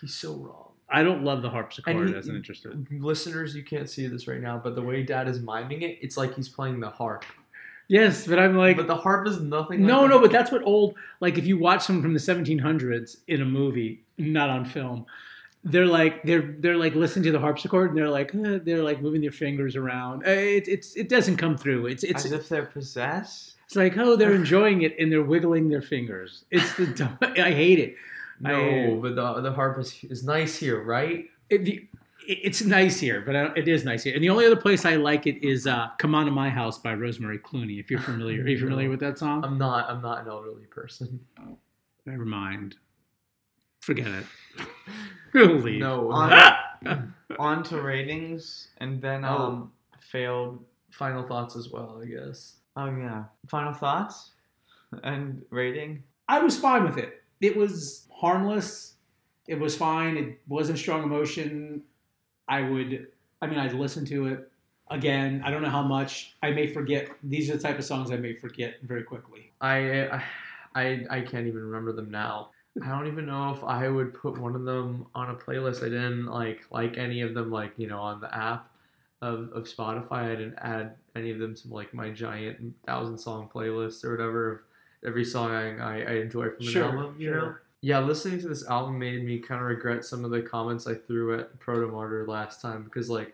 He's 0.00 0.14
so 0.14 0.34
wrong. 0.34 0.64
I 0.90 1.02
don't 1.02 1.22
love 1.22 1.42
the 1.42 1.50
harpsichord 1.50 2.08
he- 2.08 2.14
as 2.14 2.28
an 2.28 2.36
interested. 2.36 2.86
Listeners, 2.90 3.54
you 3.54 3.62
can't 3.62 3.88
see 3.88 4.06
this 4.06 4.26
right 4.26 4.40
now, 4.40 4.58
but 4.62 4.74
the 4.74 4.82
way 4.82 5.02
Dad 5.02 5.28
is 5.28 5.38
miming 5.40 5.82
it, 5.82 5.98
it's 6.00 6.16
like 6.16 6.34
he's 6.34 6.48
playing 6.48 6.80
the 6.80 6.88
harp. 6.90 7.24
Yes, 7.88 8.26
but 8.26 8.38
I'm 8.38 8.54
like, 8.56 8.76
but 8.76 8.86
the 8.86 8.96
harp 8.96 9.26
is 9.26 9.40
nothing. 9.40 9.86
no, 9.86 10.02
like 10.02 10.10
no, 10.10 10.16
that. 10.18 10.22
but 10.24 10.32
that's 10.32 10.50
what 10.52 10.62
old 10.64 10.94
like 11.20 11.38
if 11.38 11.46
you 11.46 11.56
watch 11.56 11.84
someone 11.84 12.02
from 12.02 12.12
the 12.12 12.20
1700s 12.20 13.18
in 13.28 13.40
a 13.40 13.46
movie, 13.46 14.02
not 14.18 14.50
on 14.50 14.64
film. 14.66 15.06
They're 15.64 15.86
like 15.86 16.22
they're 16.22 16.54
they're 16.60 16.76
like 16.76 16.94
listening 16.94 17.24
to 17.24 17.32
the 17.32 17.40
harpsichord 17.40 17.90
and 17.90 17.98
they're 17.98 18.08
like 18.08 18.34
eh, 18.34 18.58
they're 18.62 18.82
like 18.82 19.02
moving 19.02 19.20
their 19.20 19.32
fingers 19.32 19.76
around. 19.76 20.24
Uh, 20.26 20.30
It, 20.30 20.68
it's 20.68 20.96
it 20.96 21.08
doesn't 21.08 21.36
come 21.36 21.56
through. 21.56 21.86
It's 21.86 22.04
it's 22.04 22.24
As 22.24 22.32
if 22.32 22.48
they're 22.48 22.66
possessed. 22.66 23.54
It's 23.66 23.76
like, 23.76 23.98
oh, 23.98 24.16
they're 24.16 24.32
enjoying 24.34 24.80
it 24.82 24.96
and 24.98 25.12
they're 25.12 25.22
wiggling 25.22 25.68
their 25.68 25.82
fingers. 25.82 26.44
It's 26.50 26.74
the 26.76 26.86
dumb, 26.98 27.18
I 27.20 27.50
hate 27.50 27.78
it. 27.78 27.96
I- 28.44 28.52
no, 28.52 28.98
but 29.02 29.14
the 29.16 29.40
the 29.42 29.52
harp 29.52 29.78
is 29.78 29.98
is 30.04 30.24
nice 30.24 30.56
here, 30.56 30.82
right? 30.82 31.26
it 31.50 31.64
the, 31.64 31.74
it- 32.26 32.38
it's 32.44 32.62
nice 32.62 33.00
here, 33.00 33.20
but 33.26 33.34
I 33.36 33.52
it 33.56 33.66
is 33.68 33.84
nice 33.84 34.04
here. 34.04 34.14
And 34.14 34.22
the 34.22 34.30
only 34.30 34.46
other 34.46 34.56
place 34.56 34.84
I 34.84 34.94
like 34.96 35.26
it 35.26 35.42
is 35.44 35.66
uh, 35.66 35.88
"Come 35.98 36.14
On 36.14 36.24
to 36.26 36.30
My 36.30 36.48
House" 36.50 36.78
by 36.78 36.94
Rosemary 36.94 37.38
Clooney. 37.40 37.80
If 37.80 37.90
you're 37.90 38.00
familiar, 38.00 38.42
are 38.44 38.48
you 38.48 38.58
familiar 38.58 38.88
with 38.90 39.00
that 39.00 39.18
song? 39.18 39.44
I'm 39.44 39.58
not. 39.58 39.90
I'm 39.90 40.00
not 40.02 40.22
an 40.22 40.28
elderly 40.28 40.66
person. 40.66 41.18
Never 42.06 42.24
mind. 42.24 42.76
Forget 43.88 44.08
it. 44.08 44.26
We'll 45.32 45.56
leave. 45.60 45.80
No. 45.80 46.10
On, 46.10 47.14
on 47.38 47.62
to 47.64 47.80
ratings, 47.80 48.68
and 48.76 49.00
then 49.00 49.24
Oh. 49.24 49.36
um 49.46 49.72
failed. 49.98 50.62
Final 50.90 51.22
thoughts 51.22 51.56
as 51.56 51.70
well, 51.70 51.98
I 52.02 52.06
guess. 52.06 52.56
Oh 52.76 52.84
yeah. 52.90 53.24
Final 53.46 53.72
thoughts 53.72 54.32
and 55.02 55.40
rating. 55.48 56.02
I 56.28 56.38
was 56.40 56.58
fine 56.58 56.84
with 56.84 56.98
it. 56.98 57.22
It 57.40 57.56
was 57.56 58.06
harmless. 58.14 58.96
It 59.46 59.58
was 59.58 59.74
fine. 59.74 60.18
It 60.18 60.38
wasn't 60.48 60.78
strong 60.78 61.02
emotion. 61.02 61.82
I 62.46 62.60
would, 62.68 63.06
I 63.40 63.46
mean, 63.46 63.58
I'd 63.58 63.72
listen 63.72 64.04
to 64.06 64.26
it 64.26 64.52
again. 64.90 65.40
I 65.46 65.50
don't 65.50 65.62
know 65.62 65.70
how 65.70 65.82
much. 65.82 66.34
I 66.42 66.50
may 66.50 66.66
forget. 66.66 67.08
These 67.22 67.48
are 67.50 67.56
the 67.56 67.62
type 67.62 67.78
of 67.78 67.86
songs 67.86 68.10
I 68.10 68.16
may 68.16 68.34
forget 68.34 68.74
very 68.82 69.02
quickly. 69.02 69.50
I 69.62 70.20
I 70.74 71.06
I 71.08 71.20
can't 71.22 71.46
even 71.46 71.62
remember 71.62 71.92
them 71.94 72.10
now. 72.10 72.50
I 72.82 72.88
don't 72.88 73.06
even 73.06 73.26
know 73.26 73.52
if 73.52 73.64
I 73.64 73.88
would 73.88 74.14
put 74.14 74.38
one 74.38 74.54
of 74.54 74.64
them 74.64 75.06
on 75.14 75.30
a 75.30 75.34
playlist. 75.34 75.78
I 75.82 75.88
didn't 75.88 76.26
like 76.26 76.64
like 76.70 76.98
any 76.98 77.22
of 77.22 77.34
them 77.34 77.50
like 77.50 77.72
you 77.76 77.86
know 77.86 78.00
on 78.00 78.20
the 78.20 78.34
app 78.34 78.70
of, 79.22 79.50
of 79.52 79.64
Spotify. 79.64 80.32
I 80.32 80.36
didn't 80.36 80.58
add 80.58 80.94
any 81.16 81.30
of 81.30 81.38
them 81.38 81.54
to 81.56 81.68
like 81.68 81.92
my 81.92 82.10
giant 82.10 82.74
thousand 82.86 83.18
song 83.18 83.50
playlist 83.52 84.04
or 84.04 84.12
whatever. 84.12 84.52
of 84.52 84.60
Every 85.06 85.24
song 85.24 85.52
I, 85.80 86.02
I, 86.02 86.14
enjoy 86.16 86.50
from 86.50 86.66
an 86.66 86.72
Sure, 86.72 86.84
album, 86.84 87.16
you 87.20 87.30
know. 87.30 87.54
Yeah, 87.80 88.00
listening 88.00 88.40
to 88.40 88.48
this 88.48 88.66
album 88.66 88.98
made 88.98 89.24
me 89.24 89.38
kind 89.38 89.60
of 89.60 89.68
regret 89.68 90.04
some 90.04 90.24
of 90.24 90.32
the 90.32 90.42
comments 90.42 90.88
I 90.88 90.94
threw 90.94 91.38
at 91.38 91.60
Protomartyr 91.60 92.26
last 92.26 92.60
time 92.60 92.82
because 92.82 93.08
like 93.08 93.32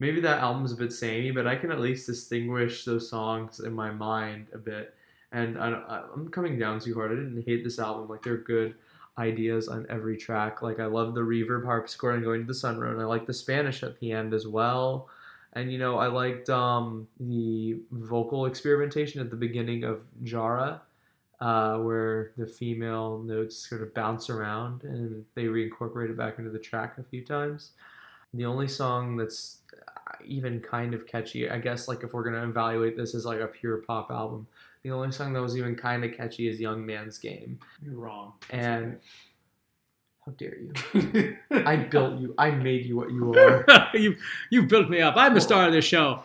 maybe 0.00 0.20
that 0.22 0.40
album's 0.40 0.72
a 0.72 0.76
bit 0.76 0.92
samey, 0.92 1.30
but 1.30 1.46
I 1.46 1.54
can 1.54 1.70
at 1.70 1.78
least 1.78 2.06
distinguish 2.06 2.84
those 2.84 3.08
songs 3.08 3.60
in 3.60 3.72
my 3.72 3.92
mind 3.92 4.48
a 4.52 4.58
bit. 4.58 4.94
And 5.32 5.58
I, 5.58 6.02
I'm 6.14 6.28
coming 6.28 6.58
down 6.58 6.80
too 6.80 6.94
hard. 6.94 7.12
I 7.12 7.14
didn't 7.14 7.44
hate 7.46 7.64
this 7.64 7.78
album. 7.78 8.08
Like, 8.08 8.22
there 8.22 8.34
are 8.34 8.38
good 8.38 8.74
ideas 9.18 9.68
on 9.68 9.86
every 9.90 10.16
track. 10.16 10.62
Like, 10.62 10.80
I 10.80 10.86
love 10.86 11.14
the 11.14 11.20
reverb 11.20 11.64
harpsichord 11.64 12.14
and 12.14 12.24
going 12.24 12.40
to 12.42 12.46
the 12.46 12.54
sun 12.54 12.78
road. 12.78 13.00
I 13.00 13.04
like 13.04 13.26
the 13.26 13.34
Spanish 13.34 13.82
at 13.82 13.98
the 14.00 14.12
end 14.12 14.32
as 14.32 14.46
well. 14.46 15.08
And, 15.52 15.72
you 15.72 15.78
know, 15.78 15.98
I 15.98 16.06
liked 16.06 16.48
um, 16.50 17.08
the 17.18 17.78
vocal 17.90 18.46
experimentation 18.46 19.20
at 19.20 19.30
the 19.30 19.36
beginning 19.36 19.84
of 19.84 20.02
Jara, 20.22 20.82
uh, 21.40 21.78
where 21.78 22.32
the 22.36 22.46
female 22.46 23.18
notes 23.18 23.68
sort 23.68 23.82
of 23.82 23.94
bounce 23.94 24.30
around 24.30 24.84
and 24.84 25.24
they 25.34 25.44
reincorporate 25.44 26.10
it 26.10 26.16
back 26.16 26.38
into 26.38 26.50
the 26.50 26.58
track 26.58 26.98
a 26.98 27.02
few 27.02 27.24
times. 27.24 27.72
The 28.34 28.44
only 28.44 28.68
song 28.68 29.16
that's 29.16 29.58
uh, 29.74 30.16
even 30.24 30.60
kind 30.60 30.94
of 30.94 31.06
catchy, 31.06 31.48
I 31.48 31.58
guess, 31.58 31.88
like 31.88 32.02
if 32.02 32.12
we're 32.12 32.24
gonna 32.24 32.46
evaluate 32.46 32.96
this 32.96 33.14
as 33.14 33.24
like 33.24 33.40
a 33.40 33.46
pure 33.46 33.78
pop 33.78 34.10
album, 34.10 34.46
The 34.88 34.94
only 34.94 35.12
song 35.12 35.34
that 35.34 35.42
was 35.42 35.54
even 35.54 35.76
kind 35.76 36.02
of 36.02 36.14
catchy 36.16 36.48
is 36.48 36.58
Young 36.58 36.84
Man's 36.86 37.18
Game. 37.18 37.58
You're 37.84 37.96
wrong. 37.96 38.32
And 38.48 38.98
how 40.24 40.32
dare 40.32 40.56
you? 40.56 41.36
I 41.50 41.76
built 41.76 42.18
you. 42.18 42.34
I 42.38 42.52
made 42.52 42.86
you 42.86 42.96
what 42.96 43.10
you 43.10 43.34
are. 43.38 43.66
you 43.94 44.16
you 44.48 44.62
built 44.62 44.88
me 44.88 45.02
up. 45.02 45.14
I'm 45.18 45.34
the 45.34 45.42
star 45.42 45.66
of 45.66 45.72
this 45.74 45.84
show. 45.84 46.22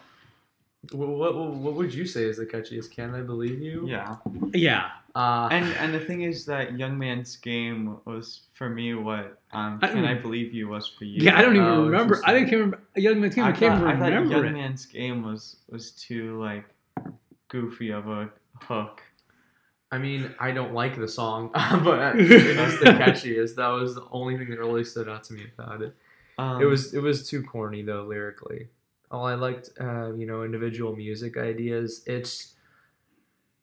what, 0.94 1.10
what, 1.10 1.36
what 1.36 1.74
would 1.74 1.94
you 1.94 2.06
say 2.06 2.24
is 2.24 2.38
the 2.38 2.46
catchiest? 2.46 2.90
Can 2.92 3.14
I 3.14 3.20
believe 3.22 3.60
you? 3.62 3.86
Yeah. 3.86 4.16
Yeah. 4.54 4.92
Uh, 5.14 5.50
And 5.52 5.66
and 5.76 5.94
the 5.94 6.00
thing 6.00 6.22
is 6.22 6.46
that 6.46 6.80
Young 6.80 6.98
Man's 6.98 7.36
Game 7.36 7.98
was 8.06 8.44
for 8.54 8.70
me 8.70 8.94
what 8.94 9.40
um, 9.52 9.78
I- 9.82 9.88
Can 9.90 10.06
I 10.06 10.14
Believe 10.14 10.54
You 10.54 10.70
was 10.70 10.88
for 10.88 11.04
you. 11.04 11.22
Yeah, 11.22 11.38
I 11.38 11.42
don't 11.42 11.58
even 11.58 11.68
Oh, 11.68 11.84
remember. 11.88 12.22
I 12.24 12.32
didn't 12.32 12.48
interesting. 12.48 12.60
remember. 12.60 12.80
Young 12.96 13.20
man's 13.20 13.36
game. 13.36 13.44
I, 13.44 13.50
I 13.50 13.52
can't 13.52 13.82
thought, 13.82 13.90
I 13.90 14.00
thought 14.00 14.06
remember 14.06 14.36
Young 14.38 14.46
it. 14.46 14.52
Man's 14.54 14.86
Game 14.86 15.22
was 15.22 15.58
was 15.70 15.92
too 15.92 16.40
like 16.42 16.64
goofy 17.50 17.90
of 17.92 18.08
a 18.08 18.30
hook. 18.62 19.02
I 19.92 20.00
mean, 20.00 20.34
I 20.40 20.52
don't 20.52 20.74
like 20.74 20.98
the 20.98 21.08
song, 21.08 21.52
but 21.54 22.20
it 22.20 22.32
is 22.32 22.80
the 22.80 22.86
catchiest. 23.00 23.56
That 23.56 23.68
was 23.68 23.96
the 23.96 24.06
only 24.12 24.38
thing 24.38 24.50
that 24.50 24.58
really 24.58 24.84
stood 24.84 25.08
out 25.08 25.24
to 25.26 25.34
me 25.34 25.44
about 25.58 25.82
it. 25.82 25.96
Um, 26.40 26.62
It 26.62 26.66
was 26.66 26.94
it 26.94 27.02
was 27.02 27.30
too 27.30 27.44
corny 27.44 27.84
though 27.84 28.04
lyrically. 28.04 28.70
All 29.12 29.28
I 29.28 29.36
liked, 29.36 29.70
uh, 29.80 30.14
you 30.14 30.26
know, 30.26 30.44
individual 30.44 30.96
music 30.96 31.38
ideas. 31.38 32.02
It's 32.08 32.56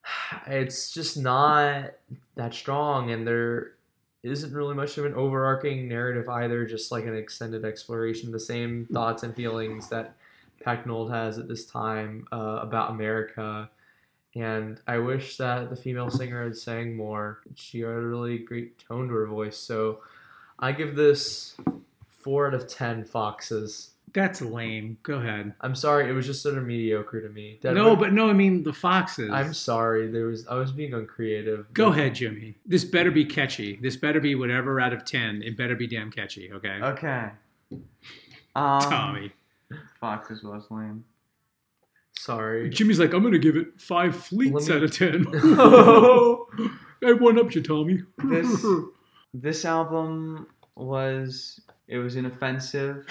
it's 0.47 0.93
just 0.93 1.17
not 1.17 1.93
that 2.37 2.55
strong, 2.55 3.11
and 3.11 3.27
there 3.27 3.73
isn't 4.23 4.53
really 4.53 4.75
much 4.75 4.99
of 4.99 5.07
an 5.07 5.15
overarching 5.15 5.89
narrative 5.89 6.29
either. 6.29 6.65
Just 6.67 6.93
like 6.93 7.07
an 7.07 7.17
extended 7.17 7.65
exploration 7.65 8.29
of 8.29 8.33
the 8.33 8.39
same 8.41 8.87
thoughts 8.93 9.25
and 9.25 9.35
feelings 9.35 9.89
that 9.89 10.15
Pecknold 10.65 11.11
has 11.11 11.39
at 11.39 11.49
this 11.49 11.65
time 11.67 12.27
uh, 12.31 12.61
about 12.63 12.91
America. 12.91 13.69
And 14.37 14.81
I 14.87 14.99
wish 14.99 15.37
that 15.39 15.71
the 15.71 15.77
female 15.77 16.11
singer 16.11 16.45
had 16.45 16.57
sang 16.57 16.97
more. 16.97 17.41
She 17.57 17.81
had 17.81 17.91
a 17.91 18.01
really 18.01 18.39
great 18.39 18.79
tone 18.79 19.09
to 19.09 19.15
her 19.15 19.27
voice. 19.27 19.57
So 19.57 20.01
I 20.59 20.73
give 20.73 20.95
this 20.95 21.57
four 22.09 22.47
out 22.47 22.55
of 22.55 22.69
ten 22.69 23.05
foxes. 23.05 23.91
That's 24.13 24.41
lame. 24.41 24.99
Go 25.03 25.15
ahead. 25.15 25.55
I'm 25.61 25.75
sorry, 25.75 26.09
it 26.09 26.13
was 26.13 26.27
just 26.27 26.43
sort 26.43 26.59
of 26.59 26.65
mediocre 26.65 27.21
to 27.21 27.29
me. 27.29 27.59
That 27.63 27.75
no, 27.75 27.95
but 27.95 28.13
no. 28.13 28.29
I 28.29 28.33
mean 28.33 28.63
the 28.63 28.73
foxes. 28.73 29.31
I'm 29.31 29.55
sorry. 29.55 30.09
There 30.09 30.27
was 30.27 30.47
I 30.49 30.55
was 30.55 30.73
being 30.73 30.95
uncreative. 30.95 31.73
Go 31.73 31.93
ahead, 31.93 32.15
Jimmy. 32.17 32.57
This 32.67 32.85
better 32.85 33.11
be 33.11 33.25
catchy. 33.25 33.79
This 33.81 33.97
better 33.97 34.21
be 34.21 34.35
whatever 34.35 34.81
out 34.81 34.93
of 34.93 35.05
ten. 35.05 35.43
It 35.43 35.57
better 35.57 35.77
be 35.77 35.87
damn 35.87 36.11
catchy. 36.11 36.53
Okay. 36.53 36.79
okay. 36.83 37.31
Um, 38.57 38.81
Tommy. 38.81 39.33
Foxes 40.01 40.43
was 40.43 40.65
lame. 40.71 41.05
Sorry. 42.21 42.69
Jimmy's 42.69 43.01
like, 43.01 43.15
I'm 43.15 43.23
gonna 43.23 43.39
give 43.39 43.57
it 43.57 43.81
five 43.81 44.15
fleets 44.15 44.69
me- 44.69 44.75
out 44.75 44.83
of 44.83 44.95
ten. 44.95 45.27
I 47.03 47.15
one 47.15 47.39
up 47.39 47.55
you, 47.55 47.63
Tommy. 47.63 48.03
This 48.25 48.67
this 49.35 49.65
album 49.65 50.47
was 50.77 51.63
it 51.89 51.97
was 51.97 52.17
inoffensive 52.17 53.07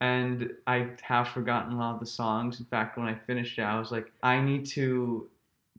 and 0.00 0.52
I 0.68 0.90
have 1.02 1.28
forgotten 1.28 1.72
a 1.72 1.76
lot 1.76 1.94
of 1.94 2.00
the 2.00 2.06
songs. 2.06 2.60
In 2.60 2.66
fact, 2.66 2.96
when 2.96 3.08
I 3.08 3.16
finished 3.26 3.58
it, 3.58 3.62
I 3.62 3.80
was 3.80 3.90
like, 3.90 4.12
I 4.22 4.40
need 4.40 4.64
to 4.66 5.28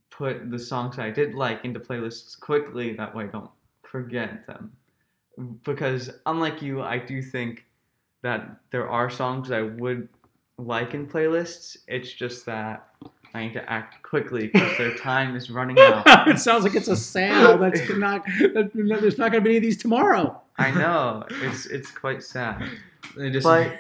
put 0.10 0.52
the 0.52 0.60
songs 0.60 1.00
I 1.00 1.10
did 1.10 1.36
like 1.36 1.64
into 1.64 1.80
playlists 1.80 2.38
quickly. 2.38 2.94
That 2.96 3.16
way, 3.16 3.26
I 3.26 3.28
don't 3.28 3.50
forget 3.84 4.46
them. 4.46 4.74
Because 5.64 6.10
unlike 6.26 6.62
you, 6.62 6.82
I 6.82 6.98
do 6.98 7.22
think 7.22 7.64
that 8.24 8.60
there 8.72 8.90
are 8.90 9.10
songs 9.10 9.52
I 9.52 9.62
would 9.62 10.10
like 10.58 10.94
in 10.94 11.08
playlists. 11.08 11.78
It's 11.88 12.12
just 12.12 12.46
that 12.46 12.88
I 13.34 13.44
need 13.44 13.54
to 13.54 13.72
act 13.72 14.02
quickly 14.04 14.48
because 14.48 14.78
their 14.78 14.96
time 14.98 15.36
is 15.36 15.50
running 15.50 15.80
out. 15.80 16.04
it 16.28 16.40
sounds 16.40 16.64
like 16.64 16.76
it's 16.76 16.88
a 16.88 16.96
sale. 16.96 17.58
That's 17.60 17.90
not. 17.90 18.26
That, 18.26 18.72
there's 18.74 19.18
not 19.18 19.32
gonna 19.32 19.44
be 19.44 19.52
any 19.52 19.58
of 19.58 19.64
these 19.64 19.78
tomorrow. 19.78 20.42
I 20.58 20.72
know 20.72 21.24
it's 21.30 21.68
it's 21.68 21.92
quite 21.92 22.24
sad. 22.24 22.64
They 23.16 23.30
just, 23.30 23.46
But 23.46 23.78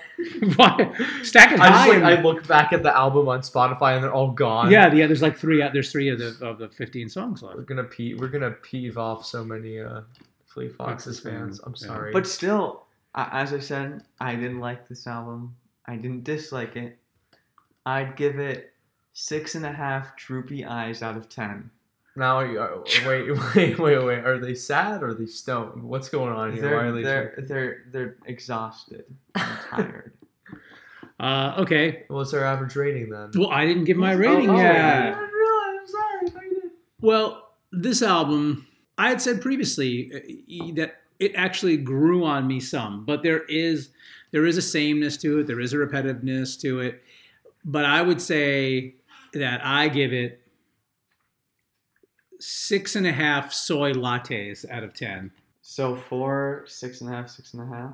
Why? 0.55 0.93
Stack 1.23 1.51
it 1.51 1.59
I 1.59 1.69
just 1.69 1.79
high. 1.79 1.97
like 1.97 2.19
I 2.19 2.21
look 2.21 2.47
back 2.47 2.71
at 2.71 2.83
the 2.83 2.95
album 2.95 3.27
on 3.27 3.41
Spotify 3.41 3.95
and 3.95 4.03
they're 4.03 4.13
all 4.13 4.31
gone. 4.31 4.71
yeah, 4.71 4.93
yeah. 4.93 5.07
There's 5.07 5.23
like 5.23 5.37
three. 5.37 5.57
There's 5.73 5.91
three 5.91 6.09
of 6.09 6.19
the 6.19 6.37
of 6.45 6.59
the 6.59 6.69
15 6.69 7.09
songs 7.09 7.41
left. 7.41 7.57
We're 7.57 7.63
gonna 7.63 7.83
pee 7.83 8.13
we're 8.13 8.27
gonna 8.29 8.51
peeve 8.51 8.97
off 8.97 9.25
so 9.25 9.43
many 9.43 9.79
uh 9.79 10.01
Fleet 10.45 10.75
Foxes 10.75 11.19
Foxes 11.19 11.19
fans. 11.19 11.59
fans, 11.59 11.61
I'm 11.65 11.75
yeah. 11.81 11.87
sorry. 11.87 12.13
but 12.13 12.27
still, 12.27 12.83
as 13.15 13.53
I 13.53 13.59
said, 13.59 14.03
I 14.19 14.35
didn't 14.35 14.59
like 14.59 14.87
this 14.87 15.07
album. 15.07 15.55
I 15.87 15.95
didn't 15.95 16.23
dislike 16.23 16.75
it. 16.75 16.97
I'd 17.85 18.15
give 18.15 18.39
it 18.39 18.73
six 19.13 19.55
and 19.55 19.65
a 19.65 19.71
half 19.71 20.15
droopy 20.17 20.65
eyes 20.65 21.01
out 21.01 21.15
of 21.17 21.29
ten. 21.29 21.69
now 22.15 22.39
you- 22.41 22.59
uh, 22.59 22.81
wait, 23.07 23.29
wait, 23.55 23.79
wait, 23.79 24.03
wait. 24.03 24.19
Are 24.19 24.37
they 24.39 24.53
sad 24.55 25.01
or 25.03 25.09
are 25.09 25.13
they 25.13 25.25
stoned? 25.25 25.81
What's 25.83 26.09
going 26.09 26.33
on 26.33 26.53
here? 26.53 26.61
They're 26.61 26.79
are 26.79 26.91
they 26.91 27.03
they're 27.03 27.43
they're 27.47 27.77
they're 27.91 28.15
exhausted 28.25 29.05
and 29.35 29.59
tired. 29.69 30.13
Uh, 31.19 31.55
okay. 31.59 32.03
What's 32.09 32.33
our 32.33 32.43
average 32.43 32.75
rating 32.75 33.09
then? 33.09 33.31
Well, 33.35 33.49
I 33.49 33.65
didn't 33.65 33.85
give 33.85 33.97
my 33.97 34.11
rating 34.11 34.49
oh, 34.49 34.55
I 34.57 34.61
yet. 34.61 35.03
didn't 35.15 35.31
realize. 35.33 35.79
I'm 35.79 35.87
sorry. 35.87 36.45
I 36.45 36.49
did. 36.49 36.71
Well, 37.01 37.49
this 37.71 38.01
album, 38.03 38.67
I 38.99 39.09
had 39.09 39.21
said 39.21 39.41
previously 39.41 40.11
uh, 40.13 40.75
that 40.75 41.01
it 41.19 41.31
actually 41.35 41.77
grew 41.77 42.23
on 42.23 42.45
me 42.45 42.59
some, 42.59 43.03
but 43.05 43.23
there 43.23 43.43
is 43.45 43.89
there 44.31 44.45
is 44.45 44.57
a 44.57 44.61
sameness 44.61 45.17
to 45.17 45.39
it, 45.39 45.47
there 45.47 45.59
is 45.59 45.73
a 45.73 45.77
repetitiveness 45.77 46.59
to 46.61 46.79
it, 46.81 47.03
but 47.65 47.85
I 47.85 48.01
would 48.01 48.21
say 48.21 48.95
that 49.33 49.61
I 49.63 49.87
give 49.89 50.13
it 50.13 50.41
six 52.39 52.95
and 52.95 53.07
a 53.07 53.11
half 53.11 53.51
soy 53.53 53.93
lattes 53.93 54.69
out 54.69 54.83
of 54.83 54.93
ten. 54.93 55.31
So 55.61 55.95
four, 55.95 56.63
six 56.67 57.01
and 57.01 57.09
a 57.11 57.13
half, 57.13 57.29
six 57.29 57.53
and 57.53 57.63
a 57.63 57.75
half. 57.75 57.93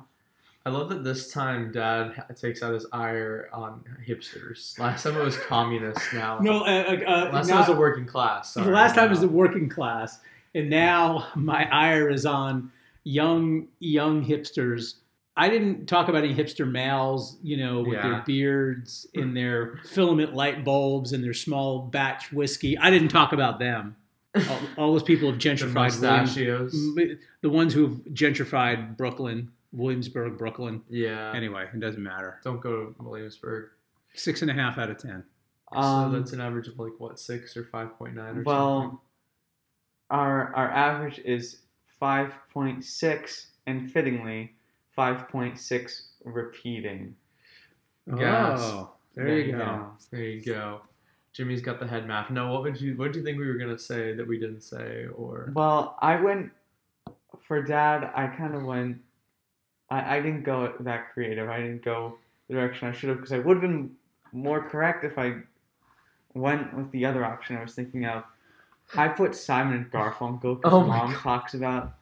I 0.66 0.70
love 0.70 0.88
that 0.90 1.04
this 1.04 1.30
time 1.30 1.72
Dad 1.72 2.24
takes 2.40 2.62
out 2.62 2.72
his 2.72 2.86
ire 2.92 3.50
on 3.52 3.84
hipsters. 4.06 4.78
Last 4.78 5.02
time 5.02 5.16
it 5.16 5.22
was 5.22 5.36
communists. 5.36 6.10
Now, 6.14 6.38
No, 6.38 6.60
uh, 6.64 6.96
uh, 7.06 7.30
last 7.32 7.48
time 7.48 7.56
it 7.58 7.60
was 7.60 7.68
a 7.68 7.78
working 7.78 8.06
class. 8.06 8.54
the 8.54 8.62
Sorry. 8.62 8.74
last 8.74 8.94
time 8.94 9.06
it 9.06 9.10
was 9.10 9.20
the 9.20 9.28
working 9.28 9.68
class, 9.68 10.20
and 10.54 10.70
now 10.70 11.26
my 11.34 11.68
ire 11.70 12.08
is 12.08 12.24
on 12.24 12.70
young 13.02 13.68
young 13.80 14.24
hipsters. 14.24 14.94
I 15.36 15.48
didn't 15.48 15.86
talk 15.86 16.08
about 16.08 16.22
any 16.24 16.34
hipster 16.34 16.70
males, 16.70 17.36
you 17.42 17.56
know, 17.56 17.80
with 17.82 18.00
their 18.00 18.22
beards 18.24 19.06
and 19.14 19.36
their 19.36 19.78
filament 19.84 20.34
light 20.34 20.64
bulbs 20.64 21.12
and 21.12 21.24
their 21.24 21.34
small 21.34 21.80
batch 21.80 22.32
whiskey. 22.32 22.78
I 22.78 22.90
didn't 22.90 23.08
talk 23.08 23.32
about 23.32 23.58
them. 23.58 23.96
All, 24.36 24.58
all 24.76 24.92
those 24.92 25.02
people 25.02 25.30
have 25.30 25.40
gentrified 25.40 26.00
Williams, 26.00 26.36
mustachios. 26.36 26.72
the 27.40 27.50
ones 27.50 27.74
who 27.74 27.82
have 27.88 27.96
gentrified 28.12 28.96
Brooklyn, 28.96 29.50
Williamsburg, 29.72 30.38
Brooklyn. 30.38 30.82
Yeah. 30.88 31.32
Anyway, 31.34 31.66
it 31.72 31.80
doesn't 31.80 32.02
matter. 32.02 32.40
Don't 32.44 32.60
go 32.60 32.70
to 32.86 32.94
Williamsburg. 33.02 33.70
Six 34.14 34.42
and 34.42 34.50
a 34.50 34.54
half 34.54 34.78
out 34.78 34.90
of 34.90 34.98
ten. 34.98 35.24
Um, 35.72 36.12
so 36.12 36.18
that's 36.18 36.32
an 36.32 36.40
average 36.40 36.68
of 36.68 36.78
like 36.78 36.92
what 36.98 37.18
six 37.18 37.56
or 37.56 37.64
five 37.64 37.98
point 37.98 38.14
nine 38.14 38.26
or 38.38 38.44
something. 38.44 38.44
Well, 38.44 39.02
our 40.10 40.54
our 40.54 40.70
average 40.70 41.18
is 41.24 41.58
five 41.98 42.32
point 42.52 42.84
six, 42.84 43.48
and 43.66 43.90
fittingly, 43.90 44.52
five 44.94 45.28
point 45.28 45.58
six 45.58 46.10
repeating. 46.24 47.14
Gas. 48.16 48.60
Oh, 48.60 48.90
there, 49.14 49.38
you 49.38 49.52
go. 49.52 49.90
There 50.10 50.20
you 50.22 50.42
go. 50.44 50.82
Jimmy's 51.32 51.62
got 51.62 51.80
the 51.80 51.86
head 51.86 52.06
math. 52.06 52.30
No, 52.30 52.52
what 52.52 52.62
would 52.62 52.80
you 52.80 52.96
what 52.96 53.12
do 53.12 53.18
you 53.18 53.24
think 53.24 53.38
we 53.38 53.46
were 53.46 53.54
gonna 53.58 53.78
say 53.78 54.14
that 54.14 54.26
we 54.26 54.38
didn't 54.38 54.60
say 54.62 55.06
or 55.16 55.52
Well, 55.54 55.96
I 56.00 56.20
went 56.20 56.52
for 57.42 57.60
dad. 57.62 58.10
I 58.14 58.26
kind 58.28 58.54
of 58.54 58.64
went. 58.64 58.98
I, 59.90 60.16
I 60.16 60.20
didn't 60.20 60.44
go 60.44 60.72
that 60.80 61.12
creative. 61.12 61.48
I 61.48 61.58
didn't 61.58 61.84
go 61.84 62.16
the 62.48 62.54
direction 62.54 62.88
I 62.88 62.92
should 62.92 63.08
have 63.08 63.18
because 63.18 63.32
I 63.32 63.38
would 63.38 63.56
have 63.56 63.62
been 63.62 63.90
more 64.32 64.62
correct 64.68 65.04
if 65.04 65.18
I 65.18 65.36
went 66.34 66.74
with 66.76 66.90
the 66.92 67.06
other 67.06 67.24
option 67.24 67.56
I 67.56 67.62
was 67.62 67.74
thinking 67.74 68.04
of. 68.06 68.22
I 68.96 69.08
put 69.08 69.34
Simon 69.34 69.74
and 69.76 69.90
Garfunkel 69.90 70.56
because 70.56 70.72
Oh 70.72 70.82
my 70.82 70.98
mom 70.98 71.12
God. 71.12 71.20
talks 71.20 71.54
about 71.54 71.94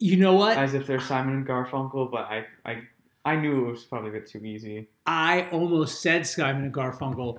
You 0.00 0.16
know 0.16 0.34
what? 0.34 0.56
as 0.56 0.74
if 0.74 0.86
they're 0.86 0.98
Simon 1.00 1.34
and 1.34 1.46
Garfunkel, 1.46 2.10
but 2.10 2.22
I 2.24 2.46
I 2.64 2.82
I 3.24 3.36
knew 3.36 3.66
it 3.68 3.70
was 3.70 3.84
probably 3.84 4.08
a 4.10 4.12
bit 4.14 4.26
too 4.26 4.44
easy. 4.44 4.88
I 5.06 5.46
almost 5.52 6.00
said 6.00 6.26
Simon 6.26 6.64
and 6.64 6.74
Garfunkel 6.74 7.38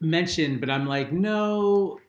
mentioned, 0.00 0.60
but 0.60 0.68
I'm 0.68 0.86
like, 0.86 1.12
no, 1.12 2.00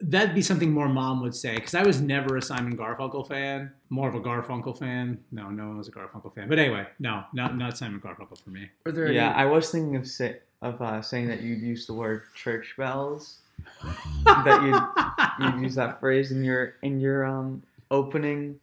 that'd 0.00 0.34
be 0.36 0.42
something 0.42 0.70
more 0.70 0.88
mom 0.88 1.20
would 1.22 1.34
say 1.34 1.54
because 1.56 1.74
I 1.74 1.82
was 1.82 2.00
never 2.00 2.36
a 2.36 2.42
Simon 2.42 2.76
Garfunkel 2.76 3.26
fan, 3.26 3.72
more 3.90 4.08
of 4.08 4.14
a 4.14 4.20
Garfunkel 4.20 4.78
fan. 4.78 5.18
No, 5.32 5.50
no 5.50 5.66
one 5.66 5.78
was 5.78 5.88
a 5.88 5.92
Garfunkel 5.92 6.32
fan. 6.34 6.48
But 6.48 6.58
anyway, 6.60 6.86
no, 7.00 7.24
not 7.32 7.56
not 7.58 7.76
Simon 7.76 8.00
Garfunkel 8.00 8.38
for 8.42 8.50
me. 8.50 8.70
are 8.86 8.92
there 8.92 9.10
Yeah, 9.10 9.30
any, 9.30 9.34
I 9.34 9.44
was 9.46 9.70
thinking 9.70 9.96
of 9.96 10.06
say, 10.06 10.38
of 10.62 10.80
uh, 10.80 11.02
saying 11.02 11.26
that 11.28 11.40
you'd 11.42 11.60
use 11.60 11.86
the 11.86 11.94
word 11.94 12.22
church 12.34 12.74
bells. 12.78 13.38
that 14.26 14.62
you'd 14.62 15.44
you'd 15.54 15.62
use 15.62 15.74
that 15.74 15.98
phrase 15.98 16.30
in 16.30 16.44
your 16.44 16.74
in 16.82 17.00
your 17.00 17.24
um 17.24 17.62
opening 17.90 18.58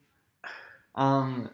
um 0.95 1.49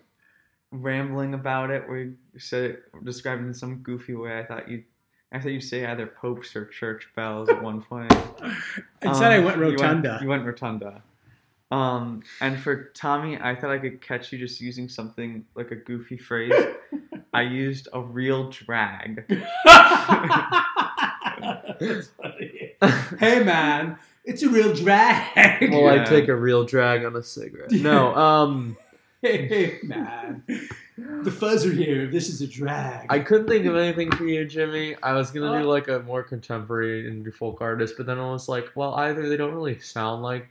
rambling 0.71 1.33
about 1.33 1.71
it 1.71 1.87
where 1.87 1.99
you 1.99 2.15
said 2.37 2.63
it 2.71 3.05
described 3.05 3.41
it 3.43 3.47
in 3.47 3.53
some 3.53 3.77
goofy 3.77 4.15
way. 4.15 4.37
I 4.39 4.45
thought 4.45 4.69
you'd 4.69 4.83
I 5.31 5.39
thought 5.39 5.51
you 5.51 5.61
say 5.61 5.85
either 5.85 6.07
popes 6.07 6.55
or 6.55 6.65
church 6.65 7.07
bells 7.15 7.49
at 7.49 7.61
one 7.61 7.81
point. 7.81 8.11
Instead, 9.01 9.31
I 9.31 9.37
Um, 9.37 9.43
I 9.43 9.45
went 9.45 9.57
you 9.57 9.63
rotunda. 9.63 10.19
You 10.21 10.27
went, 10.27 10.43
rotunda. 10.43 11.03
Um, 11.71 12.23
and 12.41 12.59
for 12.59 12.85
Tommy, 12.95 13.37
I 13.39 13.55
thought 13.55 13.69
I 13.69 13.77
could 13.77 14.01
catch 14.01 14.31
you 14.31 14.39
just 14.39 14.59
using 14.59 14.89
something 14.89 15.45
like 15.53 15.69
a 15.69 15.75
goofy 15.75 16.17
phrase. 16.17 16.51
I 17.33 17.43
used 17.43 17.87
a 17.93 18.01
real 18.01 18.49
drag. 18.49 19.25
Hey 23.19 23.43
man, 23.43 23.97
it's 24.29 24.43
a 24.43 24.49
real 24.49 24.73
drag. 24.73 25.71
Well, 25.71 25.87
I 25.87 26.03
take 26.05 26.27
a 26.27 26.35
real 26.35 26.63
drag 26.65 27.03
on 27.05 27.15
a 27.15 27.23
cigarette. 27.23 27.71
No, 27.71 28.15
um, 28.15 28.77
hey 29.21 29.79
man, 29.83 30.43
the 30.97 31.31
fuzzer 31.31 31.75
here. 31.75 32.07
This 32.07 32.29
is 32.29 32.41
a 32.41 32.47
drag. 32.47 33.07
I 33.09 33.19
couldn't 33.19 33.47
think 33.47 33.65
of 33.65 33.75
anything 33.75 34.11
for 34.11 34.25
you, 34.25 34.45
Jimmy. 34.45 34.95
I 35.03 35.13
was 35.13 35.31
gonna 35.31 35.59
do 35.61 35.65
Uh. 35.65 35.71
like 35.71 35.87
a 35.87 35.99
more 35.99 36.23
contemporary 36.23 37.03
indie 37.09 37.33
folk 37.33 37.61
artist, 37.61 37.95
but 37.97 38.05
then 38.05 38.19
I 38.19 38.29
was 38.31 38.47
like, 38.47 38.69
well, 38.75 38.93
either 38.95 39.27
they 39.27 39.37
don't 39.37 39.53
really 39.53 39.79
sound 39.79 40.23
like 40.23 40.49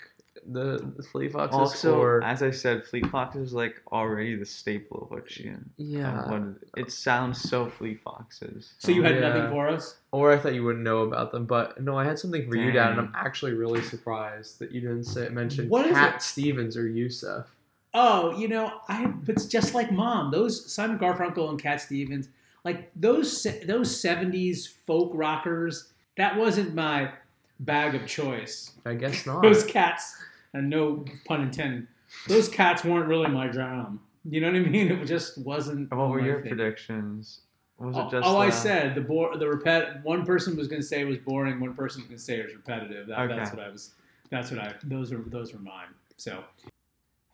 the, 0.50 0.92
the 0.96 1.02
Fleet 1.02 1.32
Foxes, 1.32 1.58
Also, 1.58 2.00
or 2.00 2.22
as 2.24 2.42
I 2.42 2.50
said, 2.50 2.84
Fleet 2.86 3.06
Foxes 3.06 3.48
is 3.48 3.52
like 3.52 3.80
already 3.92 4.34
the 4.36 4.46
staple 4.46 5.02
of 5.02 5.10
what 5.10 5.36
you. 5.36 5.56
yeah, 5.76 6.24
of 6.24 6.30
what 6.30 6.42
it, 6.76 6.86
it 6.86 6.92
sounds 6.92 7.40
so 7.40 7.66
Fleet 7.68 8.00
Foxes. 8.02 8.72
so 8.78 8.90
you 8.92 9.02
had 9.02 9.14
Yeah. 9.16 9.28
nothing 9.28 9.50
for 9.50 9.68
us. 9.68 9.96
or 10.12 10.32
I 10.32 10.38
thought 10.38 10.54
you 10.54 10.64
wouldn't 10.64 10.84
know 10.84 11.02
about 11.02 11.32
them. 11.32 11.44
But 11.46 11.80
no, 11.82 11.98
I 11.98 12.04
had 12.04 12.18
something 12.18 12.48
for 12.48 12.56
you, 12.56 12.72
Dad, 12.72 12.92
and 12.92 13.00
I'm 13.00 13.12
actually 13.14 13.52
really 13.52 13.82
surprised 13.82 14.58
that 14.60 14.72
you 14.72 14.80
didn't 14.80 15.04
say 15.04 15.28
mention 15.28 15.68
What 15.68 15.86
is 15.86 15.92
Cat 15.92 16.16
it? 16.16 16.22
Stevens 16.22 16.76
or 16.76 16.88
Yusuf. 16.88 17.46
Oh, 17.94 18.36
you 18.38 18.48
know, 18.48 18.80
I. 18.88 19.12
It's 19.26 19.46
just 19.46 19.74
like 19.74 19.90
mom. 19.90 20.30
Those 20.30 20.70
Simon 20.70 20.98
Garfunkel 20.98 21.48
and 21.48 21.60
Cat 21.60 21.80
Stevens, 21.80 22.28
like 22.64 22.90
those 22.94 23.46
those 23.66 23.98
seventies 24.00 24.66
folk 24.86 25.10
rockers. 25.14 25.90
That 26.18 26.36
wasn't 26.36 26.74
my 26.74 27.12
bag 27.60 27.94
of 27.94 28.06
choice. 28.06 28.72
I 28.84 28.94
guess 28.94 29.24
not. 29.26 29.42
Those 29.42 29.64
cats, 29.64 30.16
and 30.54 30.68
no 30.70 31.04
pun 31.26 31.42
intended. 31.42 31.86
Those 32.26 32.48
cats 32.48 32.84
weren't 32.84 33.08
really 33.08 33.28
my 33.28 33.48
jam. 33.48 34.00
You 34.24 34.40
know 34.40 34.48
what 34.48 34.56
I 34.56 34.60
mean? 34.60 34.90
It 34.90 35.04
just 35.06 35.38
wasn't. 35.38 35.90
What 35.94 36.08
were 36.10 36.20
your 36.20 36.40
thing. 36.42 36.48
predictions? 36.56 37.40
Was 37.78 37.96
Oh, 37.96 38.08
it 38.08 38.10
just? 38.10 38.26
oh, 38.28 38.36
I 38.36 38.48
uh, 38.48 38.50
said 38.50 38.94
the 38.94 39.00
bore 39.00 39.36
the 39.36 39.44
repet. 39.44 40.02
One 40.02 40.24
person 40.26 40.56
was 40.56 40.68
going 40.68 40.80
to 40.82 40.86
say 40.86 41.00
it 41.00 41.04
was 41.04 41.18
boring. 41.18 41.60
One 41.60 41.74
person 41.74 42.02
was 42.02 42.08
going 42.08 42.18
to 42.18 42.22
say 42.24 42.38
it 42.40 42.46
was 42.46 42.54
repetitive. 42.56 43.06
That, 43.06 43.28
That's 43.28 43.50
what 43.52 43.60
I 43.62 43.68
was. 43.70 43.92
That's 44.30 44.50
what 44.50 44.60
I. 44.60 44.74
Those 44.84 45.12
are 45.12 45.22
those 45.26 45.52
were 45.52 45.60
mine. 45.60 45.88
So 46.16 46.42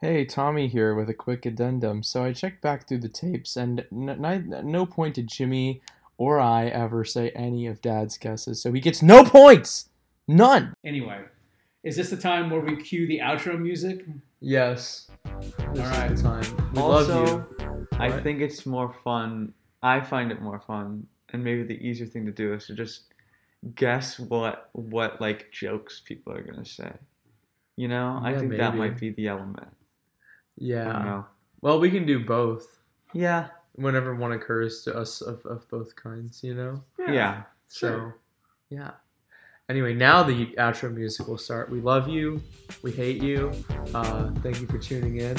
Hey, 0.00 0.26
Tommy 0.26 0.68
here 0.68 0.94
with 0.94 1.08
a 1.08 1.14
quick 1.14 1.46
addendum. 1.46 2.02
So 2.02 2.22
I 2.22 2.32
checked 2.34 2.60
back 2.60 2.86
through 2.86 2.98
the 2.98 3.08
tapes, 3.08 3.56
and 3.56 3.86
n- 3.90 4.10
n- 4.24 4.52
at 4.52 4.64
no 4.66 4.84
point 4.84 5.14
did 5.14 5.28
Jimmy 5.28 5.80
or 6.18 6.38
I 6.38 6.66
ever 6.66 7.04
say 7.04 7.30
any 7.30 7.66
of 7.66 7.80
Dad's 7.80 8.18
guesses. 8.18 8.60
So 8.60 8.70
he 8.72 8.80
gets 8.80 9.02
no 9.02 9.24
points! 9.24 9.88
None! 10.28 10.74
anyway, 10.84 11.22
is 11.84 11.96
this 11.96 12.10
the 12.10 12.16
time 12.16 12.50
where 12.50 12.60
we 12.60 12.76
cue 12.76 13.06
the 13.06 13.18
outro 13.18 13.58
music? 13.60 14.04
Yes. 14.40 15.10
This 15.72 15.86
All 15.92 16.10
is 16.10 16.22
the 16.22 16.22
time. 16.22 16.70
We 16.72 16.78
Also, 16.80 17.24
love 17.24 17.46
you. 17.60 17.98
I 17.98 18.10
What? 18.10 18.22
think 18.22 18.40
it's 18.40 18.66
more 18.66 18.92
fun. 19.04 19.52
I 19.82 20.00
find 20.00 20.32
it 20.32 20.40
more 20.40 20.58
fun, 20.60 21.06
and 21.32 21.44
maybe 21.44 21.62
the 21.62 21.86
easier 21.86 22.06
thing 22.06 22.24
to 22.26 22.32
do 22.32 22.54
is 22.54 22.66
to 22.66 22.74
just 22.74 23.12
guess 23.74 24.18
what 24.18 24.70
what 24.72 25.20
like 25.20 25.50
jokes 25.52 26.00
people 26.04 26.32
are 26.32 26.42
gonna 26.42 26.64
say. 26.64 26.92
You 27.76 27.88
know, 27.88 28.20
I 28.22 28.32
Yeah, 28.32 28.38
think 28.40 28.56
that 28.56 28.76
might 28.76 28.98
be 28.98 29.10
the 29.10 29.28
element. 29.28 29.68
I 29.68 29.72
don't 29.72 29.76
Yeah. 30.56 31.02
know. 31.02 31.26
Well, 31.60 31.80
we 31.80 31.90
can 31.90 32.06
do 32.06 32.24
both 32.24 32.78
Yeah, 33.12 33.48
whenever 33.74 34.14
one 34.14 34.32
occurs 34.32 34.82
to 34.84 34.96
us 34.96 35.20
of, 35.20 35.44
of 35.46 35.68
both 35.68 35.94
kinds, 35.96 36.42
you 36.44 36.54
know? 36.54 36.82
yeah. 36.98 37.12
yeah. 37.12 37.42
So, 37.68 38.12
yeah. 38.70 38.92
Anyway, 39.70 39.94
now 39.94 40.22
the 40.22 40.46
outro 40.58 40.92
music 40.92 41.26
will 41.26 41.38
start. 41.38 41.70
We 41.70 41.80
love 41.80 42.06
you. 42.06 42.42
We 42.82 42.92
hate 42.92 43.22
you. 43.22 43.50
Uh, 43.94 44.30
thank 44.42 44.60
you 44.60 44.66
for 44.66 44.76
tuning 44.78 45.16
in. 45.16 45.36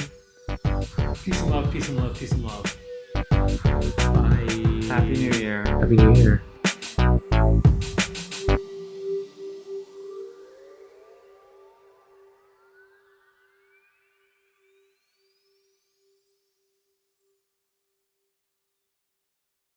Peace 1.22 1.40
and 1.40 1.50
love. 1.50 1.70
Peace 1.72 1.88
and 1.88 1.96
love. 1.96 2.18
Peace 2.18 2.32
and 2.32 2.42
love. 2.42 2.76
Bye. 3.14 4.86
Happy 4.88 5.12
New 5.12 5.30
Year. 5.30 5.64
Happy 5.64 5.96
New 5.96 6.14
Year. 6.14 6.42